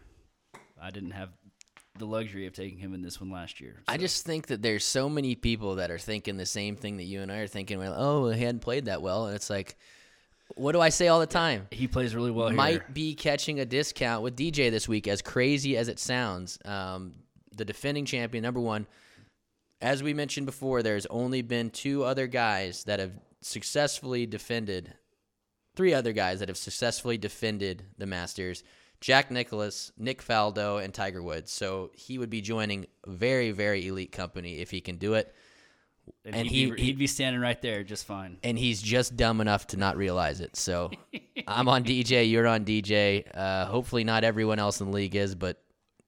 I 0.80 0.90
didn't 0.90 1.10
have 1.12 1.30
the 1.98 2.06
luxury 2.06 2.46
of 2.46 2.52
taking 2.52 2.78
him 2.78 2.94
in 2.94 3.02
this 3.02 3.20
one 3.20 3.30
last 3.30 3.60
year. 3.60 3.82
I 3.88 3.96
just 3.96 4.24
think 4.24 4.46
that 4.48 4.62
there's 4.62 4.84
so 4.84 5.08
many 5.08 5.34
people 5.34 5.76
that 5.76 5.90
are 5.90 5.98
thinking 5.98 6.36
the 6.36 6.46
same 6.46 6.76
thing 6.76 6.96
that 6.98 7.04
you 7.04 7.20
and 7.20 7.30
I 7.30 7.38
are 7.38 7.46
thinking. 7.46 7.78
Well, 7.78 7.94
oh, 7.96 8.30
he 8.30 8.42
hadn't 8.42 8.60
played 8.60 8.86
that 8.86 9.02
well, 9.02 9.26
and 9.26 9.36
it's 9.36 9.50
like, 9.50 9.76
what 10.56 10.72
do 10.72 10.80
I 10.80 10.88
say 10.88 11.08
all 11.08 11.20
the 11.20 11.26
time? 11.26 11.66
he 11.70 11.86
plays 11.86 12.14
really 12.14 12.30
well 12.30 12.48
here. 12.48 12.56
Might 12.56 12.94
be 12.94 13.14
catching 13.14 13.60
a 13.60 13.64
discount 13.64 14.22
with 14.22 14.36
DJ 14.36 14.70
this 14.70 14.88
week, 14.88 15.06
as 15.08 15.22
crazy 15.22 15.76
as 15.76 15.88
it 15.88 15.98
sounds. 15.98 16.58
Um, 16.64 17.14
the 17.54 17.64
defending 17.64 18.04
champion, 18.04 18.42
number 18.42 18.60
one. 18.60 18.86
As 19.82 20.02
we 20.02 20.12
mentioned 20.12 20.44
before, 20.46 20.82
there's 20.82 21.06
only 21.06 21.40
been 21.40 21.70
two 21.70 22.04
other 22.04 22.26
guys 22.26 22.84
that 22.84 23.00
have 23.00 23.12
successfully 23.40 24.26
defended, 24.26 24.92
three 25.74 25.94
other 25.94 26.12
guys 26.12 26.40
that 26.40 26.48
have 26.48 26.58
successfully 26.58 27.16
defended 27.16 27.84
the 27.96 28.06
Masters 28.06 28.62
Jack 29.00 29.30
Nicklaus, 29.30 29.92
Nick 29.96 30.22
Faldo, 30.22 30.82
and 30.82 30.92
Tiger 30.92 31.22
Woods. 31.22 31.50
So 31.52 31.90
he 31.94 32.18
would 32.18 32.30
be 32.30 32.40
joining 32.40 32.86
very, 33.06 33.50
very 33.50 33.86
elite 33.86 34.12
company 34.12 34.58
if 34.58 34.70
he 34.70 34.80
can 34.80 34.96
do 34.96 35.14
it. 35.14 35.34
and, 36.24 36.34
and 36.34 36.48
he'd, 36.48 36.66
he- 36.66 36.70
be, 36.72 36.82
he'd 36.82 36.98
be 36.98 37.06
standing 37.06 37.40
right 37.40 37.60
there 37.62 37.82
just 37.82 38.04
fine. 38.06 38.36
and 38.44 38.58
he's 38.58 38.82
just 38.82 39.16
dumb 39.16 39.40
enough 39.40 39.66
to 39.68 39.76
not 39.78 39.96
realize 39.96 40.40
it. 40.40 40.54
So 40.56 40.90
I'm 41.46 41.68
on 41.68 41.84
DJ, 41.84 42.30
you're 42.30 42.46
on 42.46 42.64
DJ. 42.64 43.24
Uh, 43.34 43.66
hopefully, 43.66 44.04
not 44.04 44.22
everyone 44.24 44.58
else 44.58 44.80
in 44.80 44.90
the 44.90 44.96
league 44.96 45.14
is, 45.16 45.34
but 45.34 45.62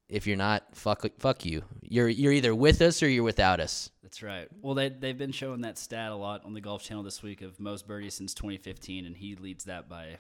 if 0.09 0.27
you're 0.27 0.37
not, 0.37 0.65
fuck, 0.73 1.07
fuck 1.19 1.47
you. 1.47 1.63
You're 1.81 2.09
you're 2.09 2.33
either 2.33 2.55
with 2.55 2.83
us 2.83 3.03
or 3.03 3.09
you're 3.09 3.25
without 3.25 3.61
us. 3.61 3.91
That's 4.03 4.23
right. 4.23 4.49
Well, 4.61 4.75
they 4.75 4.91
they've 4.91 5.17
been 5.17 5.33
showing 5.33 5.63
that 5.63 5.79
stat 5.79 6.13
a 6.13 6.15
lot 6.15 6.45
on 6.45 6.53
the 6.53 6.61
Golf 6.61 6.83
Channel 6.83 7.03
this 7.03 7.23
week 7.23 7.41
of 7.41 7.59
most 7.59 7.87
birdies 7.89 8.13
since 8.13 8.35
2015, 8.35 9.07
and 9.07 9.17
he 9.17 9.35
leads 9.37 9.65
that 9.65 9.89
by 9.89 10.19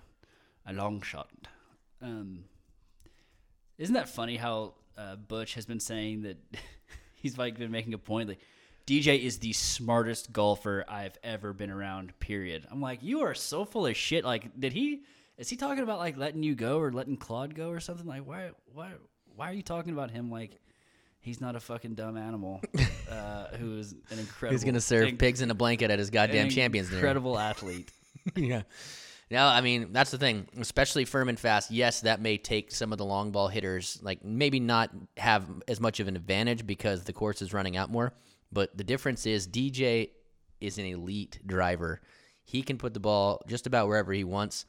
a 0.66 0.73
long 0.73 1.03
shot. 1.03 1.29
Um, 2.01 2.45
isn't 3.83 3.95
that 3.95 4.09
funny 4.09 4.37
how 4.37 4.74
uh, 4.97 5.16
Butch 5.16 5.55
has 5.55 5.66
been 5.66 5.80
saying 5.80 6.22
that 6.22 6.37
he's 7.14 7.37
like 7.37 7.59
been 7.59 7.72
making 7.72 7.95
a 7.95 7.99
point 7.99 8.28
like 8.28 8.39
DJ 8.87 9.20
is 9.20 9.39
the 9.39 9.53
smartest 9.53 10.33
golfer 10.33 10.85
I've 10.89 11.16
ever 11.22 11.53
been 11.53 11.70
around. 11.70 12.18
Period. 12.18 12.66
I'm 12.70 12.80
like, 12.80 13.03
you 13.03 13.20
are 13.20 13.35
so 13.35 13.64
full 13.64 13.87
of 13.87 13.97
shit. 13.97 14.24
Like, 14.24 14.59
did 14.59 14.72
he? 14.72 15.03
Is 15.39 15.49
he 15.49 15.57
talking 15.57 15.83
about 15.83 15.99
like 15.99 16.16
letting 16.16 16.43
you 16.43 16.55
go 16.55 16.78
or 16.78 16.93
letting 16.93 17.16
Claude 17.16 17.55
go 17.55 17.70
or 17.70 17.80
something? 17.80 18.07
Like, 18.07 18.26
why 18.26 18.51
why 18.72 18.93
why 19.37 19.51
are 19.51 19.55
you 19.55 19.62
talking 19.62 19.93
about 19.93 20.11
him 20.11 20.30
like? 20.30 20.59
He's 21.20 21.41
not 21.41 21.55
a 21.55 21.61
fucking 21.61 21.95
dumb 21.95 22.16
animal 22.16 22.61
uh, 23.11 23.47
who 23.57 23.78
is 23.78 23.93
an 24.11 24.18
incredible. 24.18 24.55
He's 24.55 24.64
gonna 24.64 24.80
serve 24.80 25.16
pigs 25.18 25.41
in 25.41 25.53
a 25.53 25.55
blanket 25.55 25.93
at 25.93 26.01
his 26.01 26.11
goddamn 26.11 26.49
champions. 26.49 26.93
Incredible 26.93 27.39
athlete. 27.39 27.93
yeah. 28.37 28.62
No, 29.33 29.47
I 29.47 29.62
mean 29.62 29.95
that's 29.95 30.11
the 30.11 30.18
thing, 30.18 30.47
especially 30.59 31.07
firm 31.07 31.30
and 31.30 31.41
fast. 31.41 31.70
Yes, 31.70 32.03
that 32.03 32.20
may 32.20 32.37
take 32.37 32.70
some 32.70 32.93
of 32.93 32.99
the 32.99 33.07
long 33.07 33.30
ball 33.30 33.49
hitters, 33.49 33.99
like 34.03 34.22
maybe 34.22 34.61
not 34.61 34.91
have 35.16 35.47
as 35.66 35.80
much 35.80 36.01
of 36.01 36.07
an 36.07 36.16
advantage 36.16 36.66
because 36.66 37.05
the 37.05 37.14
course 37.14 37.41
is 37.41 37.55
running 37.55 37.74
out 37.74 37.91
more. 37.91 38.12
But 38.53 38.76
the 38.76 38.85
difference 38.85 39.24
is 39.24 39.49
DJ 39.49 40.11
is 40.61 40.76
an 40.76 40.85
elite 40.85 41.41
driver. 41.47 42.03
He 42.45 42.61
can 42.61 42.76
put 42.76 42.93
the 42.93 43.01
ball 43.01 43.41
just 43.49 43.66
about 43.66 43.89
wherever 43.89 44.12
he 44.12 44.22
wants. 44.22 44.66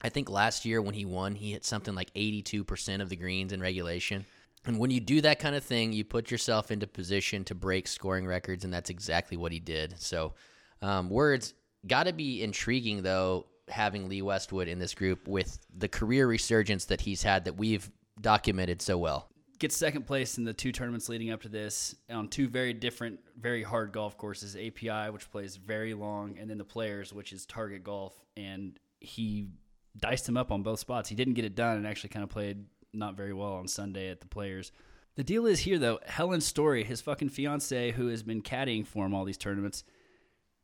I 0.00 0.08
think 0.08 0.30
last 0.30 0.64
year 0.64 0.80
when 0.80 0.94
he 0.94 1.04
won, 1.04 1.34
he 1.34 1.50
hit 1.50 1.64
something 1.64 1.96
like 1.96 2.14
82% 2.14 3.02
of 3.02 3.08
the 3.08 3.16
greens 3.16 3.52
in 3.52 3.60
regulation. 3.60 4.24
And 4.66 4.78
when 4.78 4.92
you 4.92 5.00
do 5.00 5.20
that 5.22 5.40
kind 5.40 5.56
of 5.56 5.64
thing, 5.64 5.92
you 5.92 6.04
put 6.04 6.30
yourself 6.30 6.70
into 6.70 6.86
position 6.86 7.42
to 7.46 7.56
break 7.56 7.88
scoring 7.88 8.24
records, 8.24 8.62
and 8.64 8.72
that's 8.72 8.90
exactly 8.90 9.36
what 9.36 9.50
he 9.50 9.58
did. 9.58 10.00
So, 10.00 10.34
um, 10.80 11.10
words 11.10 11.54
got 11.86 12.04
to 12.04 12.12
be 12.12 12.40
intriguing 12.40 13.02
though, 13.02 13.46
having 13.68 14.08
Lee 14.08 14.22
Westwood 14.22 14.68
in 14.68 14.78
this 14.78 14.94
group 14.94 15.26
with 15.26 15.58
the 15.76 15.88
career 15.88 16.26
resurgence 16.26 16.86
that 16.86 17.00
he's 17.00 17.22
had 17.22 17.44
that 17.44 17.56
we've 17.56 17.90
documented 18.20 18.82
so 18.82 18.98
well. 18.98 19.28
Gets 19.58 19.76
second 19.76 20.06
place 20.06 20.36
in 20.36 20.44
the 20.44 20.52
two 20.52 20.72
tournaments 20.72 21.08
leading 21.08 21.30
up 21.30 21.42
to 21.42 21.48
this 21.48 21.94
on 22.10 22.28
two 22.28 22.48
very 22.48 22.72
different, 22.72 23.20
very 23.40 23.62
hard 23.62 23.92
golf 23.92 24.18
courses. 24.18 24.56
API, 24.56 25.10
which 25.10 25.30
plays 25.30 25.56
very 25.56 25.94
long, 25.94 26.36
and 26.38 26.50
then 26.50 26.58
the 26.58 26.64
Players, 26.64 27.12
which 27.12 27.32
is 27.32 27.46
Target 27.46 27.84
Golf. 27.84 28.14
And 28.36 28.78
he 29.00 29.48
diced 29.96 30.28
him 30.28 30.36
up 30.36 30.50
on 30.50 30.62
both 30.62 30.80
spots. 30.80 31.08
He 31.08 31.14
didn't 31.14 31.34
get 31.34 31.44
it 31.44 31.54
done 31.54 31.76
and 31.76 31.86
actually 31.86 32.10
kind 32.10 32.24
of 32.24 32.30
played 32.30 32.64
not 32.92 33.16
very 33.16 33.32
well 33.32 33.54
on 33.54 33.68
Sunday 33.68 34.10
at 34.10 34.20
the 34.20 34.26
Players. 34.26 34.72
The 35.16 35.24
deal 35.24 35.46
is 35.46 35.60
here 35.60 35.78
though, 35.78 36.00
Helen 36.04 36.40
Storey, 36.40 36.84
his 36.84 37.00
fucking 37.00 37.28
fiance, 37.28 37.92
who 37.92 38.08
has 38.08 38.22
been 38.22 38.42
caddying 38.42 38.86
for 38.86 39.06
him 39.06 39.14
all 39.14 39.24
these 39.24 39.38
tournaments, 39.38 39.84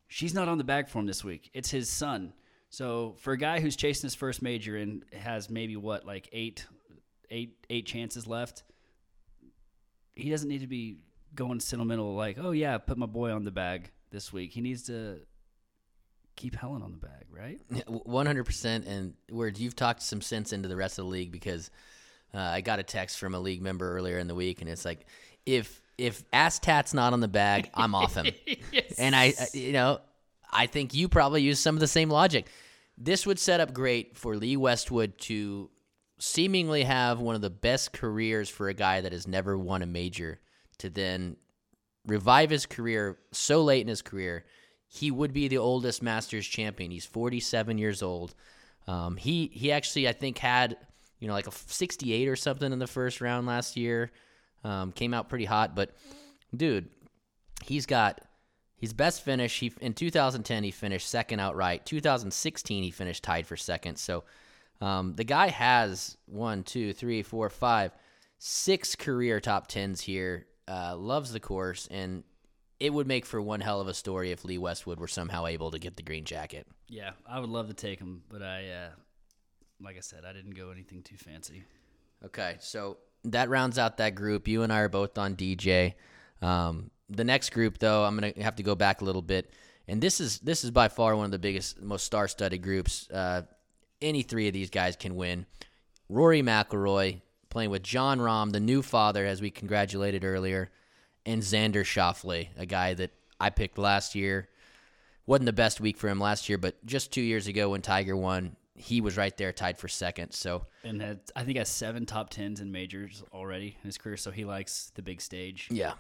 she's 0.09 0.35
not 0.35 0.49
on 0.49 0.59
the 0.59 0.65
bag 0.65 0.89
for 0.89 0.99
him 0.99 1.07
this 1.07 1.25
week. 1.25 1.51
It's 1.55 1.71
his 1.71 1.89
son. 1.89 2.33
So 2.71 3.17
for 3.19 3.33
a 3.33 3.37
guy 3.37 3.61
who's 3.61 3.77
chasing 3.77 4.07
his 4.07 4.15
first 4.15 4.43
major 4.43 4.77
and 4.77 5.05
has 5.13 5.51
maybe 5.51 5.77
what 5.77 6.07
like 6.07 6.29
eight, 6.33 6.65
eight, 7.31 7.57
eight 7.69 7.85
chances 7.85 8.27
left, 8.27 8.63
he 10.15 10.31
doesn't 10.31 10.49
need 10.49 10.61
to 10.61 10.67
be 10.67 10.99
going 11.35 11.61
sentimental 11.61 12.15
like, 12.15 12.39
oh 12.41 12.53
yeah, 12.53 12.79
put 12.79 12.97
my 12.97 13.07
boy 13.07 13.33
on 13.33 13.45
the 13.45 13.51
bag 13.51 13.91
this 14.11 14.33
week. 14.33 14.53
He 14.53 14.61
needs 14.61 14.85
to 14.85 15.19
keep 16.37 16.55
Helen 16.55 16.83
on 16.83 16.93
the 16.93 16.99
bag, 16.99 17.27
right? 17.31 17.61
One 17.89 18.27
hundred 18.27 18.45
percent, 18.45 18.87
and 18.87 19.15
words 19.31 19.61
you've 19.61 19.77
talked 19.77 20.03
some 20.03 20.21
sense 20.21 20.53
into 20.53 20.69
the 20.69 20.77
rest 20.77 20.99
of 20.99 21.05
the 21.07 21.11
league 21.11 21.33
because 21.33 21.71
uh, 22.33 22.39
I 22.39 22.61
got 22.61 22.79
a 22.79 22.83
text 22.83 23.19
from 23.19 23.35
a 23.35 23.41
league 23.41 23.63
member 23.63 23.97
earlier 23.97 24.19
in 24.19 24.27
the 24.29 24.35
week, 24.35 24.61
and 24.61 24.71
it's 24.71 24.85
like 24.85 25.07
if 25.45 25.83
if 25.99 26.23
Ass 26.33 26.59
Tat's 26.61 26.95
not 26.95 27.13
on 27.13 27.21
the 27.21 27.29
bag, 27.29 27.69
I'm 27.75 27.95
off 27.95 28.15
him. 28.15 28.27
yes. 28.73 28.95
And 28.99 29.15
I, 29.15 29.35
I- 29.39 29.47
you 29.55 29.73
know, 29.73 30.01
I 30.53 30.67
think 30.67 30.95
you 30.95 31.09
probably 31.09 31.43
use 31.43 31.59
some 31.59 31.77
of 31.77 31.81
the 31.81 31.87
same 31.87 32.11
logic. 32.11 32.47
This 32.99 33.27
would 33.27 33.39
set 33.39 33.61
up 33.61 33.73
great 33.73 34.17
for 34.17 34.37
Lee 34.37 34.57
Westwood 34.57 35.19
to 35.21 35.71
seemingly 36.19 36.85
have 36.85 37.21
one 37.21 37.35
of 37.35 37.41
the 37.41 37.51
best 37.51 37.93
careers 37.93 38.49
for 38.49 38.69
a 38.69 38.75
guy 38.75 39.01
that 39.01 39.13
has 39.13 39.27
never 39.27 39.57
won 39.57 39.83
a 39.83 39.87
major 39.87 40.39
to 40.79 40.91
then 40.91 41.37
revive 42.07 42.51
his 42.51 42.67
career 42.67 43.19
so 43.33 43.63
late 43.63 43.81
in 43.81 43.89
his 43.89 44.03
career. 44.03 44.45
He 44.87 45.11
would 45.11 45.33
be 45.33 45.49
the 45.49 45.59
oldest 45.59 46.03
Masters 46.03 46.47
champion. 46.47 46.91
He's 46.91 47.07
47 47.07 47.79
years 47.79 48.03
old. 48.03 48.35
Um, 48.87 49.17
he 49.17 49.51
he 49.53 49.71
actually 49.73 50.09
I 50.09 50.13
think 50.13 50.39
had 50.39 50.77
you 51.21 51.29
know 51.29 51.35
like 51.35 51.47
a 51.47 51.53
68 51.53 52.29
or 52.29 52.37
something 52.37 52.73
in 52.73 52.79
the 52.79 52.87
first 52.87 53.21
round 53.21 53.47
last 53.47 53.77
year. 53.77 54.11
Um, 54.65 54.93
came 54.93 55.15
out 55.15 55.29
pretty 55.29 55.47
hot, 55.47 55.75
but 55.75 55.95
dude, 56.55 56.91
he's 57.65 57.87
got 57.87 58.21
his 58.81 58.93
best 58.93 59.23
finish. 59.23 59.61
He 59.61 59.73
in 59.81 59.93
2010 59.93 60.65
he 60.65 60.71
finished 60.71 61.09
second 61.09 61.39
outright. 61.39 61.85
2016 61.85 62.83
he 62.83 62.91
finished 62.91 63.23
tied 63.23 63.47
for 63.47 63.57
second. 63.57 63.97
So 63.97 64.25
um, 64.81 65.15
the 65.15 65.25
guy 65.25 65.49
has 65.49 66.17
one, 66.27 66.63
two, 66.63 66.93
three, 66.93 67.23
four, 67.23 67.51
five, 67.51 67.93
six 68.39 68.97
career 68.97 69.39
top 69.41 69.67
tens 69.67 70.01
here. 70.01 70.47
Uh, 70.67 70.97
loves 70.97 71.33
the 71.33 71.41
course, 71.41 71.89
and 71.91 72.23
it 72.79 72.93
would 72.93 73.07
make 73.07 73.27
for 73.27 73.43
one 73.43 73.61
hell 73.61 73.81
of 73.81 73.89
a 73.89 73.95
story 73.95 74.31
if 74.31 74.45
Lee 74.45 74.57
Westwood 74.57 75.01
were 75.01 75.09
somehow 75.09 75.47
able 75.47 75.73
to 75.73 75.81
get 75.81 75.97
the 75.97 76.03
green 76.03 76.25
jacket. 76.25 76.67
Yeah, 76.89 77.11
I 77.27 77.41
would 77.41 77.51
love 77.51 77.69
to 77.69 77.75
take 77.75 77.99
him, 77.99 78.23
but 78.29 78.41
I, 78.41 78.69
uh, 78.69 78.89
like 79.81 79.97
I 79.97 80.01
said, 80.01 80.25
I 80.25 80.33
didn't 80.33 80.55
go 80.55 80.71
anything 80.71 81.03
too 81.03 81.17
fancy. 81.17 81.65
Okay, 82.25 82.57
so 82.61 82.99
that 83.25 83.49
rounds 83.49 83.79
out 83.79 83.97
that 83.97 84.15
group. 84.15 84.47
You 84.47 84.63
and 84.63 84.73
I 84.73 84.81
are 84.81 84.89
both 84.89 85.19
on 85.19 85.35
DJ. 85.35 85.95
Um, 86.43 86.91
the 87.09 87.25
next 87.25 87.51
group, 87.51 87.79
though, 87.79 88.05
I'm 88.05 88.15
gonna 88.17 88.33
have 88.41 88.57
to 88.57 88.63
go 88.63 88.75
back 88.75 89.01
a 89.01 89.05
little 89.05 89.23
bit, 89.23 89.53
and 89.89 90.01
this 90.01 90.21
is 90.21 90.39
this 90.39 90.65
is 90.65 90.71
by 90.71 90.89
far 90.89 91.17
one 91.17 91.25
of 91.27 91.31
the 91.31 91.39
biggest, 91.39 91.83
most 91.83 92.05
star-studded 92.05 92.63
groups. 92.63 93.09
Uh, 93.11 93.43
any 94.01 94.23
three 94.23 94.47
of 94.49 94.55
these 94.55 94.71
guys 94.71 94.97
can 94.97 95.17
win. 95.17 95.47
Rory 96.09 96.43
McIlroy 96.43 97.21
playing 97.51 97.71
with 97.71 97.83
Jon 97.83 98.19
Rahm, 98.19 98.53
the 98.53 98.61
new 98.61 98.83
father, 98.83 99.27
as 99.27 99.43
we 99.43 99.51
congratulated 99.51 100.25
earlier, 100.25 100.71
and 101.27 101.43
Xander 101.43 101.85
Schauffele, 101.85 102.49
a 102.57 102.65
guy 102.65 102.95
that 102.95 103.11
I 103.39 103.51
picked 103.51 103.77
last 103.79 104.15
year. 104.15 104.49
Wasn't 105.27 105.47
the 105.47 105.53
best 105.53 105.81
week 105.81 105.97
for 105.97 106.09
him 106.09 106.19
last 106.19 106.49
year, 106.49 106.59
but 106.59 106.85
just 106.87 107.13
two 107.13 107.21
years 107.21 107.47
ago 107.47 107.71
when 107.71 107.83
Tiger 107.83 108.17
won, 108.17 108.57
he 108.75 109.01
was 109.01 109.17
right 109.17 109.37
there, 109.37 109.53
tied 109.53 109.79
for 109.79 109.87
second. 109.87 110.33
So 110.33 110.67
and 110.83 111.01
had 111.01 111.21
I 111.37 111.45
think 111.45 111.59
has 111.59 111.69
seven 111.69 112.07
top 112.07 112.31
tens 112.31 112.61
in 112.61 112.73
majors 112.73 113.23
already 113.33 113.77
in 113.83 113.87
his 113.87 113.99
career. 113.99 114.17
So 114.17 114.31
he 114.31 114.45
likes 114.45 114.91
the 114.95 115.03
big 115.03 115.21
stage. 115.21 115.69
yeah, 115.71 115.93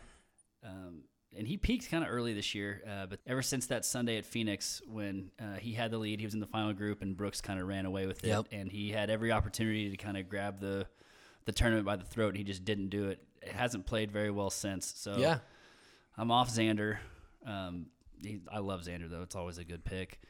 Um, 0.65 1.03
and 1.37 1.47
he 1.47 1.57
peaked 1.57 1.91
kind 1.91 2.03
of 2.03 2.11
early 2.11 2.35
this 2.35 2.55
year, 2.55 2.83
uh, 2.89 3.07
but 3.07 3.21
ever 3.27 3.41
since 3.41 3.67
that 3.67 3.85
Sunday 3.85 4.19
at 4.19 4.27
Phoenix 4.27 4.83
when 4.89 5.31
uh, 5.41 5.55
he 5.59 5.73
had 5.75 5.93
the 5.93 5.99
lead, 5.99 6.19
he 6.19 6.27
was 6.27 6.35
in 6.35 6.41
the 6.41 6.47
final 6.47 6.73
group, 6.73 7.03
and 7.03 7.17
Brooks 7.17 7.41
kind 7.41 7.61
of 7.61 7.69
ran 7.69 7.87
away 7.87 8.07
with 8.07 8.25
it, 8.25 8.29
Yep. 8.29 8.47
and 8.51 8.71
he 8.71 8.91
had 8.91 9.11
every 9.11 9.31
opportunity 9.31 9.91
to 9.91 9.97
kind 9.97 10.17
of 10.17 10.29
grab 10.29 10.61
the 10.61 10.87
the 11.47 11.53
tournament 11.53 11.87
by 11.87 11.97
the 11.97 12.05
throat, 12.05 12.29
and 12.29 12.37
he 12.37 12.45
just 12.45 12.65
didn't 12.65 12.89
do 12.89 13.09
it. 13.09 13.23
It 13.43 13.53
hasn't 13.53 13.87
played 13.87 14.11
very 14.13 14.31
well 14.31 14.51
since. 14.51 14.93
So 14.97 15.17
yeah. 15.17 15.39
I'm 16.19 16.31
off 16.31 16.51
Xander. 16.51 16.99
Um, 17.47 17.87
he, 18.23 18.41
I 18.53 18.59
love 18.59 18.83
Xander 18.83 19.09
though; 19.09 19.23
it's 19.23 19.37
always 19.37 19.57
a 19.59 19.65
good 19.65 19.85
pick. 19.85 20.21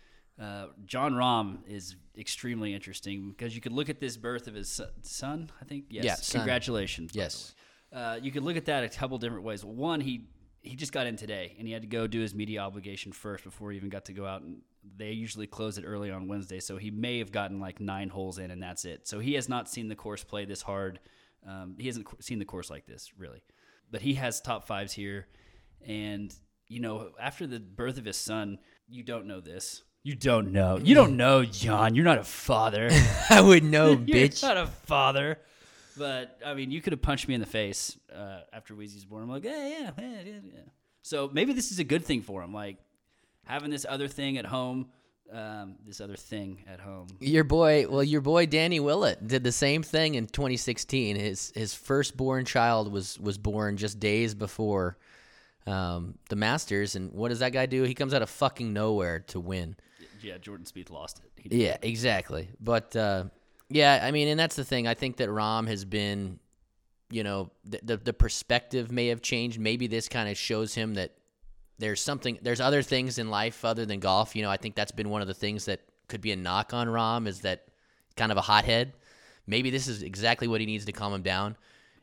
Uh, 0.41 0.67
Jon 0.87 1.15
Rahm 1.15 1.59
is 1.67 1.97
extremely 2.17 2.73
interesting 2.73 3.31
because 3.31 3.55
you 3.55 3.61
could 3.61 3.73
look 3.73 3.89
at 3.91 4.01
this 4.01 4.17
birth 4.17 4.47
of 4.47 4.55
his 4.55 4.81
son. 5.03 5.51
I 5.61 5.65
think 5.65 5.87
yes. 5.91 6.05
Yeah, 6.05 6.15
son. 6.15 6.41
Congratulations. 6.43 7.13
Yes. 7.15 7.55
Way. 7.93 7.99
Uh, 7.99 8.19
you 8.23 8.31
could 8.31 8.43
look 8.43 8.57
at 8.57 8.67
that 8.67 8.85
a 8.85 8.89
couple 8.89 9.19
different 9.19 9.45
ways. 9.45 9.65
One, 9.65 10.01
he 10.01 10.29
he 10.63 10.77
just 10.77 10.93
got 10.93 11.07
in 11.07 11.17
today, 11.17 11.55
and 11.59 11.67
he 11.67 11.73
had 11.73 11.83
to 11.83 11.89
go 11.89 12.07
do 12.07 12.21
his 12.21 12.35
media 12.35 12.61
obligation 12.61 13.13
first 13.13 13.45
before 13.45 13.71
he 13.71 13.77
even 13.79 13.89
got 13.89 14.05
to 14.07 14.13
go 14.13 14.27
out. 14.27 14.43
And 14.43 14.61
they 14.97 15.13
usually 15.13 15.47
close 15.47 15.79
it 15.79 15.85
early 15.87 16.11
on 16.11 16.29
Wednesday, 16.29 16.61
so 16.61 16.77
he 16.77 16.91
may 16.91 17.19
have 17.19 17.33
gotten 17.33 17.61
like 17.61 17.81
nine 17.81 18.09
holes 18.11 18.39
in, 18.39 18.51
and 18.51 18.63
that's 18.63 18.85
it. 18.85 19.09
So 19.09 19.21
he 19.21 19.35
has 19.35 19.49
not 19.49 19.69
seen 19.69 19.89
the 19.89 19.97
course 19.97 20.23
play 20.23 20.45
this 20.45 20.63
hard. 20.63 21.01
Um, 21.47 21.77
he 21.79 21.87
hasn't 21.87 22.07
seen 22.23 22.39
the 22.39 22.45
course 22.45 22.69
like 22.69 22.87
this 22.87 23.13
really, 23.17 23.43
but 23.91 24.03
he 24.03 24.15
has 24.15 24.41
top 24.41 24.67
fives 24.67 24.93
here, 24.93 25.27
and 25.87 26.35
you 26.69 26.81
know 26.81 27.13
after 27.19 27.47
the 27.47 27.61
birth 27.61 27.97
of 27.97 28.05
his 28.05 28.19
son, 28.19 28.59
you 28.89 29.03
don't 29.03 29.27
know 29.27 29.41
this. 29.41 29.83
You 30.03 30.15
don't 30.15 30.53
know. 30.53 30.79
You 30.83 30.95
don't 30.95 31.17
know, 31.17 31.45
John. 31.45 31.95
You're 31.95 32.05
not 32.05 32.19
a 32.19 32.25
father. 32.25 32.91
I 33.31 33.41
would 33.41 33.65
know, 33.65 33.97
bitch. 33.97 34.07
You're 34.09 34.29
bitch. 34.29 34.43
not 34.43 34.57
a 34.59 34.67
father. 34.67 35.39
But 35.97 36.39
I 36.45 36.55
mean, 36.55 36.71
you 36.71 36.81
could 36.81 36.93
have 36.93 37.03
punched 37.03 37.29
me 37.29 37.35
in 37.35 37.41
the 37.41 37.47
face 37.47 37.99
uh, 38.15 38.41
after 38.53 38.75
Wheezy's 38.75 39.05
born. 39.05 39.23
I'm 39.23 39.31
like, 39.31 39.45
yeah, 39.45 39.69
yeah, 39.69 39.91
yeah, 39.99 40.21
yeah, 40.25 40.33
yeah. 40.45 40.61
So 41.03 41.31
maybe 41.33 41.53
this 41.53 41.73
is 41.73 41.79
a 41.79 41.85
good 41.85 42.05
thing 42.05 42.23
for 42.23 42.43
him, 42.43 42.53
like 42.53 42.77
having 43.45 43.71
this 43.71 43.87
other 43.89 44.07
thing 44.07 44.39
at 44.39 44.45
home, 44.45 44.89
um, 45.33 45.77
this 45.87 46.01
other 46.01 46.17
thing 46.17 46.65
at 46.71 46.81
home. 46.81 47.09
Your 47.21 47.45
boy, 47.45 47.87
well, 47.89 48.03
your 48.03 48.21
boy 48.21 48.47
Danny 48.47 48.81
Willett 48.81 49.27
did 49.27 49.45
the 49.45 49.53
same 49.53 49.83
thing 49.83 50.15
in 50.15 50.27
2016. 50.27 51.17
His 51.17 51.53
his 51.55 51.75
firstborn 51.75 52.45
child 52.45 52.93
was 52.93 53.19
was 53.19 53.39
born 53.39 53.77
just 53.77 53.99
days 53.99 54.35
before 54.35 54.99
um, 55.67 56.19
the 56.29 56.37
Masters, 56.37 56.97
and 56.97 57.13
what 57.13 57.29
does 57.29 57.41
that 57.41 57.53
guy 57.53 57.67
do? 57.67 57.83
He 57.85 57.95
comes 57.95 58.15
out 58.15 58.23
of 58.23 58.31
fucking 58.31 58.73
nowhere 58.73 59.21
to 59.29 59.41
win. 59.41 59.77
Yeah, 60.23 60.39
Jordan 60.39 60.67
Spieth 60.67 60.91
lost 60.91 61.21
it. 61.25 61.53
Yeah, 61.53 61.77
exactly. 61.81 62.49
But 62.61 62.95
uh, 62.95 63.25
yeah, 63.71 64.01
I 64.03 64.11
mean, 64.11 64.29
and 64.29 64.39
that's 64.39 64.57
the 64.57 64.65
thing. 64.65 64.87
I 64.87 64.95
think 64.95 65.17
that 65.19 65.29
Rahm 65.29 65.69
has 65.69 65.85
been, 65.85 66.41
you 67.11 67.23
know, 67.23 67.51
the 67.65 67.81
the, 67.83 67.97
the 67.97 68.13
perspective 68.13 68.91
may 68.91 69.07
have 69.07 69.23
changed. 69.23 69.59
Maybe 69.61 69.87
this 69.87 70.09
kind 70.09 70.29
of 70.29 70.37
shows 70.37 70.75
him 70.75 70.95
that 70.95 71.13
there's 71.79 72.01
something, 72.03 72.39
there's 72.43 72.61
other 72.61 72.83
things 72.83 73.19
in 73.19 73.31
life 73.31 73.65
other 73.65 73.87
than 73.87 74.01
golf. 74.01 74.37
You 74.37 74.43
know, 74.43 74.51
I 74.51 74.57
think 74.59 74.75
that's 74.75 74.93
been 74.93 75.09
one 75.09 75.23
of 75.23 75.29
the 75.29 75.35
things 75.35 75.65
that 75.65 75.81
could 76.09 76.21
be 76.21 76.33
a 76.33 76.37
knock 76.37 76.75
on 76.75 76.89
Rahm 76.89 77.27
is 77.27 77.41
that 77.41 77.65
kind 78.17 78.33
of 78.33 78.37
a 78.37 78.43
hothead. 78.43 78.93
Maybe 79.47 79.71
this 79.71 79.89
is 79.89 80.03
exactly 80.03 80.49
what 80.49 80.61
he 80.61 80.67
needs 80.67 80.85
to 80.85 80.93
calm 80.93 81.15
him 81.15 81.23
down. 81.23 81.57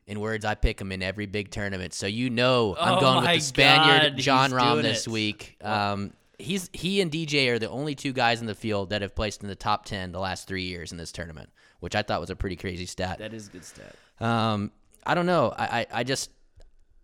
In 0.07 0.22
words, 0.22 0.45
I 0.45 0.55
pick 0.55 0.80
him 0.80 0.93
in 0.93 1.03
every 1.03 1.26
big 1.26 1.51
tournament. 1.51 1.93
So 1.93 2.07
you 2.07 2.30
know 2.30 2.78
I'm 2.80 2.97
Oh 2.97 3.01
going 3.01 3.22
with 3.24 3.36
the 3.36 3.39
Spaniard 3.41 4.13
God, 4.13 4.18
Jon 4.18 4.51
Rahm 4.51 4.82
this 4.82 5.05
it. 5.05 5.11
week. 5.11 5.57
Um, 5.61 6.13
he's 6.39 6.69
he 6.73 7.01
and 7.01 7.11
DJ 7.11 7.49
are 7.49 7.59
the 7.59 7.69
only 7.69 7.95
two 7.95 8.13
guys 8.13 8.41
in 8.41 8.47
the 8.47 8.55
field 8.55 8.89
that 8.91 9.01
have 9.01 9.15
placed 9.15 9.41
in 9.41 9.49
the 9.49 9.55
top 9.55 9.85
ten 9.85 10.11
the 10.11 10.19
last 10.19 10.47
three 10.47 10.63
years 10.63 10.91
in 10.91 10.97
this 10.97 11.11
tournament, 11.11 11.49
which 11.79 11.95
I 11.95 12.01
thought 12.03 12.21
was 12.21 12.29
a 12.29 12.35
pretty 12.35 12.55
crazy 12.55 12.85
stat. 12.85 13.19
That 13.19 13.33
is 13.33 13.47
a 13.47 13.51
good 13.51 13.65
stat. 13.65 13.95
Um, 14.19 14.71
I 15.05 15.13
don't 15.15 15.25
know. 15.25 15.53
I, 15.57 15.65
I, 15.79 15.88
I 15.91 16.03
just 16.03 16.31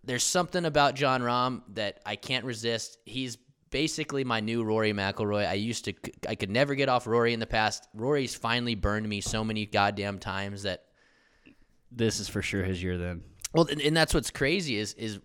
there's 0.03 0.23
something 0.23 0.65
about 0.65 0.95
Jon 0.95 1.21
Rahm 1.21 1.61
that 1.75 1.99
I 2.05 2.15
can't 2.15 2.43
resist. 2.45 2.97
He's 3.05 3.38
basically 3.69 4.23
my 4.23 4.39
new 4.39 4.63
Rory 4.63 4.93
McIlroy. 4.93 5.47
I 5.47 5.53
used 5.53 5.86
to 5.86 5.93
I 6.27 6.36
could 6.36 6.49
never 6.51 6.75
get 6.75 6.89
off 6.89 7.07
Rory 7.07 7.34
in 7.34 7.39
the 7.39 7.47
past. 7.47 7.88
Rory's 7.93 8.36
finally 8.36 8.75
burned 8.75 9.07
me 9.07 9.21
so 9.21 9.43
many 9.43 9.65
goddamn 9.65 10.19
times 10.19 10.63
that 10.63 10.84
This 11.91 12.19
is 12.19 12.27
for 12.27 12.41
sure 12.41 12.63
his 12.63 12.84
year 12.84 12.97
then. 12.97 13.23
well, 13.53 13.65
and, 13.69 13.81
and 13.81 13.95
that's 13.95 14.13
what's 14.13 14.29
crazy 14.29 14.77
is 14.77 14.93
is 14.95 15.19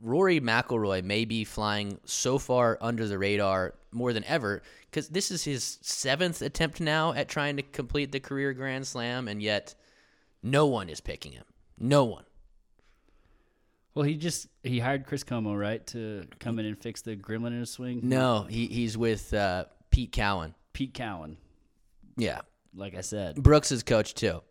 Rory 0.00 0.40
McIlroy 0.40 1.02
may 1.04 1.24
be 1.24 1.44
flying 1.44 1.98
so 2.04 2.38
far 2.38 2.78
under 2.80 3.06
the 3.06 3.18
radar 3.18 3.74
more 3.92 4.12
than 4.12 4.24
ever 4.24 4.62
because 4.90 5.08
this 5.08 5.30
is 5.30 5.44
his 5.44 5.78
seventh 5.82 6.42
attempt 6.42 6.80
now 6.80 7.12
at 7.12 7.28
trying 7.28 7.56
to 7.56 7.62
complete 7.62 8.12
the 8.12 8.20
career 8.20 8.52
Grand 8.52 8.86
Slam, 8.86 9.28
and 9.28 9.42
yet 9.42 9.74
no 10.42 10.66
one 10.66 10.88
is 10.88 11.00
picking 11.00 11.32
him. 11.32 11.44
No 11.78 12.04
one. 12.04 12.24
Well, 13.94 14.04
he 14.04 14.14
just 14.14 14.48
he 14.62 14.78
hired 14.78 15.06
Chris 15.06 15.24
Como 15.24 15.54
right 15.54 15.84
to 15.88 16.24
come 16.38 16.58
in 16.58 16.66
and 16.66 16.78
fix 16.78 17.02
the 17.02 17.16
gremlin 17.16 17.48
in 17.48 17.60
his 17.60 17.70
swing. 17.70 18.00
No, 18.02 18.46
he 18.48 18.66
he's 18.66 18.96
with 18.96 19.34
uh, 19.34 19.64
Pete 19.90 20.12
Cowan. 20.12 20.54
Pete 20.72 20.94
Cowan, 20.94 21.36
Yeah, 22.16 22.40
like 22.74 22.94
I 22.94 23.00
said. 23.00 23.42
Brooks 23.42 23.72
is 23.72 23.82
coach 23.82 24.14
too. 24.14 24.42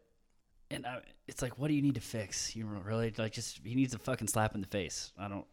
And 0.72 0.86
I, 0.86 1.00
it's 1.28 1.42
like, 1.42 1.58
what 1.58 1.68
do 1.70 1.74
you 1.74 1.82
need 1.82 1.96
to 1.96 2.02
fix? 2.02 2.56
You 2.56 2.66
really 2.68 3.14
like 3.18 3.32
just 3.34 3.60
he 3.64 3.76
needs 3.76 3.94
a 3.94 4.00
fucking 4.00 4.28
slap 4.28 4.54
in 4.56 4.62
the 4.62 4.68
face. 4.68 5.12
I 5.18 5.28
don't. 5.28 5.46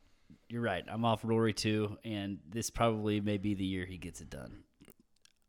You're 0.48 0.62
right. 0.62 0.84
I'm 0.88 1.04
off 1.04 1.20
Rory 1.24 1.52
too, 1.52 1.96
and 2.04 2.38
this 2.48 2.70
probably 2.70 3.20
may 3.20 3.38
be 3.38 3.54
the 3.54 3.64
year 3.64 3.86
he 3.86 3.96
gets 3.98 4.20
it 4.20 4.28
done. 4.30 4.64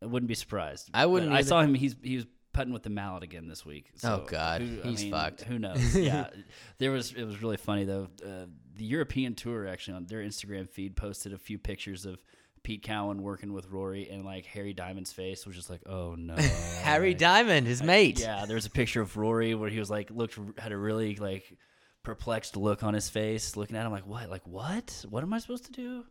I 0.01 0.05
wouldn't 0.05 0.28
be 0.28 0.36
surprised. 0.36 0.89
I 0.93 1.05
wouldn't 1.05 1.32
I 1.34 1.41
saw 1.41 1.61
him. 1.61 1.74
He's 1.74 1.95
he 2.01 2.15
was 2.15 2.26
putting 2.53 2.74
with 2.74 2.84
the 2.84 2.89
mallet 2.89 3.24
again 3.24 3.47
this 3.47 3.65
week. 3.65 3.91
So 3.97 4.24
Oh, 4.24 4.28
God. 4.30 4.61
who- 4.61 4.82
He's 4.89 5.03
mean, 5.03 5.11
fucked. 5.11 5.41
Who 5.43 5.59
knows? 5.59 5.95
yeah, 5.97 6.30
there 6.78 6.91
was. 6.91 7.11
It 7.13 7.24
was 7.26 7.41
really 7.41 7.57
funny 7.57 7.84
though. 7.84 8.07
Uh, 8.26 8.45
the 8.76 8.86
European 8.86 9.36
tour 9.36 9.68
actually 9.68 9.95
on 9.95 10.05
their 10.05 10.20
Instagram 10.24 10.70
feed 10.70 10.95
posted 10.95 11.34
a 11.34 11.38
few 11.38 11.57
pictures 11.57 12.05
of. 12.05 12.20
Pete 12.63 12.83
Cowan 12.83 13.21
working 13.21 13.53
with 13.53 13.69
Rory 13.69 14.09
and 14.09 14.25
like 14.25 14.45
Harry 14.45 14.73
Diamond's 14.73 15.13
face 15.13 15.45
was 15.45 15.55
just 15.55 15.69
like, 15.69 15.81
oh 15.87 16.15
no, 16.15 16.35
Harry 16.81 17.13
Diamond, 17.13 17.67
his 17.67 17.81
mate. 17.81 18.19
yeah, 18.19 18.45
there's 18.45 18.65
a 18.65 18.69
picture 18.69 19.01
of 19.01 19.15
Rory 19.17 19.55
where 19.55 19.69
he 19.69 19.79
was 19.79 19.89
like 19.89 20.11
looked 20.11 20.37
had 20.57 20.71
a 20.71 20.77
really 20.77 21.15
like 21.15 21.57
perplexed 22.03 22.55
look 22.55 22.83
on 22.83 22.93
his 22.93 23.09
face, 23.09 23.55
looking 23.55 23.75
at 23.75 23.85
him 23.85 23.91
like 23.91 24.07
what, 24.07 24.29
like 24.29 24.45
what, 24.47 25.05
what 25.09 25.23
am 25.23 25.33
I 25.33 25.39
supposed 25.39 25.65
to 25.65 25.71
do? 25.71 26.05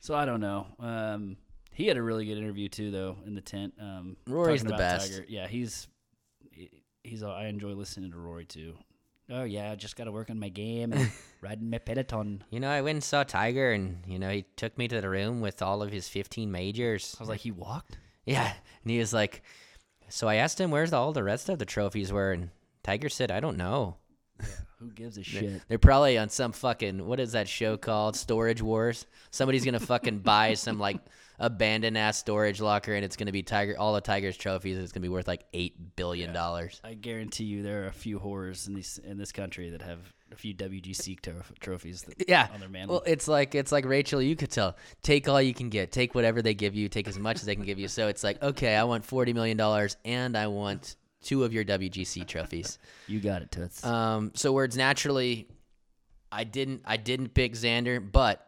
So 0.00 0.14
I 0.14 0.24
don't 0.24 0.40
know. 0.40 0.66
Um, 0.78 1.36
he 1.72 1.86
had 1.86 1.96
a 1.96 2.02
really 2.02 2.24
good 2.24 2.38
interview 2.38 2.68
too, 2.68 2.90
though, 2.90 3.16
in 3.26 3.34
the 3.34 3.40
tent. 3.40 3.74
Um, 3.80 4.16
Rory's 4.26 4.62
the 4.62 4.76
best. 4.76 5.10
Tiger. 5.10 5.26
Yeah, 5.28 5.48
he's 5.48 5.88
he's. 7.02 7.22
I 7.22 7.46
enjoy 7.46 7.72
listening 7.72 8.12
to 8.12 8.16
Rory 8.16 8.44
too. 8.44 8.74
Oh 9.30 9.44
yeah, 9.44 9.72
I 9.72 9.74
just 9.74 9.96
got 9.96 10.04
to 10.04 10.12
work 10.12 10.30
on 10.30 10.38
my 10.38 10.50
game 10.50 10.92
and 10.92 11.10
riding 11.40 11.70
my 11.70 11.78
peloton. 11.78 12.44
You 12.50 12.60
know, 12.60 12.70
I 12.70 12.82
went 12.82 12.96
and 12.96 13.04
saw 13.04 13.24
Tiger, 13.24 13.72
and 13.72 14.02
you 14.06 14.18
know, 14.18 14.30
he 14.30 14.44
took 14.56 14.76
me 14.76 14.86
to 14.88 15.00
the 15.00 15.08
room 15.08 15.40
with 15.40 15.62
all 15.62 15.82
of 15.82 15.90
his 15.90 16.08
15 16.08 16.50
majors. 16.50 17.16
I 17.18 17.22
was 17.22 17.28
like, 17.28 17.40
he 17.40 17.50
walked. 17.50 17.96
Yeah, 18.26 18.52
and 18.82 18.90
he 18.90 18.98
was 18.98 19.12
like, 19.14 19.42
so 20.08 20.28
I 20.28 20.36
asked 20.36 20.60
him 20.60 20.70
where's 20.70 20.92
all 20.92 21.12
the 21.12 21.24
rest 21.24 21.48
of 21.48 21.58
the 21.58 21.64
trophies 21.64 22.12
were, 22.12 22.32
and 22.32 22.50
Tiger 22.82 23.08
said, 23.08 23.30
I 23.30 23.40
don't 23.40 23.56
know. 23.56 23.96
Who 24.78 24.90
gives 24.90 25.16
a 25.16 25.22
shit? 25.22 25.62
They're 25.68 25.78
probably 25.78 26.18
on 26.18 26.28
some 26.28 26.52
fucking 26.52 27.06
what 27.06 27.20
is 27.20 27.32
that 27.32 27.48
show 27.48 27.78
called? 27.78 28.16
Storage 28.16 28.60
Wars. 28.60 29.06
Somebody's 29.30 29.64
gonna 29.64 29.80
fucking 29.80 30.18
buy 30.18 30.54
some 30.54 30.78
like 30.78 30.98
abandoned 31.38 31.98
ass 31.98 32.18
storage 32.18 32.60
locker, 32.60 32.94
and 32.94 33.04
it's 33.04 33.16
gonna 33.16 33.32
be 33.32 33.42
Tiger 33.42 33.76
all 33.78 33.94
the 33.94 34.00
Tiger's 34.00 34.36
trophies. 34.36 34.78
It's 34.78 34.92
gonna 34.92 35.02
be 35.02 35.08
worth 35.08 35.26
like 35.28 35.44
eight 35.52 35.96
billion 35.96 36.32
dollars. 36.32 36.80
I 36.84 36.94
guarantee 36.94 37.44
you, 37.44 37.62
there 37.62 37.84
are 37.84 37.88
a 37.88 37.92
few 37.92 38.18
horrors 38.18 38.66
in 38.68 38.74
these 38.74 38.98
in 39.04 39.18
this 39.18 39.32
country 39.32 39.70
that 39.70 39.82
have 39.82 39.98
a 40.32 40.36
few 40.36 40.54
WGC 40.54 41.20
tro- 41.20 41.34
trophies. 41.60 42.02
That, 42.02 42.28
Yeah. 42.28 42.48
on 42.52 42.60
their 42.60 42.68
mantle. 42.68 42.96
Well, 42.96 43.04
it's 43.06 43.28
like 43.28 43.54
it's 43.54 43.72
like 43.72 43.84
Rachel. 43.84 44.20
You 44.22 44.36
could 44.36 44.50
tell. 44.50 44.76
Take 45.02 45.28
all 45.28 45.40
you 45.40 45.54
can 45.54 45.68
get. 45.68 45.92
Take 45.92 46.14
whatever 46.14 46.42
they 46.42 46.54
give 46.54 46.74
you. 46.74 46.88
Take 46.88 47.08
as 47.08 47.18
much 47.18 47.36
as 47.36 47.44
they 47.44 47.54
can 47.54 47.64
give 47.64 47.78
you. 47.78 47.88
So 47.88 48.08
it's 48.08 48.24
like, 48.24 48.42
okay, 48.42 48.76
I 48.76 48.84
want 48.84 49.04
forty 49.04 49.32
million 49.32 49.56
dollars, 49.56 49.96
and 50.04 50.36
I 50.36 50.46
want 50.48 50.96
two 51.22 51.44
of 51.44 51.52
your 51.52 51.64
WGC 51.64 52.26
trophies. 52.26 52.78
you 53.06 53.18
got 53.20 53.42
it, 53.42 53.50
Toots. 53.50 53.84
Um, 53.84 54.32
so 54.34 54.52
words 54.52 54.76
naturally, 54.76 55.48
I 56.32 56.44
didn't 56.44 56.82
I 56.84 56.96
didn't 56.96 57.34
pick 57.34 57.52
Xander, 57.54 58.00
but 58.12 58.46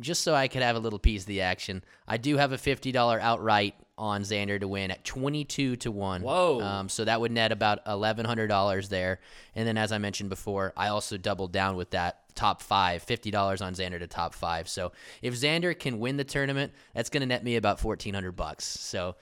just 0.00 0.22
so 0.22 0.34
I 0.34 0.48
could 0.48 0.62
have 0.62 0.76
a 0.76 0.80
little 0.80 0.98
piece 0.98 1.22
of 1.22 1.26
the 1.26 1.42
action, 1.42 1.84
I 2.06 2.16
do 2.16 2.36
have 2.36 2.52
a 2.52 2.58
fifty 2.58 2.92
dollar 2.92 3.20
outright 3.20 3.74
on 3.96 4.22
Xander 4.22 4.58
to 4.58 4.66
win 4.66 4.90
at 4.90 5.04
twenty 5.04 5.44
two 5.44 5.76
to 5.76 5.90
one. 5.90 6.22
Whoa. 6.22 6.60
Um, 6.60 6.88
so 6.88 7.04
that 7.04 7.20
would 7.20 7.30
net 7.32 7.52
about 7.52 7.80
eleven 7.86 8.26
hundred 8.26 8.48
dollars 8.48 8.88
there. 8.88 9.20
And 9.54 9.66
then 9.66 9.76
as 9.76 9.92
I 9.92 9.98
mentioned 9.98 10.30
before, 10.30 10.72
I 10.76 10.88
also 10.88 11.16
doubled 11.16 11.52
down 11.52 11.76
with 11.76 11.90
that 11.90 12.34
top 12.34 12.60
five, 12.60 13.02
fifty 13.02 13.30
dollars 13.30 13.62
on 13.62 13.74
Xander 13.74 13.98
to 13.98 14.06
top 14.06 14.34
five. 14.34 14.68
So 14.68 14.92
if 15.22 15.34
Xander 15.34 15.78
can 15.78 16.00
win 16.00 16.16
the 16.16 16.24
tournament, 16.24 16.72
that's 16.94 17.10
gonna 17.10 17.26
net 17.26 17.44
me 17.44 17.56
about 17.56 17.78
fourteen 17.78 18.14
hundred 18.14 18.32
bucks. 18.32 18.64
So 18.64 19.14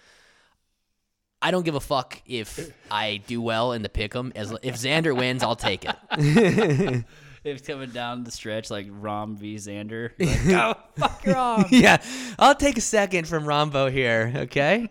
I 1.43 1.51
don't 1.51 1.65
give 1.65 1.75
a 1.75 1.81
fuck 1.81 2.23
if 2.25 2.73
I 2.91 3.21
do 3.27 3.43
well 3.43 3.73
in 3.73 3.83
the 3.83 3.89
pick'em. 3.89 4.33
As 4.35 4.53
if 4.63 4.77
Xander 4.77 5.15
wins, 5.15 5.43
I'll 5.43 5.57
take 5.57 5.85
it. 5.85 7.05
It's 7.45 7.67
coming 7.67 7.91
down 7.91 8.25
the 8.25 8.31
stretch 8.31 8.71
like 8.71 8.89
Rahm 8.89 9.37
v 9.37 9.57
Xander. 9.57 10.11
Like, 10.19 10.49
Go 10.49 10.75
fuck 10.97 11.23
Rahm. 11.25 11.67
yeah, 11.71 12.03
I'll 12.39 12.55
take 12.55 12.77
a 12.79 12.81
second 12.83 13.27
from 13.27 13.45
Rahmbo 13.45 13.91
here, 13.91 14.33
okay? 14.37 14.89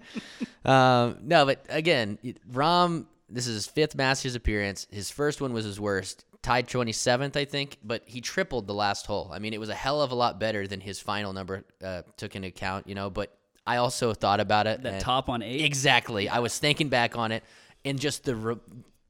um, 0.66 1.18
no, 1.22 1.46
but 1.46 1.66
again, 1.70 2.18
Rahm, 2.52 3.06
this 3.30 3.48
is 3.48 3.56
his 3.56 3.68
fifth 3.68 3.96
Masters 3.96 4.36
appearance. 4.36 4.88
His 4.92 5.10
first 5.10 5.40
one 5.40 5.54
was 5.54 5.64
his 5.64 5.80
worst, 5.80 6.26
tied 6.42 6.68
27th, 6.68 7.38
I 7.38 7.46
think, 7.46 7.78
but 7.84 8.04
he 8.06 8.20
tripled 8.20 8.68
the 8.68 8.74
last 8.74 9.06
hole. 9.06 9.30
I 9.34 9.40
mean, 9.40 9.54
it 9.54 9.60
was 9.60 9.70
a 9.70 9.76
hell 9.76 10.02
of 10.02 10.12
a 10.12 10.16
lot 10.16 10.40
better 10.40 10.68
than 10.68 10.82
his 10.82 11.00
final 11.00 11.32
number 11.32 11.64
uh, 11.84 12.02
took 12.18 12.36
into 12.36 12.50
account, 12.50 12.88
you 12.88 12.96
know, 12.96 13.10
but 13.10 13.34
I 13.66 13.78
also 13.78 14.14
thought 14.14 14.40
about 14.42 14.68
it. 14.68 14.84
That 14.84 15.00
top 15.00 15.30
on 15.30 15.42
eight. 15.42 15.62
Exactly. 15.64 16.28
I 16.28 16.40
was 16.40 16.58
thinking 16.58 16.90
back 16.90 17.16
on 17.16 17.32
it 17.32 17.44
and 17.86 18.00
just 18.00 18.24
the 18.26 18.36
re- 18.36 18.56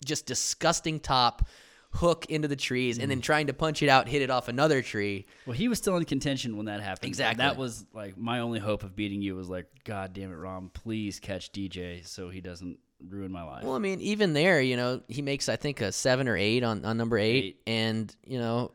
just 0.06 0.26
disgusting 0.26 1.00
top 1.00 1.48
hook 1.94 2.26
into 2.30 2.48
the 2.48 2.56
trees 2.56 2.98
and 2.98 3.12
then 3.12 3.20
Mm. 3.20 3.24
trying 3.24 3.48
to 3.48 3.54
punch 3.54 3.84
it 3.84 3.89
out, 3.89 4.08
hit 4.08 4.22
it 4.22 4.30
off 4.30 4.48
another 4.48 4.82
tree. 4.82 5.26
Well, 5.46 5.56
he 5.56 5.68
was 5.68 5.78
still 5.78 5.98
in 5.98 6.06
contention 6.06 6.56
when 6.58 6.68
that 6.68 6.80
happened. 6.82 7.04
and 7.04 7.10
Exactly. 7.10 7.44
that 7.44 7.58
was 7.58 7.86
like 7.94 8.18
my 8.18 8.39
only 8.39 8.60
hope 8.60 8.84
of 8.84 8.96
beating 8.96 9.22
you 9.22 9.36
was 9.36 9.50
like, 9.50 9.66
God 9.84 10.14
damn 10.14 10.32
it, 10.32 10.36
Rahm, 10.38 10.72
please 10.74 11.20
catch 11.20 11.52
DJ 11.52 12.06
so 12.08 12.30
he 12.30 12.39
doesn't 12.39 12.80
ruin 13.10 13.32
my 13.32 13.44
life. 13.44 13.64
Well, 13.64 13.76
I 13.76 13.80
mean, 13.80 14.00
even 14.00 14.34
there, 14.34 14.62
you 14.62 14.78
know, 14.78 15.02
he 15.10 15.22
makes 15.22 15.50
I 15.50 15.56
think 15.58 15.82
a 15.82 15.92
seven 15.92 16.28
or 16.28 16.38
eight 16.38 16.64
on, 16.64 16.86
on 16.86 16.96
number 16.98 17.18
eight, 17.18 17.44
Eight. 17.44 17.62
and 17.68 18.16
you 18.26 18.39
know, 18.39 18.72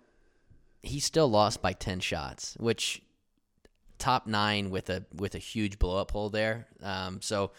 he 0.83 1.01
still 1.01 1.29
lost 1.29 1.63
by 1.63 1.73
ten 1.73 2.01
shots, 2.01 2.55
which 2.61 3.03
top 3.99 4.27
nine 4.27 4.69
with 4.71 4.91
a 4.91 5.05
with 5.15 5.35
a 5.35 5.39
huge 5.39 5.79
blow 5.79 5.97
up 5.99 6.11
hole 6.11 6.29
there. 6.29 6.67
Um, 6.83 7.21
so 7.23 7.53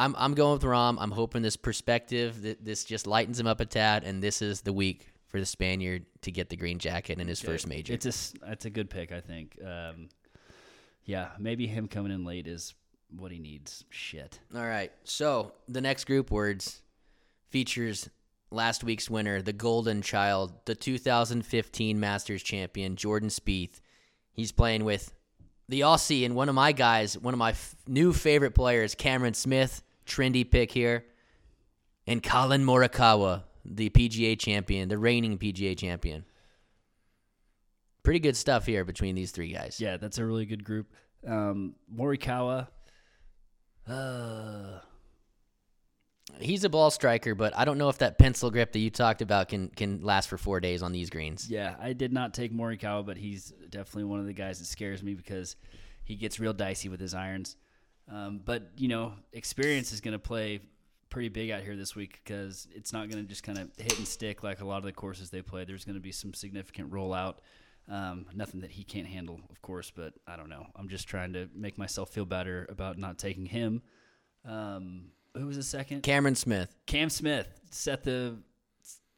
I'm 0.00 0.14
I'm 0.16 0.32
going 0.34 0.54
with 0.54 0.62
Rahm. 0.62 0.96
I'm 0.98 1.10
hoping 1.10 1.42
this 1.42 1.56
perspective 1.56 2.40
that 2.42 2.64
this 2.64 2.84
just 2.84 3.06
lightens 3.06 3.38
him 3.38 3.46
up 3.46 3.60
a 3.60 3.66
tad, 3.66 4.02
and 4.04 4.22
this 4.22 4.40
is 4.40 4.62
the 4.62 4.72
week 4.72 5.08
for 5.26 5.38
the 5.38 5.46
Spaniard 5.46 6.06
to 6.22 6.32
get 6.32 6.48
the 6.48 6.56
green 6.56 6.78
jacket 6.78 7.20
in 7.20 7.28
his 7.28 7.40
first 7.40 7.66
major. 7.68 7.92
It's 7.92 8.06
a 8.06 8.50
it's 8.50 8.64
a 8.64 8.70
good 8.70 8.88
pick, 8.88 9.12
I 9.12 9.20
think. 9.20 9.58
Um, 9.62 10.08
yeah, 11.04 11.28
maybe 11.38 11.66
him 11.66 11.86
coming 11.86 12.12
in 12.12 12.24
late 12.24 12.46
is 12.46 12.74
what 13.14 13.30
he 13.30 13.38
needs. 13.38 13.84
Shit. 13.90 14.40
All 14.54 14.66
right. 14.66 14.90
So 15.04 15.52
the 15.68 15.82
next 15.82 16.04
group 16.04 16.30
words 16.30 16.80
features 17.50 18.08
last 18.50 18.82
week's 18.82 19.10
winner, 19.10 19.42
the 19.42 19.52
Golden 19.52 20.00
Child, 20.00 20.52
the 20.64 20.74
2015 20.74 22.00
Masters 22.00 22.42
champion, 22.42 22.96
Jordan 22.96 23.28
Spieth. 23.28 23.80
He's 24.32 24.50
playing 24.50 24.84
with 24.84 25.12
the 25.68 25.80
Aussie 25.80 26.24
and 26.24 26.34
one 26.34 26.48
of 26.48 26.54
my 26.54 26.72
guys, 26.72 27.18
one 27.18 27.34
of 27.34 27.38
my 27.38 27.50
f- 27.50 27.76
new 27.86 28.12
favorite 28.12 28.54
players, 28.54 28.94
Cameron 28.94 29.34
Smith, 29.34 29.82
trendy 30.06 30.48
pick 30.48 30.70
here, 30.70 31.04
and 32.06 32.22
Colin 32.22 32.64
Morikawa, 32.64 33.44
the 33.64 33.90
PGA 33.90 34.38
champion, 34.38 34.88
the 34.88 34.98
reigning 34.98 35.38
PGA 35.38 35.76
champion. 35.76 36.24
Pretty 38.02 38.20
good 38.20 38.36
stuff 38.36 38.66
here 38.66 38.84
between 38.84 39.14
these 39.14 39.30
three 39.30 39.52
guys. 39.52 39.78
Yeah, 39.78 39.96
that's 39.98 40.18
a 40.18 40.24
really 40.24 40.46
good 40.46 40.64
group. 40.64 40.92
Um, 41.26 41.74
Morikawa. 41.94 42.68
Uh, 43.86 44.78
He's 46.38 46.64
a 46.64 46.68
ball 46.70 46.90
striker, 46.90 47.34
but 47.34 47.56
I 47.56 47.64
don't 47.64 47.76
know 47.76 47.88
if 47.88 47.98
that 47.98 48.16
pencil 48.16 48.50
grip 48.50 48.72
that 48.72 48.78
you 48.78 48.88
talked 48.88 49.20
about 49.20 49.48
can 49.48 49.68
can 49.68 50.00
last 50.00 50.28
for 50.28 50.38
four 50.38 50.60
days 50.60 50.82
on 50.82 50.92
these 50.92 51.10
greens. 51.10 51.50
yeah, 51.50 51.74
I 51.80 51.92
did 51.92 52.12
not 52.12 52.32
take 52.32 52.52
Morikawa, 52.52 53.04
but 53.04 53.16
he's 53.18 53.52
definitely 53.68 54.04
one 54.04 54.20
of 54.20 54.26
the 54.26 54.32
guys 54.32 54.58
that 54.60 54.66
scares 54.66 55.02
me 55.02 55.14
because 55.14 55.56
he 56.04 56.14
gets 56.14 56.40
real 56.40 56.52
dicey 56.52 56.88
with 56.88 57.00
his 57.00 57.14
irons. 57.14 57.56
Um, 58.08 58.40
but 58.44 58.70
you 58.76 58.88
know, 58.88 59.14
experience 59.32 59.92
is 59.92 60.00
going 60.00 60.12
to 60.12 60.18
play 60.18 60.60
pretty 61.10 61.28
big 61.28 61.50
out 61.50 61.62
here 61.62 61.76
this 61.76 61.94
week 61.96 62.20
because 62.24 62.68
it's 62.74 62.92
not 62.92 63.10
going 63.10 63.22
to 63.22 63.28
just 63.28 63.42
kind 63.42 63.58
of 63.58 63.70
hit 63.76 63.98
and 63.98 64.06
stick 64.06 64.42
like 64.42 64.60
a 64.60 64.64
lot 64.64 64.78
of 64.78 64.84
the 64.84 64.92
courses 64.92 65.30
they 65.30 65.42
play. 65.42 65.64
There's 65.64 65.84
going 65.84 65.96
to 65.96 66.00
be 66.00 66.12
some 66.12 66.32
significant 66.32 66.90
rollout. 66.90 67.36
Um, 67.88 68.26
nothing 68.34 68.60
that 68.60 68.70
he 68.70 68.84
can't 68.84 69.06
handle, 69.06 69.40
of 69.50 69.60
course, 69.62 69.90
but 69.90 70.14
I 70.26 70.36
don't 70.36 70.48
know. 70.48 70.66
I'm 70.76 70.88
just 70.88 71.08
trying 71.08 71.32
to 71.32 71.48
make 71.54 71.76
myself 71.76 72.10
feel 72.10 72.24
better 72.24 72.66
about 72.70 72.98
not 72.98 73.18
taking 73.18 73.46
him. 73.46 73.82
Um, 74.44 75.06
who 75.36 75.46
was 75.46 75.56
the 75.56 75.62
second? 75.62 76.02
Cameron 76.02 76.36
Smith. 76.36 76.74
Cam 76.86 77.10
Smith 77.10 77.48
set 77.70 78.04
the 78.04 78.36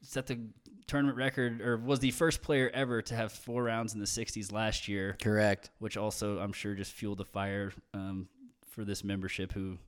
set 0.01 0.27
the 0.27 0.39
tournament 0.87 1.17
record, 1.17 1.61
or 1.61 1.77
was 1.77 2.01
the 2.01 2.11
first 2.11 2.43
player 2.43 2.71
ever 2.75 3.03
to 3.03 3.15
have 3.15 3.33
four 3.33 3.63
rounds 3.63 3.95
in 3.95 4.01
the 4.01 4.07
60s 4.07 4.53
last 4.53 4.89
year, 4.89 5.17
Correct. 5.23 5.71
which 5.79 5.97
also 5.97 6.39
I'm 6.39 6.53
sure 6.53 6.75
just 6.75 6.93
fueled 6.93 7.19
the 7.19 7.25
fire 7.25 7.73
um, 7.95 8.29
for 8.73 8.85
this 8.85 9.05
membership. 9.05 9.53
Who 9.53 9.79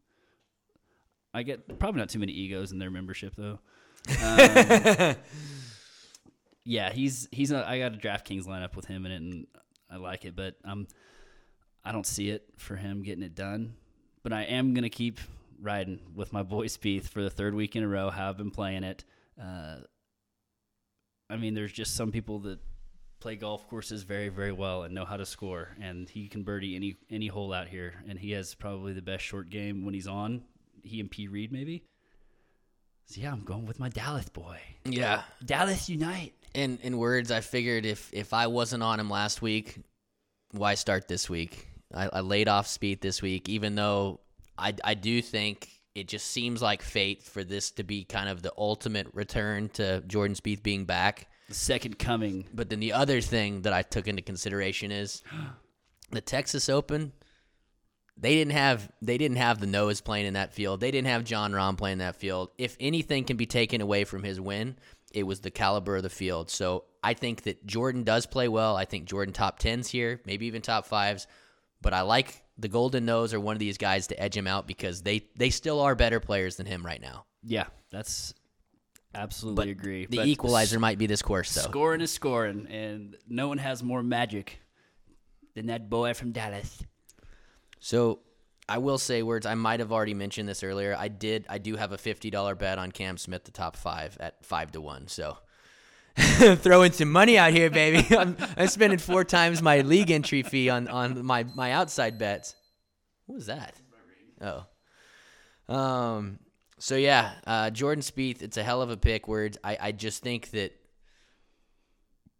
I 1.32 1.42
get 1.42 1.78
probably 1.78 2.00
not 2.00 2.10
too 2.10 2.20
many 2.20 2.32
egos 2.32 2.70
in 2.70 2.78
their 2.78 2.90
membership 2.90 3.34
though. 3.36 3.58
Um, 4.22 5.16
yeah, 6.64 6.92
he's 6.92 7.28
he's 7.32 7.50
a, 7.50 7.68
I 7.68 7.78
got 7.78 7.94
a 7.94 7.98
DraftKings 7.98 8.44
lineup 8.44 8.76
with 8.76 8.86
him 8.86 9.04
in 9.06 9.12
it, 9.12 9.16
and 9.16 9.46
I 9.90 9.96
like 9.96 10.24
it, 10.24 10.36
but 10.36 10.54
um, 10.64 10.86
I 11.84 11.92
don't 11.92 12.06
see 12.06 12.30
it 12.30 12.44
for 12.56 12.76
him 12.76 13.02
getting 13.02 13.24
it 13.24 13.34
done. 13.34 13.74
But 14.22 14.32
I 14.32 14.42
am 14.42 14.74
gonna 14.74 14.90
keep 14.90 15.18
riding 15.60 16.00
with 16.14 16.32
my 16.32 16.42
boy 16.42 16.66
Spieth 16.66 17.08
for 17.08 17.22
the 17.22 17.30
third 17.30 17.54
week 17.54 17.74
in 17.74 17.82
a 17.82 17.88
row. 17.88 18.10
How 18.10 18.28
I've 18.28 18.36
been 18.36 18.50
playing 18.50 18.84
it. 18.84 19.04
Uh, 19.40 19.78
I 21.28 21.36
mean, 21.36 21.54
there's 21.54 21.72
just 21.72 21.96
some 21.96 22.12
people 22.12 22.38
that 22.40 22.58
play 23.24 23.36
golf 23.36 23.66
courses 23.70 24.02
very, 24.02 24.28
very 24.28 24.52
well 24.52 24.82
and 24.82 24.94
know 24.94 25.06
how 25.06 25.16
to 25.16 25.24
score, 25.24 25.70
and 25.80 26.10
he 26.10 26.28
can 26.28 26.42
birdie 26.42 26.76
any 26.76 26.94
any 27.08 27.26
hole 27.26 27.54
out 27.54 27.66
here, 27.66 27.94
and 28.06 28.18
he 28.18 28.32
has 28.32 28.54
probably 28.54 28.92
the 28.92 29.00
best 29.00 29.24
short 29.24 29.48
game 29.48 29.86
when 29.86 29.94
he's 29.94 30.06
on. 30.06 30.42
He 30.82 31.00
and 31.00 31.10
P 31.10 31.26
Reed 31.26 31.50
maybe. 31.50 31.84
So 33.06 33.22
yeah, 33.22 33.32
I'm 33.32 33.42
going 33.42 33.64
with 33.64 33.80
my 33.80 33.88
Dallas 33.88 34.28
boy. 34.28 34.58
Yeah. 34.84 35.22
Dallas 35.42 35.88
Unite. 35.88 36.34
In 36.52 36.78
in 36.82 36.98
words, 36.98 37.30
I 37.30 37.40
figured 37.40 37.86
if 37.86 38.10
if 38.12 38.34
I 38.34 38.46
wasn't 38.46 38.82
on 38.82 39.00
him 39.00 39.08
last 39.08 39.40
week, 39.40 39.78
why 40.52 40.74
start 40.74 41.08
this 41.08 41.30
week? 41.30 41.66
I, 41.94 42.10
I 42.12 42.20
laid 42.20 42.46
off 42.46 42.66
Spieth 42.66 43.00
this 43.00 43.22
week, 43.22 43.48
even 43.48 43.74
though 43.74 44.20
I 44.58 44.74
I 44.84 44.92
do 44.92 45.22
think 45.22 45.70
it 45.94 46.08
just 46.08 46.26
seems 46.26 46.60
like 46.60 46.82
fate 46.82 47.22
for 47.22 47.42
this 47.42 47.70
to 47.70 47.84
be 47.84 48.04
kind 48.04 48.28
of 48.28 48.42
the 48.42 48.52
ultimate 48.58 49.06
return 49.14 49.70
to 49.70 50.02
Jordan 50.02 50.36
Spieth 50.36 50.62
being 50.62 50.84
back. 50.84 51.26
The 51.48 51.54
second 51.54 51.98
coming. 51.98 52.46
But 52.52 52.70
then 52.70 52.80
the 52.80 52.92
other 52.92 53.20
thing 53.20 53.62
that 53.62 53.72
I 53.72 53.82
took 53.82 54.08
into 54.08 54.22
consideration 54.22 54.90
is 54.90 55.22
the 56.10 56.20
Texas 56.20 56.68
Open. 56.68 57.12
They 58.16 58.36
didn't 58.36 58.52
have 58.52 58.88
they 59.02 59.18
didn't 59.18 59.38
have 59.38 59.58
the 59.60 59.66
nose 59.66 60.00
playing 60.00 60.26
in 60.26 60.34
that 60.34 60.52
field. 60.52 60.80
They 60.80 60.90
didn't 60.92 61.08
have 61.08 61.24
Jon 61.24 61.52
Rahm 61.52 61.76
playing 61.76 61.94
in 61.94 61.98
that 61.98 62.16
field. 62.16 62.50
If 62.58 62.76
anything 62.78 63.24
can 63.24 63.36
be 63.36 63.46
taken 63.46 63.80
away 63.80 64.04
from 64.04 64.22
his 64.22 64.40
win, 64.40 64.76
it 65.12 65.24
was 65.24 65.40
the 65.40 65.50
caliber 65.50 65.96
of 65.96 66.04
the 66.04 66.10
field. 66.10 66.48
So 66.50 66.84
I 67.02 67.14
think 67.14 67.42
that 67.42 67.66
Jordan 67.66 68.04
does 68.04 68.26
play 68.26 68.48
well. 68.48 68.76
I 68.76 68.84
think 68.84 69.06
Jordan 69.06 69.34
top 69.34 69.58
tens 69.58 69.88
here, 69.88 70.20
maybe 70.26 70.46
even 70.46 70.62
top 70.62 70.86
fives. 70.86 71.26
But 71.82 71.92
I 71.92 72.02
like 72.02 72.42
the 72.56 72.68
Golden 72.68 73.04
Nose 73.04 73.34
or 73.34 73.40
one 73.40 73.54
of 73.54 73.60
these 73.60 73.78
guys 73.78 74.06
to 74.08 74.20
edge 74.20 74.36
him 74.36 74.46
out 74.46 74.66
because 74.66 75.02
they 75.02 75.26
they 75.36 75.50
still 75.50 75.80
are 75.80 75.94
better 75.94 76.20
players 76.20 76.56
than 76.56 76.66
him 76.66 76.86
right 76.86 77.00
now. 77.00 77.26
Yeah, 77.42 77.66
that's 77.90 78.32
absolutely 79.14 79.70
agree. 79.70 80.06
The 80.06 80.18
But 80.18 80.26
equalizer 80.26 80.78
might 80.78 80.98
be 80.98 81.06
this 81.06 81.22
course 81.22 81.54
though. 81.54 81.62
Scoring 81.62 82.00
is 82.00 82.10
scoring, 82.12 82.66
and 82.70 83.16
no 83.28 83.48
one 83.48 83.58
has 83.58 83.82
more 83.82 84.02
magic 84.02 84.60
than 85.54 85.66
that 85.66 85.88
boy 85.88 86.14
from 86.14 86.32
Dallas. 86.32 86.82
So 87.80 88.20
I 88.68 88.78
will 88.78 88.98
say 88.98 89.22
words. 89.22 89.46
I 89.46 89.54
might 89.54 89.80
have 89.80 89.92
already 89.92 90.14
mentioned 90.14 90.48
this 90.48 90.62
earlier. 90.62 90.96
I 90.98 91.08
did. 91.08 91.44
I 91.48 91.58
do 91.58 91.76
have 91.76 91.92
a 91.92 91.98
fifty 91.98 92.30
dollar 92.30 92.54
bet 92.54 92.78
on 92.78 92.92
Cam 92.92 93.18
Smith, 93.18 93.44
the 93.44 93.50
top 93.50 93.76
five 93.76 94.16
at 94.20 94.44
five 94.44 94.72
to 94.72 94.80
one. 94.80 95.08
So 95.08 95.36
throwing 96.16 96.92
some 96.92 97.10
money 97.10 97.36
out 97.36 97.52
here, 97.52 97.70
baby. 97.70 98.06
I'm, 98.16 98.36
I'm 98.56 98.68
spending 98.68 98.98
four 98.98 99.24
times 99.24 99.60
my 99.60 99.80
league 99.80 100.10
entry 100.10 100.42
fee 100.42 100.70
on 100.70 100.88
on 100.88 101.24
my 101.24 101.44
my 101.54 101.72
outside 101.72 102.18
bets. 102.18 102.54
What 103.26 103.36
was 103.36 103.46
that? 103.46 103.74
Oh. 104.40 104.64
Um. 105.68 106.38
So 106.78 106.96
yeah, 106.96 107.32
uh, 107.46 107.70
Jordan 107.70 108.02
Spieth. 108.02 108.42
It's 108.42 108.56
a 108.56 108.62
hell 108.62 108.82
of 108.82 108.90
a 108.90 108.96
pick. 108.96 109.28
Words. 109.28 109.58
I 109.62 109.78
I 109.80 109.92
just 109.92 110.22
think 110.22 110.50
that. 110.50 110.72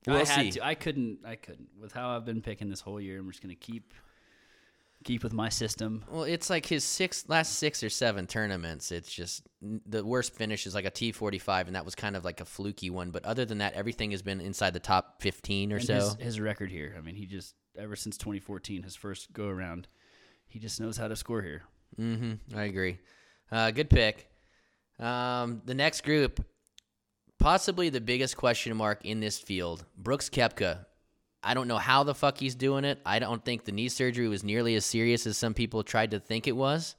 We'll 0.06 0.16
I 0.16 0.24
had 0.24 0.26
see. 0.26 0.50
to. 0.52 0.64
I 0.66 0.74
couldn't. 0.74 1.20
I 1.24 1.36
couldn't. 1.36 1.68
With 1.80 1.92
how 1.92 2.10
I've 2.16 2.26
been 2.26 2.42
picking 2.42 2.68
this 2.68 2.80
whole 2.80 3.00
year, 3.00 3.18
I'm 3.20 3.30
just 3.30 3.42
gonna 3.42 3.54
keep 3.54 3.94
keep 5.04 5.22
with 5.22 5.32
my 5.32 5.48
system. 5.48 6.04
Well, 6.10 6.24
it's 6.24 6.50
like 6.50 6.66
his 6.66 6.82
six 6.84 7.28
last 7.28 7.54
six 7.54 7.82
or 7.82 7.88
seven 7.90 8.26
tournaments. 8.26 8.90
It's 8.92 9.12
just 9.12 9.46
the 9.86 10.04
worst 10.04 10.34
finish 10.34 10.66
is 10.66 10.74
like 10.74 10.84
a 10.84 10.90
T 10.90 11.12
forty 11.12 11.38
five, 11.38 11.68
and 11.68 11.76
that 11.76 11.84
was 11.84 11.94
kind 11.94 12.16
of 12.16 12.24
like 12.24 12.40
a 12.40 12.44
fluky 12.44 12.90
one. 12.90 13.10
But 13.12 13.24
other 13.24 13.44
than 13.44 13.58
that, 13.58 13.74
everything 13.74 14.10
has 14.10 14.20
been 14.22 14.40
inside 14.40 14.72
the 14.74 14.80
top 14.80 15.22
fifteen 15.22 15.72
or 15.72 15.76
And 15.76 15.84
so. 15.86 15.94
his, 15.94 16.14
his 16.16 16.40
record 16.40 16.70
here. 16.70 16.94
I 16.98 17.00
mean, 17.00 17.14
he 17.14 17.24
just 17.26 17.54
ever 17.78 17.96
since 17.96 18.16
2014, 18.18 18.82
his 18.82 18.94
first 18.94 19.32
go 19.32 19.48
around, 19.48 19.88
he 20.46 20.58
just 20.58 20.80
knows 20.80 20.96
how 20.96 21.08
to 21.08 21.16
score 21.16 21.42
here. 21.42 21.62
Mm-hmm. 21.98 22.56
I 22.58 22.64
agree. 22.64 22.98
Uh, 23.54 23.70
good 23.70 23.88
pick. 23.88 24.28
Um, 24.98 25.62
the 25.64 25.74
next 25.74 26.02
group, 26.02 26.44
possibly 27.38 27.88
the 27.88 28.00
biggest 28.00 28.36
question 28.36 28.76
mark 28.76 29.04
in 29.04 29.20
this 29.20 29.38
field, 29.38 29.84
Brooks 29.96 30.28
Koepka. 30.28 30.86
I 31.40 31.54
don't 31.54 31.68
know 31.68 31.78
how 31.78 32.02
the 32.02 32.16
fuck 32.16 32.38
he's 32.38 32.56
doing 32.56 32.84
it. 32.84 33.00
I 33.06 33.20
don't 33.20 33.44
think 33.44 33.64
the 33.64 33.70
knee 33.70 33.88
surgery 33.88 34.26
was 34.26 34.42
nearly 34.42 34.74
as 34.74 34.84
serious 34.84 35.24
as 35.24 35.38
some 35.38 35.54
people 35.54 35.84
tried 35.84 36.10
to 36.10 36.18
think 36.18 36.48
it 36.48 36.56
was. 36.56 36.96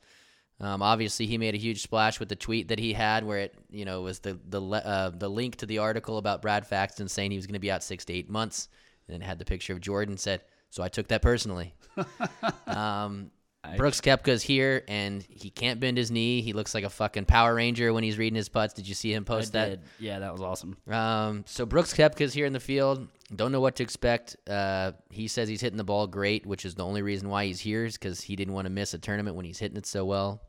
Um, 0.61 0.81
obviously, 0.81 1.25
he 1.25 1.37
made 1.37 1.55
a 1.55 1.57
huge 1.57 1.81
splash 1.81 2.21
with 2.21 2.29
the 2.29 2.37
tweet 2.37 2.69
that 2.69 2.79
he 2.79 2.93
had, 2.93 3.25
where 3.25 3.39
it, 3.39 3.55
you 3.69 3.83
know, 3.83 4.03
was 4.03 4.19
the 4.19 4.39
the 4.47 4.61
le- 4.61 4.77
uh, 4.77 5.09
the 5.09 5.29
link 5.29 5.57
to 5.57 5.65
the 5.65 5.79
article 5.79 6.17
about 6.17 6.41
Brad 6.41 6.65
Faxon 6.65 7.09
saying 7.09 7.31
he 7.31 7.37
was 7.37 7.47
going 7.47 7.55
to 7.55 7.59
be 7.59 7.71
out 7.71 7.83
six 7.83 8.05
to 8.05 8.13
eight 8.13 8.29
months, 8.29 8.69
and 9.09 9.21
it 9.21 9.25
had 9.25 9.39
the 9.39 9.45
picture 9.45 9.73
of 9.73 9.81
Jordan. 9.81 10.15
Said, 10.15 10.41
so 10.69 10.83
I 10.83 10.87
took 10.87 11.09
that 11.09 11.21
personally. 11.21 11.75
um, 12.67 13.31
Brooks 13.77 14.01
Koepka's 14.01 14.41
here, 14.43 14.83
and 14.87 15.25
he 15.29 15.49
can't 15.49 15.79
bend 15.79 15.97
his 15.97 16.11
knee. 16.11 16.41
He 16.41 16.53
looks 16.53 16.73
like 16.73 16.83
a 16.83 16.89
fucking 16.89 17.25
Power 17.25 17.55
Ranger 17.55 17.91
when 17.93 18.03
he's 18.03 18.17
reading 18.17 18.35
his 18.35 18.49
putts. 18.49 18.73
Did 18.73 18.87
you 18.87 18.93
see 18.95 19.13
him 19.13 19.23
I 19.27 19.33
post 19.33 19.53
that? 19.53 19.69
did. 19.69 19.79
Yeah, 19.99 20.19
that 20.19 20.31
was 20.31 20.41
awesome. 20.41 20.77
Um, 20.89 21.43
so 21.47 21.65
Brooks 21.65 21.93
Koepka's 21.93 22.33
here 22.33 22.45
in 22.45 22.53
the 22.53 22.59
field. 22.59 23.07
Don't 23.35 23.51
know 23.51 23.61
what 23.61 23.75
to 23.77 23.83
expect. 23.83 24.35
Uh, 24.47 24.91
he 25.09 25.27
says 25.27 25.49
he's 25.49 25.61
hitting 25.61 25.77
the 25.77 25.83
ball 25.83 26.07
great, 26.07 26.45
which 26.45 26.65
is 26.65 26.75
the 26.75 26.85
only 26.85 27.01
reason 27.01 27.29
why 27.29 27.45
he's 27.45 27.59
here 27.59 27.85
is 27.85 27.97
because 27.97 28.21
he 28.21 28.35
didn't 28.35 28.53
want 28.53 28.65
to 28.65 28.71
miss 28.71 28.93
a 28.93 28.99
tournament 28.99 29.35
when 29.35 29.45
he's 29.45 29.59
hitting 29.59 29.77
it 29.77 29.85
so 29.85 30.05
well. 30.05 30.41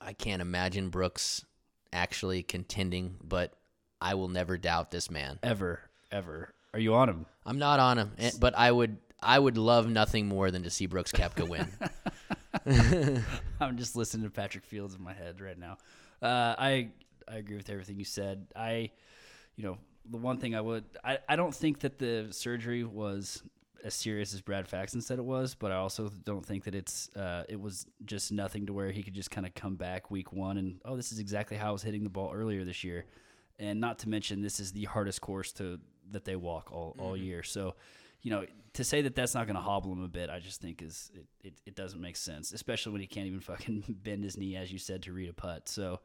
I 0.00 0.12
can't 0.12 0.40
imagine 0.40 0.90
Brooks 0.90 1.44
actually 1.92 2.42
contending, 2.42 3.16
but 3.22 3.52
I 4.00 4.14
will 4.14 4.28
never 4.28 4.56
doubt 4.56 4.90
this 4.90 5.10
man. 5.10 5.38
Ever, 5.42 5.80
ever. 6.12 6.54
Are 6.72 6.78
you 6.80 6.94
on 6.94 7.08
him? 7.08 7.26
I'm 7.44 7.58
not 7.58 7.80
on 7.80 7.98
him, 7.98 8.12
but 8.38 8.56
I 8.56 8.70
would 8.70 8.98
I 9.20 9.38
would 9.38 9.56
love 9.58 9.88
nothing 9.88 10.26
more 10.28 10.50
than 10.50 10.62
to 10.62 10.70
see 10.70 10.86
Brooks 10.86 11.10
Koepka 11.12 11.48
win. 11.48 11.66
I'm 13.60 13.76
just 13.76 13.96
listening 13.96 14.24
to 14.24 14.30
Patrick 14.30 14.64
Fields 14.64 14.94
in 14.94 15.02
my 15.02 15.12
head 15.12 15.40
right 15.40 15.58
now. 15.58 15.78
Uh, 16.22 16.54
I 16.58 16.88
I 17.30 17.36
agree 17.36 17.56
with 17.56 17.70
everything 17.70 17.98
you 17.98 18.04
said. 18.04 18.46
I, 18.56 18.90
you 19.56 19.64
know, 19.64 19.78
the 20.10 20.16
one 20.16 20.38
thing 20.38 20.54
I 20.54 20.60
would 20.60 20.84
I, 21.04 21.18
I 21.28 21.36
don't 21.36 21.54
think 21.54 21.80
that 21.80 21.98
the 21.98 22.28
surgery 22.30 22.84
was 22.84 23.42
as 23.84 23.94
serious 23.94 24.34
as 24.34 24.40
Brad 24.40 24.66
Faxon 24.66 25.00
said 25.00 25.18
it 25.18 25.24
was, 25.24 25.54
but 25.54 25.70
I 25.70 25.76
also 25.76 26.10
don't 26.24 26.44
think 26.44 26.64
that 26.64 26.74
it's 26.74 27.14
uh, 27.14 27.44
it 27.48 27.60
was 27.60 27.86
just 28.04 28.32
nothing 28.32 28.66
to 28.66 28.72
where 28.72 28.90
he 28.90 29.02
could 29.02 29.14
just 29.14 29.30
kind 29.30 29.46
of 29.46 29.54
come 29.54 29.76
back 29.76 30.10
week 30.10 30.32
one 30.32 30.58
and 30.58 30.80
oh 30.84 30.96
this 30.96 31.12
is 31.12 31.18
exactly 31.18 31.56
how 31.56 31.68
I 31.68 31.72
was 31.72 31.82
hitting 31.82 32.04
the 32.04 32.10
ball 32.10 32.32
earlier 32.34 32.64
this 32.64 32.82
year, 32.82 33.04
and 33.58 33.80
not 33.80 33.98
to 34.00 34.08
mention 34.08 34.42
this 34.42 34.58
is 34.58 34.72
the 34.72 34.84
hardest 34.84 35.20
course 35.20 35.52
to 35.52 35.78
that 36.10 36.24
they 36.24 36.36
walk 36.36 36.72
all, 36.72 36.96
all 36.98 37.16
year. 37.16 37.42
So, 37.42 37.74
you 38.22 38.30
know, 38.30 38.44
to 38.74 38.84
say 38.84 39.02
that 39.02 39.14
that's 39.14 39.34
not 39.34 39.46
going 39.46 39.56
to 39.56 39.62
hobble 39.62 39.92
him 39.92 40.04
a 40.04 40.08
bit, 40.08 40.30
I 40.30 40.38
just 40.38 40.60
think 40.60 40.82
is 40.82 41.10
it, 41.14 41.26
it, 41.42 41.54
it 41.66 41.74
doesn't 41.74 42.00
make 42.00 42.16
sense, 42.16 42.52
especially 42.52 42.92
when 42.92 43.00
he 43.00 43.06
can't 43.06 43.26
even 43.26 43.40
fucking 43.40 43.84
bend 44.04 44.24
his 44.24 44.36
knee 44.36 44.56
as 44.56 44.72
you 44.72 44.78
said 44.78 45.02
to 45.02 45.12
read 45.12 45.28
a 45.28 45.32
putt. 45.32 45.68
So, 45.68 46.00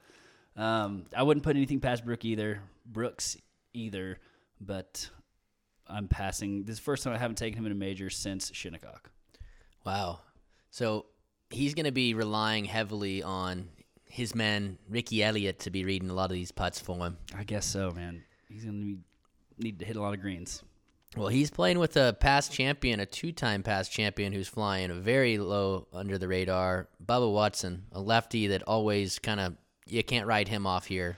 um, 0.56 1.06
I 1.16 1.24
wouldn't 1.24 1.44
put 1.44 1.56
anything 1.56 1.80
past 1.80 2.06
Brook 2.06 2.26
either, 2.26 2.62
Brooks 2.86 3.38
either, 3.74 4.20
but 4.62 5.10
I'm 5.88 6.08
passing. 6.08 6.64
This 6.64 6.74
is 6.74 6.80
the 6.80 6.84
first 6.84 7.04
time 7.04 7.14
I 7.14 7.18
haven't 7.18 7.38
taken 7.38 7.60
him 7.60 7.66
in 7.66 7.72
a 7.72 7.76
major 7.76 8.10
since 8.10 8.52
Shinnecock. 8.54 9.10
wow. 9.86 10.20
So 10.70 11.06
he's 11.50 11.76
going 11.76 11.86
to 11.86 11.92
be 11.92 12.14
relying 12.14 12.66
heavily 12.66 13.22
on 13.22 13.70
his 14.06 14.34
man 14.36 14.78
Ricky 14.90 15.24
Elliott 15.24 15.60
to 15.62 15.72
be 15.72 15.86
reading 15.86 16.10
a 16.10 16.14
lot 16.14 16.26
of 16.26 16.34
these 16.36 16.52
putts 16.52 16.80
for 16.80 16.98
him. 16.98 17.18
I 17.36 17.44
guess 17.44 17.66
so, 17.66 17.92
man. 17.92 18.24
He's 18.50 18.64
going 18.64 18.82
to 19.60 19.64
need 19.64 19.80
to 19.80 19.86
hit 19.86 19.96
a 19.96 20.02
lot 20.02 20.14
of 20.14 20.22
greens. 20.22 20.64
Well, 21.16 21.28
he's 21.28 21.52
playing 21.52 21.80
with 21.80 21.96
a 21.96 22.16
past 22.20 22.52
champion, 22.52 23.00
a 23.00 23.06
two-time 23.06 23.62
past 23.62 23.92
champion 23.92 24.34
who's 24.34 24.48
flying 24.48 25.02
very 25.02 25.38
low 25.38 25.88
under 25.94 26.18
the 26.18 26.28
radar, 26.28 26.90
Bubba 27.06 27.32
Watson, 27.32 27.86
a 27.92 28.02
lefty 28.02 28.48
that 28.48 28.64
always 28.64 29.20
kind 29.20 29.40
of 29.40 29.56
you 29.86 30.04
can't 30.04 30.26
ride 30.26 30.48
him 30.48 30.66
off 30.66 30.86
here. 30.86 31.18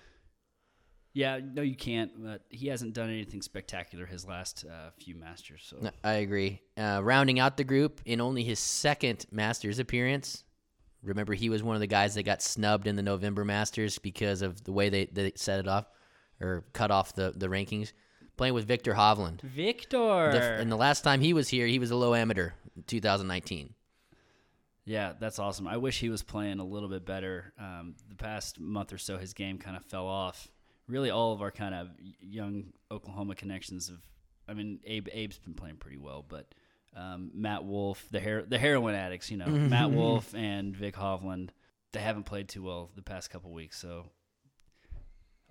Yeah, 1.13 1.39
no, 1.41 1.61
you 1.61 1.75
can't. 1.75 2.11
But 2.21 2.41
he 2.49 2.67
hasn't 2.67 2.93
done 2.93 3.09
anything 3.09 3.41
spectacular 3.41 4.05
his 4.05 4.25
last 4.25 4.65
uh, 4.69 4.89
few 4.99 5.15
Masters. 5.15 5.65
So 5.65 5.77
No, 5.81 5.91
I 6.03 6.15
agree. 6.15 6.61
Uh, 6.77 6.99
rounding 7.01 7.39
out 7.39 7.55
the 7.55 7.63
group 7.63 8.01
in 8.05 8.19
only 8.19 8.43
his 8.43 8.59
second 8.59 9.25
Masters 9.31 9.79
appearance. 9.79 10.43
Remember, 11.03 11.33
he 11.33 11.49
was 11.49 11.63
one 11.63 11.75
of 11.75 11.79
the 11.79 11.87
guys 11.87 12.15
that 12.15 12.23
got 12.23 12.41
snubbed 12.41 12.87
in 12.87 12.95
the 12.97 13.03
November 13.03 13.45
Masters 13.45 13.97
because 13.97 14.41
of 14.41 14.63
the 14.65 14.73
way 14.73 14.89
they, 14.89 15.05
they 15.05 15.31
set 15.35 15.59
it 15.59 15.67
off 15.67 15.85
or 16.41 16.65
cut 16.73 16.91
off 16.91 17.13
the, 17.13 17.31
the 17.35 17.47
rankings. 17.47 17.93
Playing 18.37 18.53
with 18.53 18.67
Viktor 18.67 18.93
Hovland. 18.93 19.41
Viktor. 19.41 20.31
The, 20.31 20.57
and 20.59 20.71
the 20.71 20.75
last 20.75 21.01
time 21.03 21.21
he 21.21 21.33
was 21.33 21.47
here, 21.49 21.67
he 21.67 21.79
was 21.79 21.91
a 21.91 21.95
low 21.95 22.13
amateur, 22.13 22.51
2019. 22.87 23.73
Yeah, 24.83 25.13
that's 25.19 25.39
awesome. 25.39 25.67
I 25.67 25.77
wish 25.77 25.99
he 25.99 26.09
was 26.09 26.21
playing 26.21 26.59
a 26.59 26.63
little 26.65 26.89
bit 26.89 27.05
better. 27.05 27.53
Um, 27.59 27.95
the 28.07 28.15
past 28.15 28.59
month 28.59 28.93
or 28.93 28.97
so, 28.99 29.17
his 29.17 29.33
game 29.33 29.57
kind 29.57 29.75
of 29.75 29.83
fell 29.85 30.05
off. 30.07 30.47
Really, 30.87 31.09
all 31.09 31.33
of 31.33 31.41
our 31.41 31.49
kind 31.49 31.73
of 31.73 31.89
young 32.19 32.65
Oklahoma 32.91 33.35
connections 33.35 33.87
have. 33.89 34.01
I 34.47 34.53
mean, 34.53 34.79
Abe 34.85 35.07
Abe's 35.11 35.39
been 35.39 35.55
playing 35.55 35.77
pretty 35.77 35.97
well, 35.97 36.23
but 36.27 36.53
um, 36.95 37.31
Matt 37.33 37.63
Wolff, 37.65 38.05
the 38.11 38.19
her- 38.19 38.45
the 38.47 38.59
heroin 38.59 38.93
addicts, 38.93 39.31
you 39.31 39.37
know, 39.37 39.47
Matt 39.47 39.89
Wolff 39.91 40.35
and 40.35 40.75
Vic 40.75 40.93
Hovland, 40.95 41.49
they 41.93 41.99
haven't 42.01 42.25
played 42.25 42.47
too 42.47 42.61
well 42.61 42.91
the 42.95 43.01
past 43.01 43.31
couple 43.31 43.51
weeks. 43.51 43.79
So, 43.79 44.05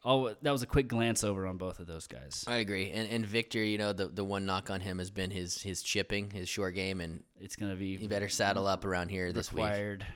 oh, 0.05 0.35
that 0.43 0.51
was 0.51 0.63
a 0.63 0.67
quick 0.67 0.89
glance 0.89 1.25
over 1.25 1.47
on 1.47 1.57
both 1.57 1.81
of 1.81 1.87
those 1.87 2.07
guys. 2.07 2.45
I 2.47 2.57
agree. 2.57 2.91
And 2.91 3.09
and 3.11 3.27
Viktor, 3.27 3.63
you 3.63 3.79
know, 3.79 3.93
the 3.93 4.09
the 4.09 4.25
one 4.25 4.47
knock 4.47 4.71
on 4.71 4.81
him 4.81 4.99
has 4.99 5.11
been 5.11 5.31
his 5.31 5.63
his 5.63 5.83
chipping, 5.83 6.31
his 6.31 6.49
short 6.49 6.75
game, 6.75 7.01
and 7.01 7.23
It's 7.41 7.57
gonna 7.57 7.77
be 7.77 7.97
he 7.97 8.07
better 8.07 8.29
saddle 8.29 8.67
up 8.67 8.85
around 8.85 9.09
here 9.09 9.33
this 9.33 9.53
week. 9.53 9.65
required. 9.65 10.07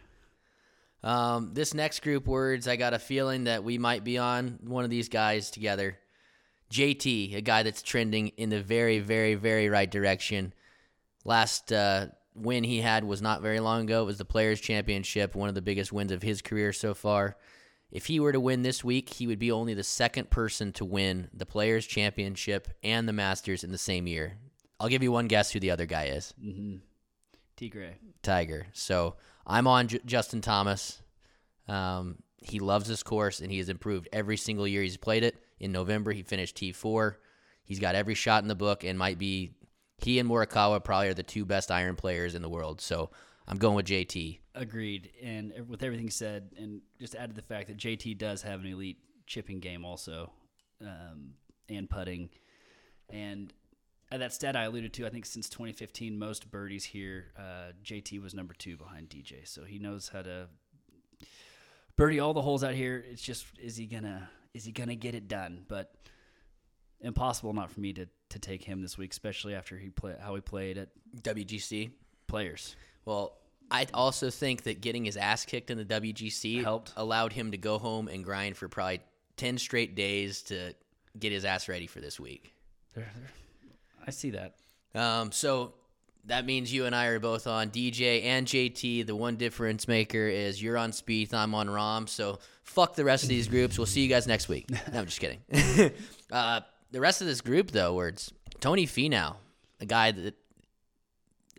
Um, 1.02 1.52
this 1.54 1.74
next 1.74 2.00
group 2.02 2.26
words, 2.26 2.66
I 2.66 2.76
got 2.76 2.92
a 2.92 2.98
feeling 2.98 3.44
that 3.44 3.62
we 3.62 3.78
might 3.78 4.02
be 4.02 4.18
on 4.18 4.58
one 4.62 4.84
of 4.84 4.90
these 4.90 5.08
guys 5.08 5.50
together. 5.50 5.96
JT, 6.72 7.36
a 7.36 7.40
guy 7.40 7.62
that's 7.62 7.82
trending 7.82 8.28
in 8.36 8.50
the 8.50 8.60
very, 8.60 8.98
very, 8.98 9.34
very 9.34 9.68
right 9.68 9.90
direction. 9.90 10.52
Last 11.24 11.72
uh, 11.72 12.08
win 12.34 12.64
he 12.64 12.80
had 12.80 13.04
was 13.04 13.22
not 13.22 13.42
very 13.42 13.60
long 13.60 13.82
ago. 13.82 14.02
It 14.02 14.06
was 14.06 14.18
the 14.18 14.24
Players 14.24 14.60
Championship, 14.60 15.34
one 15.34 15.48
of 15.48 15.54
the 15.54 15.62
biggest 15.62 15.92
wins 15.92 16.12
of 16.12 16.22
his 16.22 16.42
career 16.42 16.72
so 16.72 16.94
far. 16.94 17.36
If 17.90 18.06
he 18.06 18.20
were 18.20 18.32
to 18.32 18.40
win 18.40 18.62
this 18.62 18.84
week, 18.84 19.14
he 19.14 19.26
would 19.26 19.38
be 19.38 19.50
only 19.50 19.74
the 19.74 19.82
second 19.82 20.30
person 20.30 20.72
to 20.74 20.84
win 20.84 21.28
the 21.32 21.46
Players 21.46 21.86
Championship 21.86 22.68
and 22.82 23.08
the 23.08 23.14
Masters 23.14 23.64
in 23.64 23.72
the 23.72 23.78
same 23.78 24.06
year. 24.06 24.38
I'll 24.78 24.88
give 24.88 25.02
you 25.02 25.10
one 25.10 25.26
guess 25.26 25.50
who 25.50 25.60
the 25.60 25.70
other 25.70 25.86
guy 25.86 26.06
is. 26.06 26.34
T 27.56 27.68
Gray. 27.68 27.96
Tiger. 28.22 28.66
So 28.72 29.16
I'm 29.46 29.66
on 29.66 29.88
J- 29.88 30.00
Justin 30.04 30.40
Thomas. 30.40 31.02
Um, 31.66 32.16
he 32.36 32.60
loves 32.60 32.86
this 32.86 33.02
course 33.02 33.40
and 33.40 33.50
he 33.50 33.58
has 33.58 33.68
improved 33.68 34.08
every 34.12 34.36
single 34.36 34.68
year 34.68 34.82
he's 34.82 34.96
played 34.96 35.24
it. 35.24 35.36
In 35.58 35.72
November, 35.72 36.12
he 36.12 36.22
finished 36.22 36.56
T4. 36.56 37.16
He's 37.64 37.80
got 37.80 37.94
every 37.94 38.14
shot 38.14 38.42
in 38.42 38.48
the 38.48 38.54
book 38.54 38.84
and 38.84 38.98
might 38.98 39.18
be, 39.18 39.52
he 39.96 40.18
and 40.18 40.28
Morikawa 40.28 40.84
probably 40.84 41.08
are 41.08 41.14
the 41.14 41.24
two 41.24 41.44
best 41.44 41.70
iron 41.70 41.96
players 41.96 42.34
in 42.34 42.42
the 42.42 42.48
world. 42.48 42.80
So 42.80 43.10
I'm 43.48 43.58
going 43.58 43.74
with 43.74 43.86
JT. 43.86 44.38
Agreed. 44.58 45.10
And 45.22 45.52
with 45.68 45.82
everything 45.82 46.10
said, 46.10 46.50
and 46.58 46.80
just 47.00 47.14
add 47.14 47.30
to 47.30 47.36
the 47.36 47.42
fact 47.42 47.68
that 47.68 47.76
JT 47.76 48.18
does 48.18 48.42
have 48.42 48.60
an 48.60 48.66
elite 48.66 48.98
chipping 49.26 49.60
game 49.60 49.84
also, 49.84 50.32
um, 50.80 51.34
and 51.68 51.88
putting. 51.88 52.30
And 53.08 53.52
that 54.10 54.32
stat 54.32 54.56
I 54.56 54.64
alluded 54.64 54.92
to, 54.94 55.06
I 55.06 55.10
think 55.10 55.26
since 55.26 55.48
2015, 55.48 56.18
most 56.18 56.50
birdies 56.50 56.84
here, 56.84 57.26
uh, 57.38 57.72
JT 57.84 58.20
was 58.20 58.34
number 58.34 58.54
two 58.54 58.76
behind 58.76 59.08
DJ. 59.10 59.46
So 59.46 59.64
he 59.64 59.78
knows 59.78 60.08
how 60.08 60.22
to 60.22 60.48
birdie 61.96 62.18
all 62.18 62.34
the 62.34 62.42
holes 62.42 62.64
out 62.64 62.74
here. 62.74 63.04
It's 63.08 63.22
just 63.22 63.46
is 63.62 63.76
he 63.76 63.86
gonna 63.86 64.28
is 64.54 64.64
he 64.64 64.72
gonna 64.72 64.96
get 64.96 65.14
it 65.14 65.28
done? 65.28 65.64
But 65.68 65.92
impossible 67.00 67.52
not 67.52 67.70
for 67.70 67.80
me 67.80 67.92
to 67.92 68.06
to 68.30 68.38
take 68.38 68.64
him 68.64 68.82
this 68.82 68.98
week, 68.98 69.12
especially 69.12 69.54
after 69.54 69.78
he 69.78 69.90
play 69.90 70.16
how 70.20 70.34
he 70.34 70.40
played 70.40 70.78
at 70.78 70.88
WGC. 71.22 71.90
players. 72.26 72.76
Well, 73.04 73.38
I 73.70 73.86
also 73.92 74.30
think 74.30 74.62
that 74.62 74.80
getting 74.80 75.04
his 75.04 75.16
ass 75.16 75.44
kicked 75.44 75.70
in 75.70 75.78
the 75.78 75.84
WGC 75.84 76.62
Helped. 76.62 76.92
allowed 76.96 77.32
him 77.32 77.50
to 77.50 77.58
go 77.58 77.78
home 77.78 78.08
and 78.08 78.24
grind 78.24 78.56
for 78.56 78.68
probably 78.68 79.00
10 79.36 79.58
straight 79.58 79.94
days 79.94 80.42
to 80.42 80.74
get 81.18 81.32
his 81.32 81.44
ass 81.44 81.68
ready 81.68 81.86
for 81.86 82.00
this 82.00 82.18
week. 82.18 82.54
I 84.06 84.10
see 84.10 84.30
that. 84.30 84.54
Um, 84.94 85.32
so 85.32 85.74
that 86.24 86.46
means 86.46 86.72
you 86.72 86.86
and 86.86 86.94
I 86.94 87.06
are 87.06 87.18
both 87.18 87.46
on 87.46 87.70
DJ 87.70 88.24
and 88.24 88.46
JT. 88.46 89.06
The 89.06 89.14
one 89.14 89.36
difference 89.36 89.86
maker 89.86 90.26
is 90.26 90.62
you're 90.62 90.76
on 90.76 90.92
Spieth, 90.92 91.34
I'm 91.34 91.54
on 91.54 91.68
Rahm. 91.68 92.08
So 92.08 92.38
fuck 92.62 92.94
the 92.94 93.04
rest 93.04 93.24
of 93.24 93.28
these 93.28 93.48
groups. 93.48 93.78
We'll 93.78 93.86
see 93.86 94.00
you 94.02 94.08
guys 94.08 94.26
next 94.26 94.48
week. 94.48 94.68
No, 94.92 95.00
I'm 95.00 95.06
just 95.06 95.20
kidding. 95.20 95.40
uh, 96.32 96.60
the 96.90 97.00
rest 97.00 97.20
of 97.20 97.26
this 97.26 97.40
group, 97.40 97.70
though, 97.70 97.94
words 97.94 98.32
Tony 98.60 98.86
Finau, 98.86 99.36
a 99.80 99.86
guy 99.86 100.12
that 100.12 100.34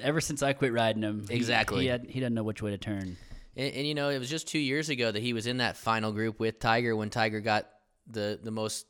Ever 0.01 0.21
since 0.21 0.41
I 0.43 0.53
quit 0.53 0.73
riding 0.73 1.01
him, 1.03 1.25
he- 1.27 1.35
Exactly. 1.35 1.81
he, 1.83 1.87
had, 1.87 2.05
he 2.09 2.19
doesn't 2.19 2.33
know 2.33 2.43
which 2.43 2.61
way 2.61 2.71
to 2.71 2.77
turn. 2.77 3.17
And, 3.55 3.73
and 3.75 3.87
you 3.87 3.93
know, 3.95 4.09
it 4.09 4.19
was 4.19 4.29
just 4.29 4.47
two 4.47 4.59
years 4.59 4.89
ago 4.89 5.11
that 5.11 5.21
he 5.21 5.33
was 5.33 5.47
in 5.47 5.57
that 5.57 5.75
final 5.77 6.11
group 6.11 6.39
with 6.39 6.59
Tiger 6.59 6.95
when 6.95 7.09
Tiger 7.09 7.39
got 7.41 7.67
the 8.07 8.39
the 8.41 8.51
most 8.51 8.85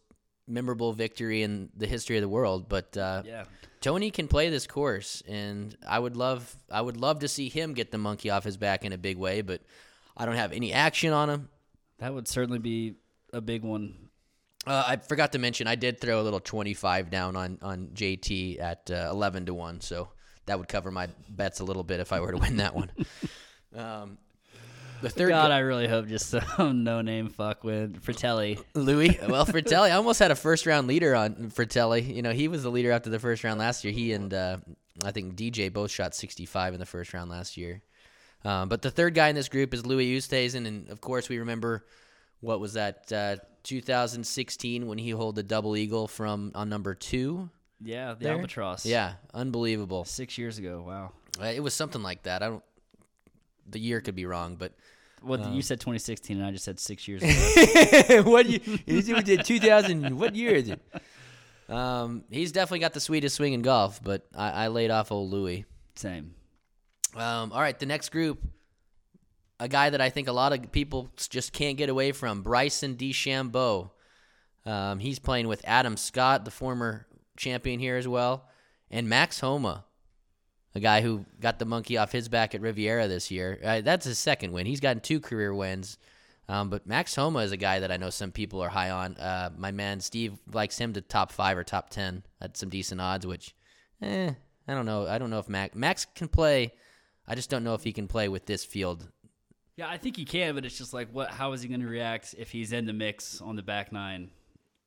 memorable 0.47 0.93
victory 0.93 1.43
in 1.43 1.69
the 1.75 1.87
history 1.87 2.17
of 2.17 2.21
the 2.21 2.29
world. 2.29 2.67
But 2.69 2.95
uh, 2.97 3.23
Yeah, 3.25 3.45
Tony 3.81 4.11
can 4.11 4.27
play 4.27 4.49
this 4.49 4.67
course, 4.67 5.21
and 5.27 5.75
I 5.87 5.97
would 5.99 6.15
love 6.15 6.55
I 6.71 6.81
would 6.81 6.97
love 6.97 7.19
to 7.19 7.27
see 7.27 7.49
him 7.49 7.73
get 7.73 7.91
the 7.91 7.97
monkey 7.97 8.29
off 8.29 8.43
his 8.43 8.57
back 8.57 8.85
in 8.85 8.93
a 8.93 8.97
big 8.97 9.17
way. 9.17 9.41
But 9.41 9.61
I 10.17 10.25
don't 10.25 10.35
have 10.35 10.51
any 10.51 10.73
action 10.73 11.13
on 11.13 11.29
him. 11.29 11.49
that 11.99 12.13
would 12.13 12.27
certainly 12.27 12.59
be 12.59 12.95
a 13.33 13.41
big 13.41 13.63
one. 13.63 13.95
Uh, 14.67 14.83
I 14.87 14.97
forgot 14.97 15.31
to 15.31 15.39
mention 15.39 15.67
I 15.67 15.75
did 15.75 15.99
throw 16.01 16.21
a 16.21 16.23
little 16.23 16.39
twenty 16.41 16.73
five 16.73 17.09
down 17.09 17.35
on 17.35 17.57
on 17.61 17.87
JT 17.93 18.59
at 18.61 18.91
uh, 18.91 19.07
eleven 19.09 19.45
to 19.45 19.53
one, 19.53 19.79
so 19.81 20.09
that 20.49 20.57
would 20.59 20.67
cover 20.67 20.91
my 20.91 21.07
bets 21.29 21.59
a 21.59 21.63
little 21.63 21.83
bit 21.83 21.99
if 21.99 22.11
I 22.11 22.19
were 22.19 22.31
to 22.31 22.37
win 22.37 22.57
that 22.57 22.75
one. 22.75 22.91
Um, 23.75 24.17
The 25.01 25.09
third 25.09 25.29
God, 25.29 25.49
guy- 25.49 25.57
I 25.57 25.59
really 25.59 25.87
hope 25.87 26.07
just 26.07 26.29
some 26.29 26.83
no 26.83 27.01
name 27.01 27.29
fuck 27.29 27.63
with 27.63 28.01
Fratelli. 28.01 28.57
Louis. 28.73 29.17
Well, 29.29 29.45
Fratelli, 29.45 29.91
I 29.91 29.95
almost 29.95 30.17
had 30.19 30.31
a 30.31 30.35
first 30.35 30.65
round 30.65 30.87
leader 30.87 31.15
on 31.15 31.51
Fratelli. 31.51 32.01
You 32.01 32.23
know, 32.23 32.31
he 32.33 32.47
was 32.47 32.63
the 32.63 32.71
leader 32.71 32.91
after 32.91 33.09
the 33.11 33.19
first 33.19 33.43
round 33.43 33.59
last 33.59 33.83
year. 33.83 33.93
He 33.93 34.11
and 34.13 34.33
uh, 34.33 34.57
I 35.05 35.11
think 35.11 35.35
DJ 35.35 35.71
both 35.71 35.91
shot 35.91 36.15
65 36.15 36.73
in 36.73 36.79
the 36.79 36.85
first 36.87 37.13
round 37.13 37.29
last 37.29 37.57
year. 37.57 37.81
Um, 38.43 38.69
but 38.69 38.81
the 38.81 38.89
third 38.91 39.13
guy 39.13 39.27
in 39.29 39.35
this 39.35 39.49
group 39.49 39.73
is 39.73 39.85
Louis 39.85 40.17
Oosthuizen, 40.17 40.65
and 40.65 40.89
of 40.89 40.99
course 40.99 41.29
we 41.29 41.37
remember 41.37 41.85
what 42.41 42.59
was 42.59 42.73
that 42.73 43.11
uh, 43.13 43.35
2016 43.63 44.87
when 44.87 44.97
he 44.97 45.09
held 45.09 45.35
the 45.35 45.43
double 45.43 45.77
eagle 45.77 46.07
from 46.07 46.51
on 46.55 46.69
number 46.69 46.95
two. 46.95 47.49
Yeah, 47.81 48.13
the 48.13 48.25
There? 48.25 48.33
albatross. 48.35 48.85
Yeah, 48.85 49.13
unbelievable. 49.33 50.05
six 50.05 50.37
years 50.37 50.57
ago. 50.57 50.83
Wow. 50.85 51.11
Uh, 51.41 51.45
It 51.45 51.61
was 51.61 51.73
something 51.73 52.01
like 52.03 52.23
that. 52.23 52.43
I 52.43 52.47
don't. 52.49 52.63
The 53.69 53.79
year 53.79 54.01
could 54.01 54.15
be 54.15 54.25
wrong, 54.25 54.55
but 54.55 54.73
Well, 55.21 55.53
you 55.53 55.61
said 55.61 55.79
2016, 55.79 56.37
and 56.37 56.45
I 56.45 56.51
just 56.51 56.65
said 56.65 56.79
six 56.79 57.07
years 57.07 57.21
ago. 57.23 58.23
what 58.29 58.47
year? 58.47 58.59
We 58.87 59.21
did 59.21 59.45
2000? 59.45 60.17
What 60.17 60.35
year 60.35 60.51
is 60.55 60.69
it? 60.69 60.81
Um, 61.69 62.23
he's 62.31 62.51
definitely 62.51 62.79
got 62.79 62.93
the 62.93 62.99
sweetest 62.99 63.35
swing 63.35 63.53
in 63.53 63.61
golf, 63.61 64.03
but 64.03 64.25
I, 64.35 64.65
I 64.65 64.67
laid 64.69 64.89
off 64.89 65.11
old 65.11 65.29
Louis. 65.29 65.65
Same. 65.95 66.33
Um, 67.15 67.51
all 67.51 67.61
right, 67.61 67.77
the 67.77 67.85
next 67.85 68.09
group, 68.09 68.41
a 69.59 69.67
guy 69.67 69.91
that 69.91 70.01
I 70.01 70.09
think 70.09 70.27
a 70.27 70.31
lot 70.31 70.51
of 70.51 70.71
people 70.71 71.09
just 71.29 71.53
can't 71.53 71.77
get 71.77 71.89
away 71.89 72.11
from, 72.11 72.41
Bryson 72.41 72.95
DeChambeau. 72.95 73.91
Um, 74.65 74.99
he's 74.99 75.19
playing 75.19 75.47
with 75.47 75.61
Adam 75.65 75.95
Scott, 75.95 76.43
the 76.43 76.51
former 76.51 77.05
champion 77.39 77.79
here 77.79 77.97
as 77.97 78.07
well, 78.07 78.45
and 78.91 79.09
Max 79.09 79.39
Homa, 79.39 79.85
a 80.75 80.79
guy 80.79 81.01
who 81.01 81.25
got 81.39 81.57
the 81.57 81.65
monkey 81.65 81.97
off 81.97 82.11
his 82.11 82.29
back 82.29 82.53
at 82.53 82.61
Riviera 82.61 83.07
this 83.07 83.31
year. 83.31 83.59
Uh, 83.63 83.81
that's 83.81 84.05
his 84.05 84.19
second 84.19 84.51
win. 84.51 84.67
He's 84.67 84.79
gotten 84.79 85.01
two 85.01 85.19
career 85.19 85.53
wins. 85.53 85.97
Um, 86.47 86.71
but 86.71 86.87
Max 86.87 87.15
Homa 87.15 87.39
is 87.39 87.51
a 87.51 87.57
guy 87.57 87.79
that 87.79 87.91
I 87.91 87.97
know 87.97 88.09
some 88.09 88.31
people 88.31 88.59
are 88.63 88.69
high 88.69 88.89
on. 88.89 89.15
Uh, 89.17 89.51
my 89.55 89.71
man 89.71 89.99
Steve 89.99 90.33
likes 90.51 90.79
him 90.79 90.93
to 90.93 91.01
top 91.01 91.31
five 91.31 91.55
or 91.55 91.63
top 91.63 91.91
ten 91.91 92.23
at 92.41 92.57
some 92.57 92.69
decent 92.69 92.99
odds, 92.99 93.27
which, 93.27 93.55
eh, 94.01 94.31
I 94.67 94.73
don't 94.73 94.87
know. 94.87 95.05
I 95.05 95.19
don't 95.19 95.29
know 95.29 95.37
if 95.37 95.47
Max 95.47 95.75
Max 95.75 96.07
can 96.15 96.27
play. 96.27 96.73
I 97.27 97.35
just 97.35 97.51
don't 97.51 97.63
know 97.63 97.75
if 97.75 97.83
he 97.83 97.93
can 97.93 98.07
play 98.07 98.29
with 98.29 98.47
this 98.47 98.65
field. 98.65 99.07
Yeah, 99.77 99.87
I 99.89 99.97
think 99.97 100.17
he 100.17 100.25
can, 100.25 100.55
but 100.55 100.65
it's 100.65 100.77
just 100.77 100.91
like, 100.91 101.09
what? 101.11 101.29
How 101.29 101.53
is 101.53 101.61
he 101.61 101.67
going 101.67 101.81
to 101.81 101.87
react 101.87 102.33
if 102.37 102.49
he's 102.49 102.73
in 102.73 102.87
the 102.87 102.93
mix 102.93 103.41
on 103.41 103.55
the 103.55 103.61
back 103.61 103.91
nine 103.91 104.31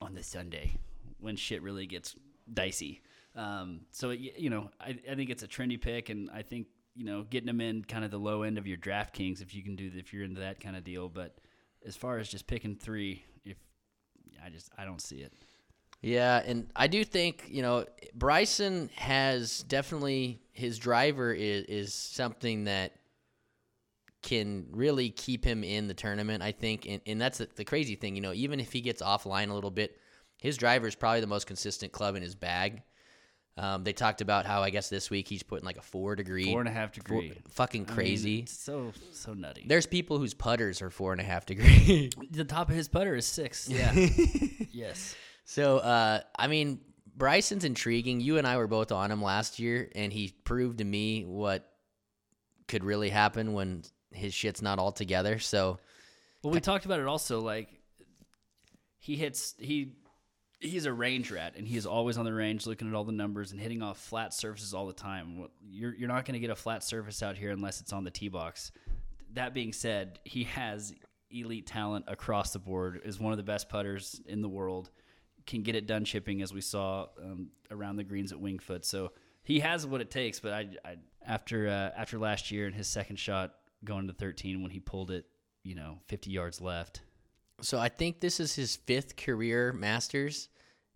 on 0.00 0.14
the 0.14 0.22
Sunday 0.24 0.72
when 1.20 1.36
shit 1.36 1.62
really 1.62 1.86
gets 1.86 2.16
dicey? 2.52 3.02
Um, 3.34 3.80
so 3.90 4.10
you 4.10 4.50
know, 4.50 4.70
I, 4.80 4.98
I 5.10 5.14
think 5.14 5.30
it's 5.30 5.42
a 5.42 5.48
trendy 5.48 5.80
pick, 5.80 6.10
and 6.10 6.30
I 6.30 6.42
think 6.42 6.66
you 6.94 7.04
know 7.04 7.24
getting 7.28 7.48
him 7.48 7.60
in 7.60 7.84
kind 7.84 8.04
of 8.04 8.10
the 8.10 8.18
low 8.18 8.42
end 8.42 8.58
of 8.58 8.66
your 8.66 8.76
DraftKings 8.76 9.40
if 9.40 9.54
you 9.54 9.62
can 9.62 9.76
do 9.76 9.90
if 9.94 10.12
you're 10.12 10.24
into 10.24 10.40
that 10.40 10.60
kind 10.60 10.76
of 10.76 10.84
deal. 10.84 11.08
But 11.08 11.38
as 11.86 11.96
far 11.96 12.18
as 12.18 12.28
just 12.28 12.46
picking 12.46 12.76
three, 12.76 13.24
if 13.44 13.56
I 14.44 14.50
just 14.50 14.70
I 14.76 14.84
don't 14.84 15.00
see 15.00 15.16
it. 15.16 15.32
Yeah, 16.02 16.42
and 16.44 16.68
I 16.74 16.88
do 16.88 17.04
think 17.04 17.44
you 17.48 17.62
know 17.62 17.86
Bryson 18.14 18.90
has 18.96 19.62
definitely 19.62 20.40
his 20.52 20.78
driver 20.78 21.32
is 21.32 21.64
is 21.64 21.94
something 21.94 22.64
that 22.64 22.92
can 24.22 24.66
really 24.70 25.10
keep 25.10 25.44
him 25.44 25.64
in 25.64 25.88
the 25.88 25.94
tournament. 25.94 26.42
I 26.42 26.52
think, 26.52 26.86
and, 26.88 27.00
and 27.06 27.20
that's 27.20 27.38
the, 27.38 27.48
the 27.56 27.64
crazy 27.64 27.96
thing. 27.96 28.14
You 28.14 28.22
know, 28.22 28.32
even 28.32 28.60
if 28.60 28.72
he 28.72 28.80
gets 28.80 29.02
offline 29.02 29.50
a 29.50 29.54
little 29.54 29.70
bit, 29.70 29.98
his 30.42 30.56
driver 30.56 30.88
is 30.88 30.96
probably 30.96 31.20
the 31.20 31.28
most 31.28 31.46
consistent 31.46 31.92
club 31.92 32.16
in 32.16 32.22
his 32.22 32.34
bag. 32.34 32.82
Um, 33.56 33.84
they 33.84 33.92
talked 33.92 34.20
about 34.20 34.44
how 34.44 34.60
I 34.60 34.70
guess 34.70 34.88
this 34.88 35.08
week 35.08 35.28
he's 35.28 35.44
putting 35.44 35.64
like 35.64 35.76
a 35.76 35.82
four 35.82 36.16
degree, 36.16 36.50
four 36.50 36.58
and 36.58 36.68
a 36.68 36.72
half 36.72 36.90
degree. 36.90 37.32
fucking 37.50 37.84
I 37.84 37.86
mean, 37.86 37.94
crazy. 37.94 38.38
it's 38.40 38.58
so 38.58 38.92
so 39.12 39.34
nutty. 39.34 39.66
There's 39.68 39.86
people 39.86 40.18
whose 40.18 40.34
putters 40.34 40.82
are 40.82 40.90
four 40.90 41.12
and 41.12 41.20
a 41.20 41.24
half 41.24 41.46
degree. 41.46 42.10
the 42.32 42.44
top 42.44 42.70
of 42.70 42.74
his 42.74 42.88
putter 42.88 43.14
is 43.14 43.24
six. 43.24 43.68
Yeah. 43.68 43.92
yes. 44.72 45.14
So, 45.44 45.78
uh, 45.78 46.22
I 46.36 46.48
mean, 46.48 46.80
Bryson's 47.16 47.64
intriguing. 47.64 48.20
You 48.20 48.38
and 48.38 48.48
I 48.48 48.56
were 48.56 48.66
both 48.66 48.90
on 48.90 49.12
him 49.12 49.22
last 49.22 49.60
year, 49.60 49.90
and 49.94 50.12
he 50.12 50.34
proved 50.42 50.78
to 50.78 50.84
me 50.84 51.24
what 51.24 51.70
could 52.66 52.82
really 52.82 53.10
happen 53.10 53.52
when 53.52 53.84
his 54.10 54.34
shit's 54.34 54.60
not 54.60 54.80
all 54.80 54.90
together. 54.90 55.38
So, 55.38 55.78
Well, 56.42 56.52
we 56.52 56.58
talked 56.58 56.84
about 56.84 56.98
it 56.98 57.06
also. 57.06 57.40
Like 57.40 57.68
he 58.98 59.14
hits 59.14 59.54
he 59.58 59.92
he's 60.62 60.86
a 60.86 60.92
range 60.92 61.30
rat, 61.30 61.54
and 61.56 61.66
he's 61.66 61.86
always 61.86 62.16
on 62.16 62.24
the 62.24 62.32
range, 62.32 62.66
looking 62.66 62.88
at 62.88 62.94
all 62.94 63.04
the 63.04 63.12
numbers 63.12 63.52
and 63.52 63.60
hitting 63.60 63.82
off 63.82 63.98
flat 63.98 64.32
surfaces 64.32 64.72
all 64.72 64.86
the 64.86 64.92
time. 64.92 65.48
You're 65.68 65.94
you're 65.94 66.08
not 66.08 66.24
going 66.24 66.34
to 66.34 66.40
get 66.40 66.50
a 66.50 66.56
flat 66.56 66.82
surface 66.84 67.22
out 67.22 67.36
here 67.36 67.50
unless 67.50 67.80
it's 67.80 67.92
on 67.92 68.04
the 68.04 68.10
tee 68.10 68.28
box. 68.28 68.72
That 69.34 69.54
being 69.54 69.72
said, 69.72 70.18
he 70.24 70.44
has 70.44 70.94
elite 71.30 71.66
talent 71.66 72.04
across 72.08 72.52
the 72.52 72.58
board. 72.58 73.00
Is 73.04 73.18
one 73.18 73.32
of 73.32 73.36
the 73.36 73.42
best 73.42 73.68
putters 73.68 74.20
in 74.26 74.40
the 74.42 74.48
world. 74.48 74.90
Can 75.46 75.62
get 75.62 75.74
it 75.74 75.86
done 75.86 76.04
chipping, 76.04 76.40
as 76.40 76.54
we 76.54 76.60
saw 76.60 77.06
um, 77.20 77.48
around 77.70 77.96
the 77.96 78.04
greens 78.04 78.32
at 78.32 78.38
Wingfoot. 78.38 78.84
So 78.84 79.12
he 79.42 79.60
has 79.60 79.86
what 79.86 80.00
it 80.00 80.10
takes. 80.10 80.38
But 80.38 80.52
I, 80.52 80.68
I 80.84 80.96
after 81.26 81.68
uh, 81.68 81.90
after 81.98 82.18
last 82.18 82.50
year 82.50 82.66
and 82.66 82.74
his 82.74 82.86
second 82.86 83.16
shot 83.16 83.54
going 83.84 84.06
to 84.06 84.12
13 84.12 84.62
when 84.62 84.70
he 84.70 84.80
pulled 84.80 85.10
it, 85.10 85.26
you 85.64 85.74
know, 85.74 85.98
50 86.08 86.30
yards 86.30 86.60
left. 86.60 87.02
so 87.60 87.78
I 87.78 87.88
think 87.88 88.20
this 88.20 88.38
is 88.38 88.54
his 88.54 88.76
fifth 88.76 89.16
career 89.16 89.72
Masters, 89.72 90.48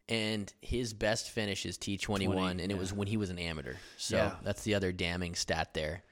and 0.09 0.52
his 0.61 0.92
best 0.94 1.30
finish 1.30 1.66
is 1.66 1.76
T 1.78 1.96
twenty 1.98 2.28
one, 2.28 2.61
and 2.61 2.70
it 2.70 2.78
was 2.78 2.92
when 2.92 3.09
he 3.09 3.16
was 3.16 3.30
an 3.30 3.38
amateur. 3.38 3.74
So 3.96 4.16
Yeah. 4.16 4.34
that's 4.42 4.62
the 4.62 4.74
other 4.74 4.92
damning 4.92 5.34
stat 5.34 5.74
there. 5.74 6.02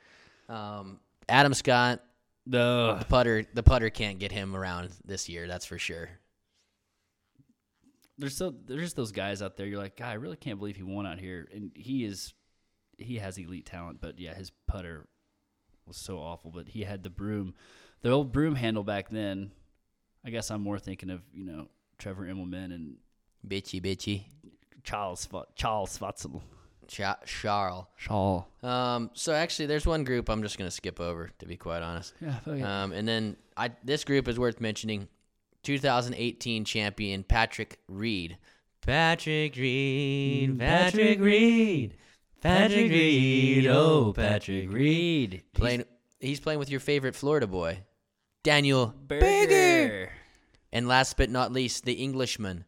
Um, 0.49 1.01
Adam 1.29 1.55
Scott, 1.55 2.03
The 2.47 2.97
the 2.99 3.05
putter, 3.07 3.45
the 3.55 3.63
putter 3.63 3.89
can't 3.91 4.19
get 4.19 4.31
him 4.33 4.55
around 4.57 4.91
this 5.05 5.29
year. 5.29 5.47
That's 5.49 5.65
for 5.65 5.79
sure. 5.79 6.11
there's 8.19 8.37
so 8.37 8.55
there's 8.67 8.95
those 8.95 9.13
guys 9.13 9.43
out 9.43 9.57
there. 9.57 9.67
You're 9.67 9.79
like, 9.81 9.97
God, 9.97 10.09
I 10.11 10.15
really 10.15 10.37
can't 10.37 10.59
believe 10.59 10.77
he 10.77 10.83
won 10.83 11.07
out 11.07 11.19
here, 11.19 11.49
and 11.53 11.73
he 11.75 12.05
is 12.05 12.33
he 12.99 13.19
has 13.19 13.39
elite 13.39 13.67
talent. 13.67 14.01
But 14.01 14.19
yeah, 14.19 14.35
his 14.35 14.51
putter 14.67 15.09
was 15.87 15.97
so 15.97 16.19
awful. 16.19 16.51
But 16.51 16.69
he 16.69 16.83
had 16.83 17.03
the 17.03 17.11
broom, 17.11 17.55
the 18.03 18.11
old 18.11 18.33
broom 18.33 18.55
handle 18.55 18.85
back 18.85 19.09
then. 19.11 19.51
I 20.25 20.31
guess 20.31 20.51
I'm 20.51 20.63
more 20.63 20.79
thinking 20.79 21.11
of 21.11 21.23
you 21.33 21.45
know 21.45 21.69
Trevor 21.99 22.25
Immelman 22.27 22.67
and 22.75 22.97
Bitchy, 23.47 23.81
bitchy, 23.83 24.25
Charles 24.83 25.29
Charles 25.55 25.99
Schwartzel. 25.99 26.43
Cha- 26.87 27.19
Charles. 27.25 27.87
Charles. 27.97 28.45
Um, 28.63 29.11
so 29.15 29.33
actually, 29.33 29.67
there's 29.67 29.87
one 29.87 30.05
group 30.05 30.29
I'm 30.29 30.43
just 30.43 30.59
gonna 30.59 30.71
skip 30.71 31.01
over, 31.01 31.31
to 31.39 31.47
be 31.47 31.57
quite 31.57 31.83
honest. 31.83 32.15
Yeah, 32.21 32.39
it. 32.47 32.63
Um, 32.63 32.93
and 32.93 33.07
then 33.09 33.37
I 33.57 33.71
this 33.83 34.05
group 34.05 34.29
is 34.29 34.39
worth 34.39 34.61
mentioning. 34.61 35.09
2018 35.63 36.67
champion 36.67 37.25
Patrick 37.25 37.79
Reed. 37.89 38.37
Patrick 38.83 39.57
Reed. 39.57 40.59
Patrick 40.59 41.21
Reed. 41.21 41.97
Patrick 42.43 42.91
Reed. 42.91 43.67
Oh, 43.67 44.13
Patrick 44.15 44.71
Reed. 44.71 45.43
Playing. 45.55 45.85
He's 46.21 46.39
playing 46.41 46.59
with 46.59 46.69
your 46.71 46.81
favorite 46.81 47.15
Florida 47.15 47.47
boy, 47.47 47.79
Daniel 48.43 48.95
Berger. 49.09 50.11
And 50.71 50.87
last 50.87 51.17
but 51.17 51.31
not 51.31 51.53
least, 51.53 51.85
the 51.87 51.95
Englishman, 51.95 52.65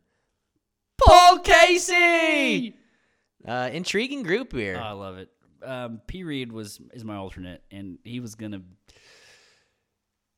Paul 1.04 1.38
Casey. 1.40 2.76
Uh, 3.46 3.70
intriguing 3.72 4.22
group 4.22 4.52
here. 4.52 4.78
Oh, 4.80 4.84
I 4.84 4.92
love 4.92 5.18
it. 5.18 5.30
Um, 5.62 6.00
P. 6.06 6.24
Reed 6.24 6.52
was 6.52 6.80
is 6.92 7.04
my 7.04 7.16
alternate, 7.16 7.62
and 7.70 7.98
he 8.04 8.20
was 8.20 8.34
gonna. 8.34 8.62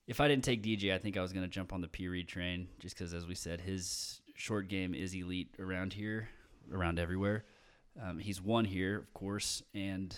If 0.07 0.21
I 0.21 0.29
didn't 0.29 0.45
take 0.45 0.63
DJ, 0.63 0.95
I 0.95 0.99
think 0.99 1.17
I 1.17 1.23
was 1.23 1.33
gonna 1.33 1.49
jump 1.49 1.73
on 1.73 1.81
the 1.81 1.89
P. 1.89 2.09
Reed 2.09 2.29
train, 2.29 2.69
just 2.79 2.97
because, 2.97 3.13
as 3.13 3.27
we 3.27 3.35
said, 3.35 3.61
his 3.61 4.21
short 4.35 4.69
game 4.69 4.95
is 4.95 5.15
elite 5.15 5.55
around 5.59 5.93
here, 5.93 6.29
around 6.73 6.99
everywhere. 6.99 7.45
Um, 8.01 8.19
he's 8.19 8.41
won 8.41 8.65
here, 8.65 8.97
of 8.97 9.13
course, 9.13 9.63
and 9.75 10.17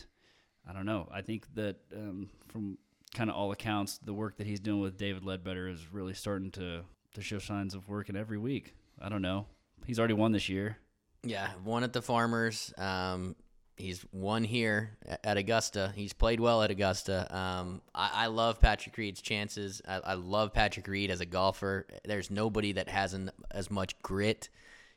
I 0.68 0.72
don't 0.72 0.86
know. 0.86 1.08
I 1.12 1.22
think 1.22 1.46
that 1.54 1.76
um, 1.96 2.28
from 2.48 2.78
kind 3.14 3.30
of 3.30 3.36
all 3.36 3.52
accounts, 3.52 3.98
the 3.98 4.12
work 4.12 4.36
that 4.36 4.46
he's 4.46 4.60
doing 4.60 4.80
with 4.80 4.98
David 4.98 5.24
Leadbetter 5.24 5.72
is 5.72 5.92
really 5.92 6.14
starting 6.14 6.50
to 6.52 6.82
to 7.14 7.22
show 7.22 7.38
signs 7.38 7.74
of 7.74 7.88
working 7.88 8.16
every 8.16 8.38
week. 8.38 8.74
I 9.00 9.08
don't 9.08 9.22
know. 9.22 9.46
He's 9.86 9.98
already 9.98 10.14
won 10.14 10.32
this 10.32 10.48
year. 10.48 10.78
Yeah, 11.22 11.48
one 11.64 11.82
at 11.84 11.92
the 11.92 12.00
Farmers. 12.02 12.72
Um, 12.78 13.36
he's 13.76 14.04
won 14.12 14.44
here 14.44 14.96
at 15.24 15.36
Augusta. 15.36 15.92
He's 15.94 16.12
played 16.12 16.40
well 16.40 16.62
at 16.62 16.70
Augusta. 16.70 17.34
Um, 17.34 17.82
I, 17.94 18.10
I 18.14 18.26
love 18.26 18.60
Patrick 18.60 18.96
Reed's 18.96 19.20
chances. 19.20 19.82
I, 19.86 19.96
I 20.00 20.14
love 20.14 20.52
Patrick 20.52 20.86
Reed 20.86 21.10
as 21.10 21.20
a 21.20 21.26
golfer. 21.26 21.86
There's 22.04 22.30
nobody 22.30 22.72
that 22.72 22.88
has 22.88 23.14
an, 23.14 23.30
as 23.50 23.70
much 23.70 24.00
grit 24.02 24.48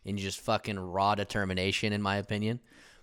and 0.06 0.18
just 0.18 0.40
fucking 0.42 0.80
raw 0.80 1.16
determination, 1.16 1.92
in 1.94 2.02
my 2.02 2.18
opinion. 2.18 2.60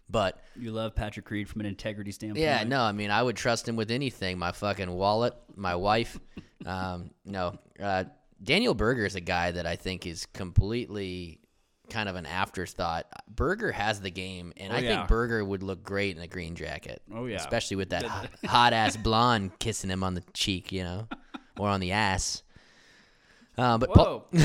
But 0.09 0.43
You 0.57 0.73
love 0.73 0.95
Patrick 0.95 1.31
Reed 1.31 1.49
from 1.49 1.61
an 1.61 1.67
integrity 1.67 2.11
standpoint. 2.13 2.43
yeah, 2.43 2.65
no, 2.65 2.81
I 2.83 2.93
mean, 2.93 3.11
I 3.11 3.23
would 3.23 3.37
trust 3.37 3.69
him 3.69 3.77
with 3.77 3.91
anything. 3.93 4.39
My 4.39 4.51
fucking 4.53 4.91
wallet, 4.91 5.35
my 5.57 5.75
wife. 5.75 6.19
Um, 6.67 7.13
no, 7.25 7.59
uh, 7.83 8.05
Daniel 8.43 8.75
Berger 8.75 9.07
is 9.07 9.15
a 9.15 9.21
guy 9.23 9.51
that 9.51 9.65
I 9.65 9.77
think 9.77 10.07
is 10.07 10.27
completely 10.27 11.40
kind 11.91 12.09
of 12.09 12.17
an 12.17 12.25
afterthought. 12.27 13.07
Berger 13.29 13.73
has 13.73 14.01
the 14.01 14.11
game, 14.11 14.53
and 14.57 14.73
Oh, 14.73 14.77
I 14.77 14.79
yeah. 14.79 14.97
think 14.99 15.09
Berger 15.09 15.45
would 15.45 15.63
look 15.63 15.83
great 15.83 16.17
in 16.17 16.23
a 16.23 16.27
green 16.27 16.55
jacket. 16.55 17.03
Oh, 17.15 17.27
yeah. 17.27 17.37
especially 17.37 17.77
with 17.77 17.91
that 17.91 18.05
hot 18.47 18.73
ass 18.73 18.97
blonde 19.03 19.59
kissing 19.59 19.91
him 19.91 20.03
on 20.03 20.15
the 20.15 20.23
cheek. 20.33 20.73
You 20.73 20.85
know, 20.85 21.09
or 21.59 21.69
on 21.69 21.81
the 21.81 21.93
ass. 21.93 22.43
Uh, 23.59 23.77
but 23.77 23.93
Paul- 23.93 24.27
Whoa, 24.31 24.39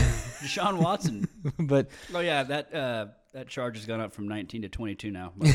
Deshaun 0.44 0.78
Watson. 0.82 1.28
but 1.60 1.88
Oh 2.14 2.20
yeah, 2.20 2.44
that 2.44 2.74
uh, 2.74 3.06
that 3.34 3.48
charge 3.48 3.78
has 3.78 3.86
gone 3.86 4.02
up 4.02 4.12
from 4.12 4.28
19 4.28 4.64
to 4.64 4.70
22 4.70 5.12
now. 5.12 5.32
by 5.38 5.48
the 5.48 5.52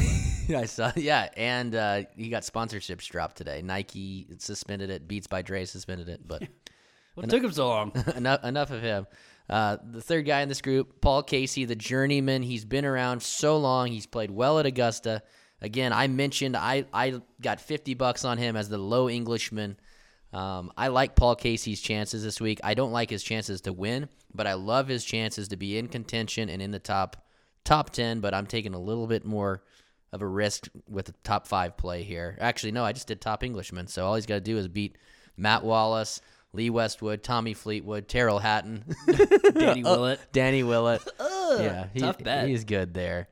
way. 0.49 0.57
I 0.61 0.65
saw, 0.65 0.91
yeah, 0.97 1.29
and 1.37 1.75
uh, 1.75 2.03
he 2.17 2.29
got 2.29 2.43
sponsorships 2.43 3.07
dropped 3.07 3.37
today. 3.37 3.63
Nike 3.63 4.27
suspended 4.39 4.91
it. 4.91 5.07
Beats 5.07 5.27
by 5.27 5.43
Dre 5.43 5.65
suspended 5.65 6.09
it. 6.09 6.27
But 6.27 6.43
what 7.15 7.29
took 7.29 7.43
him 7.45 7.53
so 7.53 7.69
long? 7.69 7.93
enough, 8.17 8.43
enough 8.45 8.71
of 8.71 8.81
him. 8.83 9.07
Uh, 9.51 9.79
the 9.85 10.01
third 10.01 10.27
guy 10.27 10.43
in 10.43 10.49
this 10.49 10.63
group, 10.63 11.01
Paul 11.01 11.25
Casey, 11.25 11.65
the 11.65 11.75
journeyman. 11.75 12.43
He's 12.43 12.65
been 12.65 12.85
around 12.85 13.21
so 13.21 13.59
long. 13.59 13.89
He's 13.89 14.07
played 14.07 14.31
well 14.31 14.61
at 14.61 14.67
Augusta. 14.67 15.23
Again, 15.61 15.93
I 15.93 16.07
mentioned 16.07 16.57
I, 16.57 16.85
I 16.93 17.21
got 17.43 17.61
50 17.61 17.95
bucks 17.95 18.25
on 18.25 18.39
him 18.39 18.57
as 18.57 18.69
the 18.69 18.79
low 18.79 19.11
Englishman. 19.11 19.77
Um, 20.33 20.71
I 20.77 20.89
like 20.89 21.17
Paul 21.17 21.35
Casey's 21.35 21.81
chances 21.81 22.23
this 22.23 22.41
week. 22.41 22.61
I 22.63 22.75
don't 22.75 22.93
like 22.93 23.11
his 23.11 23.25
chances 23.25 23.61
to 23.63 23.73
win, 23.73 24.09
but 24.33 24.47
I 24.47 24.55
love 24.55 24.87
his 24.87 25.05
chances 25.05 25.49
to 25.49 25.57
be 25.57 25.77
in 25.77 25.89
contention 25.89 26.49
and 26.49 26.63
in 26.63 26.71
the 26.71 26.79
top 26.79 27.27
top 27.65 27.91
10. 27.91 28.21
But 28.21 28.33
I'm 28.33 28.47
taking 28.47 28.75
a 28.75 28.81
little 28.81 29.09
bit 29.09 29.25
more 29.25 29.65
of 30.13 30.23
a 30.23 30.27
risk 30.27 30.69
with 30.89 31.07
the 31.07 31.15
top 31.25 31.49
five 31.49 31.77
play 31.77 32.05
here. 32.05 32.39
Actually, 32.41 32.73
no, 32.73 32.85
I 32.85 32.93
just 32.93 33.09
did 33.09 33.21
top 33.21 33.43
Englishman. 33.43 33.89
So 33.89 34.07
all 34.07 34.15
he's 34.15 34.27
got 34.27 34.37
to 34.37 34.41
do 34.41 34.59
is 34.59 34.69
beat 34.69 34.97
Matt 35.37 35.65
Wallace, 35.65 36.21
Lee 36.53 36.71
Westwood, 36.71 37.23
Tommy 37.23 37.55
Fleetwood, 37.55 38.09
Tyrrell 38.09 38.39
Hatton, 38.41 38.85
Danny 39.55 39.83
Willett. 39.85 40.21
Danny 40.33 40.63
Willett. 40.63 41.07
yeah, 41.21 41.87
he- 41.95 42.01
tough 42.01 42.19
bet. 42.19 42.49
he's 42.49 42.65
good 42.65 42.93
there. 42.95 43.29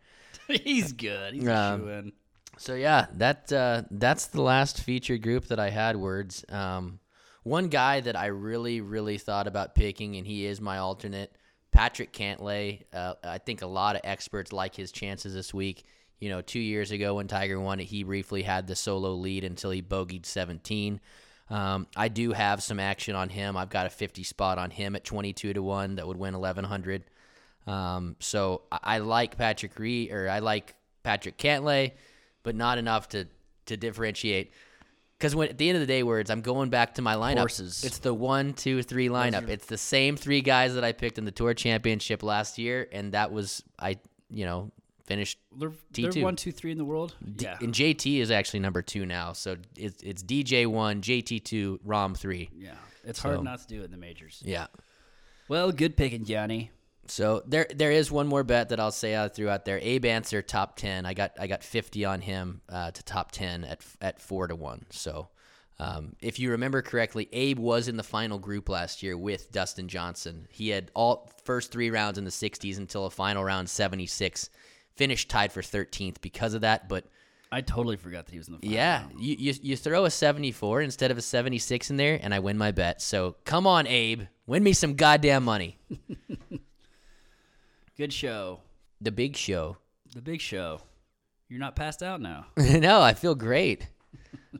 He's 0.48 0.92
good. 0.94 1.34
He's 1.34 1.46
Um. 1.46 2.12
So 2.56 2.74
yeah, 2.74 3.06
that 3.16 3.52
uh, 3.52 3.82
that's 3.90 4.28
the 4.28 4.40
last 4.40 4.80
feature 4.82 5.18
group 5.18 5.48
that 5.48 5.60
I 5.60 5.68
had. 5.68 5.94
Words. 5.96 6.42
Um, 6.48 7.00
one 7.42 7.68
guy 7.68 8.00
that 8.00 8.16
I 8.16 8.26
really, 8.26 8.80
really 8.80 9.18
thought 9.18 9.46
about 9.46 9.74
picking, 9.74 10.16
and 10.16 10.26
he 10.26 10.46
is 10.46 10.58
my 10.60 10.78
alternate, 10.78 11.36
Patrick 11.70 12.12
Cantlay. 12.14 12.84
Uh, 12.94 13.14
I 13.22 13.36
think 13.38 13.60
a 13.60 13.66
lot 13.66 13.94
of 13.96 14.00
experts 14.04 14.50
like 14.52 14.74
his 14.74 14.90
chances 14.90 15.34
this 15.34 15.52
week. 15.52 15.84
You 16.18 16.30
know, 16.30 16.40
two 16.40 16.60
years 16.60 16.92
ago 16.92 17.14
when 17.16 17.28
Tiger 17.28 17.60
won 17.60 17.78
it, 17.80 17.84
he 17.84 18.02
briefly 18.02 18.42
had 18.42 18.66
the 18.66 18.74
solo 18.74 19.12
lead 19.12 19.44
until 19.44 19.70
he 19.70 19.82
bogeyed 19.82 20.24
17. 20.24 20.98
Um, 21.50 21.86
I 21.96 22.08
do 22.08 22.32
have 22.32 22.62
some 22.62 22.78
action 22.78 23.14
on 23.14 23.28
him. 23.28 23.56
I've 23.56 23.70
got 23.70 23.86
a 23.86 23.90
50 23.90 24.22
spot 24.22 24.58
on 24.58 24.70
him 24.70 24.94
at 24.96 25.04
22 25.04 25.54
to 25.54 25.62
one 25.62 25.96
that 25.96 26.06
would 26.06 26.18
win 26.18 26.34
1100. 26.34 27.04
Um, 27.66 28.16
so 28.18 28.62
I, 28.70 28.78
I 28.82 28.98
like 28.98 29.36
Patrick 29.36 29.78
Reed 29.78 30.12
or 30.12 30.28
I 30.28 30.40
like 30.40 30.74
Patrick 31.02 31.38
Cantlay, 31.38 31.92
but 32.42 32.54
not 32.54 32.78
enough 32.78 33.08
to 33.10 33.26
to 33.66 33.76
differentiate. 33.76 34.52
Because 35.18 35.34
when 35.34 35.48
at 35.48 35.58
the 35.58 35.68
end 35.68 35.76
of 35.76 35.80
the 35.80 35.86
day, 35.86 36.02
words, 36.02 36.30
I'm 36.30 36.42
going 36.42 36.70
back 36.70 36.94
to 36.94 37.02
my 37.02 37.14
lineup. 37.14 37.38
Horses. 37.38 37.84
It's 37.84 37.98
the 37.98 38.14
one, 38.14 38.54
two, 38.54 38.82
three 38.82 39.08
lineup. 39.08 39.48
It's 39.48 39.66
the 39.66 39.76
same 39.78 40.16
three 40.16 40.40
guys 40.40 40.74
that 40.74 40.84
I 40.84 40.92
picked 40.92 41.18
in 41.18 41.24
the 41.24 41.32
tour 41.32 41.54
championship 41.54 42.22
last 42.22 42.56
year, 42.56 42.88
and 42.92 43.12
that 43.12 43.32
was 43.32 43.62
I, 43.78 43.98
you 44.30 44.46
know, 44.46 44.70
finished. 45.08 45.38
They're, 45.56 45.72
T2. 45.92 46.12
they're 46.12 46.22
one, 46.22 46.36
two, 46.36 46.52
three 46.52 46.70
in 46.70 46.78
the 46.78 46.84
world. 46.84 47.16
Yeah. 47.38 47.56
And 47.60 47.74
JT 47.74 48.20
is 48.20 48.30
actually 48.30 48.60
number 48.60 48.82
two 48.82 49.06
now, 49.06 49.32
so 49.32 49.56
it's 49.76 50.02
it's 50.02 50.22
DJ 50.22 50.66
one, 50.66 51.00
JT 51.00 51.42
two, 51.44 51.80
Rahm 51.84 52.16
three. 52.16 52.50
Yeah. 52.54 52.74
It's 53.04 53.20
So- 53.20 53.30
hard 53.30 53.42
not 53.42 53.60
to 53.60 53.66
do 53.66 53.80
it 53.80 53.86
in 53.86 53.90
the 53.90 53.96
majors. 53.96 54.42
Yeah. 54.44 54.66
Well, 55.48 55.72
good 55.72 55.96
picking, 55.96 56.24
Johnny. 56.24 56.70
So 57.06 57.42
there 57.46 57.66
there 57.74 57.90
is 57.90 58.12
one 58.12 58.26
more 58.26 58.44
bet 58.44 58.68
that 58.68 58.78
I'll 58.78 58.92
say 58.92 59.16
I 59.16 59.28
threw 59.28 59.48
out 59.48 59.64
there. 59.64 59.78
Abe 59.80 60.04
Ancer 60.04 60.42
top 60.42 60.76
ten. 60.76 61.06
I 61.06 61.14
got 61.14 61.32
I 61.40 61.46
got 61.46 61.64
fifty 61.64 62.04
on 62.04 62.20
him 62.20 62.60
uh, 62.68 62.90
to 62.90 63.02
top 63.02 63.32
ten 63.32 63.64
at 63.64 63.80
at 64.02 64.20
four 64.20 64.46
to 64.46 64.54
one. 64.54 64.84
So 64.90 65.28
um, 65.80 66.16
if 66.20 66.38
you 66.38 66.50
remember 66.50 66.82
correctly, 66.82 67.28
Abe 67.32 67.58
was 67.58 67.88
in 67.88 67.96
the 67.96 68.02
final 68.02 68.38
group 68.38 68.68
last 68.68 69.02
year 69.02 69.16
with 69.16 69.50
Dustin 69.52 69.88
Johnson. 69.88 70.46
He 70.50 70.68
had 70.68 70.90
all 70.94 71.30
first 71.44 71.70
three 71.72 71.90
rounds 71.90 72.18
in 72.18 72.24
the 72.24 72.30
60s 72.32 72.78
until 72.78 73.06
a 73.06 73.10
final 73.10 73.44
round 73.44 73.70
76. 73.70 74.50
Finished 74.98 75.30
tied 75.30 75.52
for 75.52 75.62
13th 75.62 76.20
because 76.20 76.54
of 76.54 76.62
that, 76.62 76.88
but 76.88 77.04
I 77.50 77.60
totally 77.60 77.96
forgot 77.96 78.26
that 78.26 78.32
he 78.32 78.38
was 78.38 78.48
in 78.48 78.54
the 78.54 78.58
final. 78.58 78.74
yeah, 78.74 79.04
you, 79.18 79.36
you 79.38 79.54
you 79.62 79.76
throw 79.76 80.04
a 80.04 80.10
74 80.10 80.82
instead 80.82 81.10
of 81.10 81.16
a 81.16 81.22
76 81.22 81.90
in 81.90 81.96
there, 81.96 82.18
and 82.20 82.34
I 82.34 82.40
win 82.40 82.58
my 82.58 82.72
bet. 82.72 83.00
So 83.00 83.36
come 83.44 83.66
on, 83.66 83.86
Abe, 83.86 84.22
win 84.46 84.62
me 84.62 84.72
some 84.72 84.94
goddamn 84.94 85.44
money. 85.44 85.78
Good 87.96 88.12
show. 88.12 88.60
The 89.00 89.12
big 89.12 89.36
show. 89.36 89.76
The 90.14 90.20
big 90.20 90.40
show. 90.40 90.80
You're 91.48 91.60
not 91.60 91.76
passed 91.76 92.02
out 92.02 92.20
now. 92.20 92.46
no, 92.56 93.00
I 93.00 93.14
feel 93.14 93.34
great. 93.34 93.88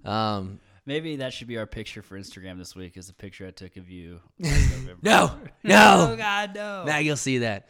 Um, 0.04 0.60
Maybe 0.86 1.16
that 1.16 1.34
should 1.34 1.48
be 1.48 1.58
our 1.58 1.66
picture 1.66 2.02
for 2.02 2.18
Instagram 2.18 2.56
this 2.56 2.74
week. 2.76 2.96
Is 2.96 3.10
a 3.10 3.14
picture 3.14 3.46
I 3.46 3.50
took 3.50 3.76
of 3.76 3.90
you. 3.90 4.20
no, 4.38 5.30
oh 5.32 5.38
no, 5.64 6.14
God, 6.16 6.54
no. 6.54 6.84
Mag, 6.86 7.04
you'll 7.04 7.16
see 7.16 7.38
that. 7.38 7.68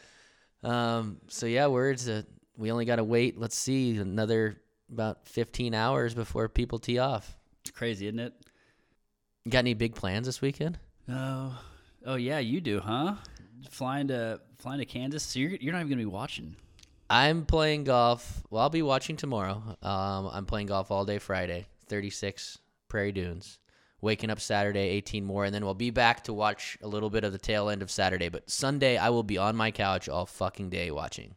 Um, 0.63 1.17
so 1.29 1.47
yeah, 1.47 1.69
words. 1.69 2.09
Uh, 2.09 2.23
we 2.59 2.73
only 2.73 2.85
got 2.85 2.97
to 2.97 3.05
wait. 3.05 3.39
Let's 3.39 3.57
see 3.57 3.97
another 3.97 4.61
about 4.93 5.27
15 5.27 5.73
hours 5.75 6.13
before 6.13 6.49
people 6.49 6.79
tee 6.79 6.99
off. 6.99 7.37
It's 7.63 7.71
crazy, 7.71 8.07
isn't 8.09 8.19
it? 8.19 8.35
You 9.45 9.53
got 9.53 9.61
any 9.61 9.75
big 9.75 9.95
plans 9.95 10.27
this 10.27 10.43
weekend? 10.43 10.79
Oh, 11.09 11.59
oh 12.05 12.17
yeah, 12.17 12.41
you 12.41 12.61
do, 12.61 12.81
huh? 12.81 13.15
Flying 13.71 14.09
to 14.09 14.41
flying 14.59 14.81
to 14.81 14.85
Kansas. 14.85 15.23
So 15.23 15.39
you're 15.39 15.53
you're 15.53 15.73
not 15.73 15.79
even 15.79 15.91
gonna 15.91 16.03
be 16.03 16.07
watching. 16.07 16.57
I'm 17.09 17.47
playing 17.47 17.85
golf. 17.85 18.43
Well, 18.51 18.63
I'll 18.63 18.71
be 18.71 18.83
watching 18.83 19.17
tomorrow. 19.17 19.63
Um, 19.83 20.29
I'm 20.31 20.45
playing 20.45 20.67
golf 20.67 20.91
all 20.91 21.07
day 21.07 21.19
Friday, 21.19 21.67
36 21.87 22.59
Prairie 22.89 23.13
Dunes. 23.13 23.59
Waking 24.01 24.31
up 24.31 24.39
Saturday, 24.39 24.91
18 24.91 25.25
more, 25.25 25.45
and 25.45 25.53
then 25.53 25.65
we'll 25.65 25.75
be 25.75 25.91
back 25.91 26.25
to 26.25 26.33
watch 26.33 26.79
a 26.83 26.87
little 26.87 27.11
bit 27.11 27.25
of 27.25 27.33
the 27.33 27.39
tail 27.39 27.69
end 27.69 27.83
of 27.83 27.91
Saturday. 27.91 28.29
But 28.29 28.49
Sunday, 28.49 28.97
I 28.97 29.09
will 29.09 29.25
be 29.25 29.39
on 29.39 29.57
my 29.57 29.73
couch 29.73 30.09
all 30.09 30.25
fucking 30.27 30.71
day 30.71 30.93
watching. 30.93 31.35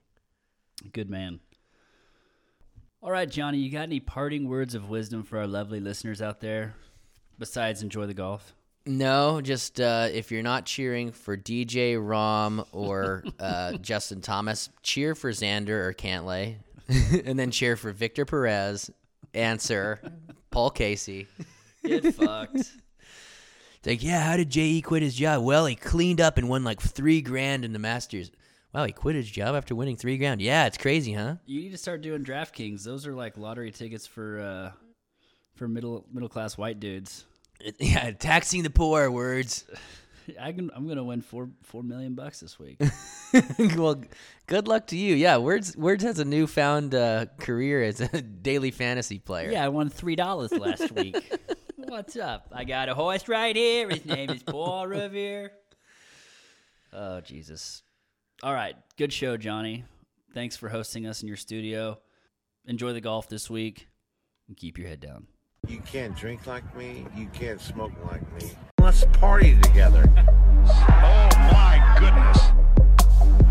Good 0.91 1.09
man. 1.09 1.39
All 3.03 3.11
right, 3.11 3.29
Johnny, 3.29 3.57
you 3.57 3.71
got 3.71 3.83
any 3.83 3.99
parting 3.99 4.47
words 4.47 4.75
of 4.75 4.89
wisdom 4.89 5.23
for 5.23 5.39
our 5.39 5.47
lovely 5.47 5.79
listeners 5.79 6.21
out 6.21 6.39
there? 6.39 6.75
Besides, 7.39 7.81
enjoy 7.81 8.05
the 8.05 8.13
golf. 8.13 8.53
No, 8.85 9.41
just 9.41 9.79
uh, 9.79 10.07
if 10.11 10.31
you're 10.31 10.43
not 10.43 10.65
cheering 10.65 11.11
for 11.11 11.37
DJ 11.37 11.95
Rahm 11.95 12.65
or 12.71 13.23
uh, 13.39 13.73
Justin 13.77 14.21
Thomas, 14.21 14.69
cheer 14.83 15.15
for 15.15 15.31
Xander 15.31 15.69
or 15.69 15.93
Cantlay, 15.93 16.55
and 17.25 17.39
then 17.39 17.51
cheer 17.51 17.75
for 17.75 17.91
Victor 17.91 18.25
Perez, 18.25 18.91
Ancer, 19.33 20.01
Paul 20.49 20.69
Casey. 20.71 21.27
Get 21.83 22.13
fucked. 22.13 22.55
It's 22.55 23.87
like, 23.87 24.03
yeah, 24.03 24.21
how 24.21 24.37
did 24.37 24.51
J.E. 24.51 24.81
quit 24.83 25.01
his 25.01 25.15
job? 25.15 25.43
Well, 25.43 25.65
he 25.65 25.75
cleaned 25.75 26.21
up 26.21 26.37
and 26.37 26.47
won 26.47 26.63
like 26.63 26.79
three 26.79 27.21
grand 27.21 27.65
in 27.65 27.73
the 27.73 27.79
Masters. 27.79 28.29
Wow, 28.73 28.85
he 28.85 28.93
quit 28.93 29.15
his 29.15 29.29
job 29.29 29.55
after 29.55 29.75
winning 29.75 29.97
three 29.97 30.17
grand. 30.17 30.41
Yeah, 30.41 30.65
it's 30.65 30.77
crazy, 30.77 31.13
huh? 31.13 31.35
You 31.45 31.59
need 31.61 31.71
to 31.71 31.77
start 31.77 32.01
doing 32.01 32.23
DraftKings. 32.23 32.83
Those 32.83 33.05
are 33.05 33.13
like 33.13 33.37
lottery 33.37 33.71
tickets 33.71 34.07
for 34.07 34.39
uh, 34.39 34.71
for 35.55 35.67
middle 35.67 36.05
middle 36.11 36.29
class 36.29 36.57
white 36.57 36.79
dudes. 36.79 37.25
Yeah, 37.79 38.09
taxing 38.09 38.63
the 38.63 38.71
poor 38.71 39.11
words. 39.11 39.65
I 40.41 40.51
can, 40.51 40.71
I'm 40.75 40.87
gonna 40.87 41.03
win 41.03 41.21
four 41.21 41.49
four 41.61 41.83
million 41.83 42.15
bucks 42.15 42.39
this 42.39 42.57
week. 42.57 42.81
well, 43.75 44.01
good 44.47 44.67
luck 44.67 44.87
to 44.87 44.97
you. 44.97 45.13
Yeah, 45.13 45.37
Words 45.37 45.77
Words 45.77 46.03
has 46.03 46.17
a 46.17 46.25
newfound 46.25 46.95
uh, 46.95 47.27
career 47.39 47.83
as 47.83 48.01
a 48.01 48.19
daily 48.19 48.71
fantasy 48.71 49.19
player. 49.19 49.51
yeah, 49.51 49.63
I 49.63 49.67
won 49.69 49.89
three 49.89 50.15
dollars 50.15 50.51
last 50.53 50.91
week. 50.93 51.15
What's 51.75 52.15
up? 52.15 52.47
I 52.51 52.63
got 52.63 52.89
a 52.89 52.95
horse 52.95 53.27
right 53.27 53.55
here. 53.55 53.89
His 53.89 54.05
name 54.05 54.31
is 54.31 54.41
Paul 54.41 54.87
Revere. 54.87 55.51
Oh 56.93 57.21
Jesus! 57.21 57.83
All 58.43 58.53
right. 58.53 58.75
Good 58.97 59.13
show, 59.13 59.37
Johnny. 59.37 59.83
Thanks 60.33 60.57
for 60.57 60.69
hosting 60.69 61.05
us 61.05 61.21
in 61.21 61.27
your 61.27 61.37
studio. 61.37 61.99
Enjoy 62.65 62.91
the 62.91 63.01
golf 63.01 63.29
this 63.29 63.49
week 63.49 63.87
and 64.47 64.57
keep 64.57 64.79
your 64.79 64.87
head 64.87 64.99
down. 64.99 65.27
You 65.67 65.79
can't 65.81 66.15
drink 66.15 66.47
like 66.47 66.75
me. 66.75 67.05
You 67.15 67.27
can't 67.27 67.61
smoke 67.61 67.91
like 68.09 68.21
me. 68.33 68.51
Let's 68.79 69.05
party 69.13 69.59
together. 69.61 70.05
oh, 70.17 71.29
my 71.51 71.95
goodness. 71.99 72.39
Oh, 73.23 73.41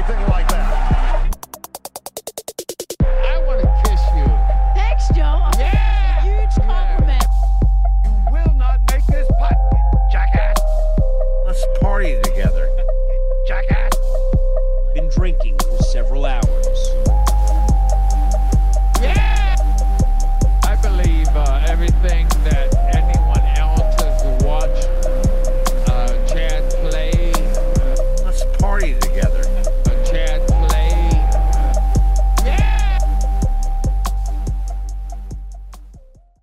anything 0.00 0.28
like 0.28 0.48
that. 0.48 1.09
drinking 15.30 15.58
for 15.58 15.82
several 15.84 16.26
hours. 16.26 16.69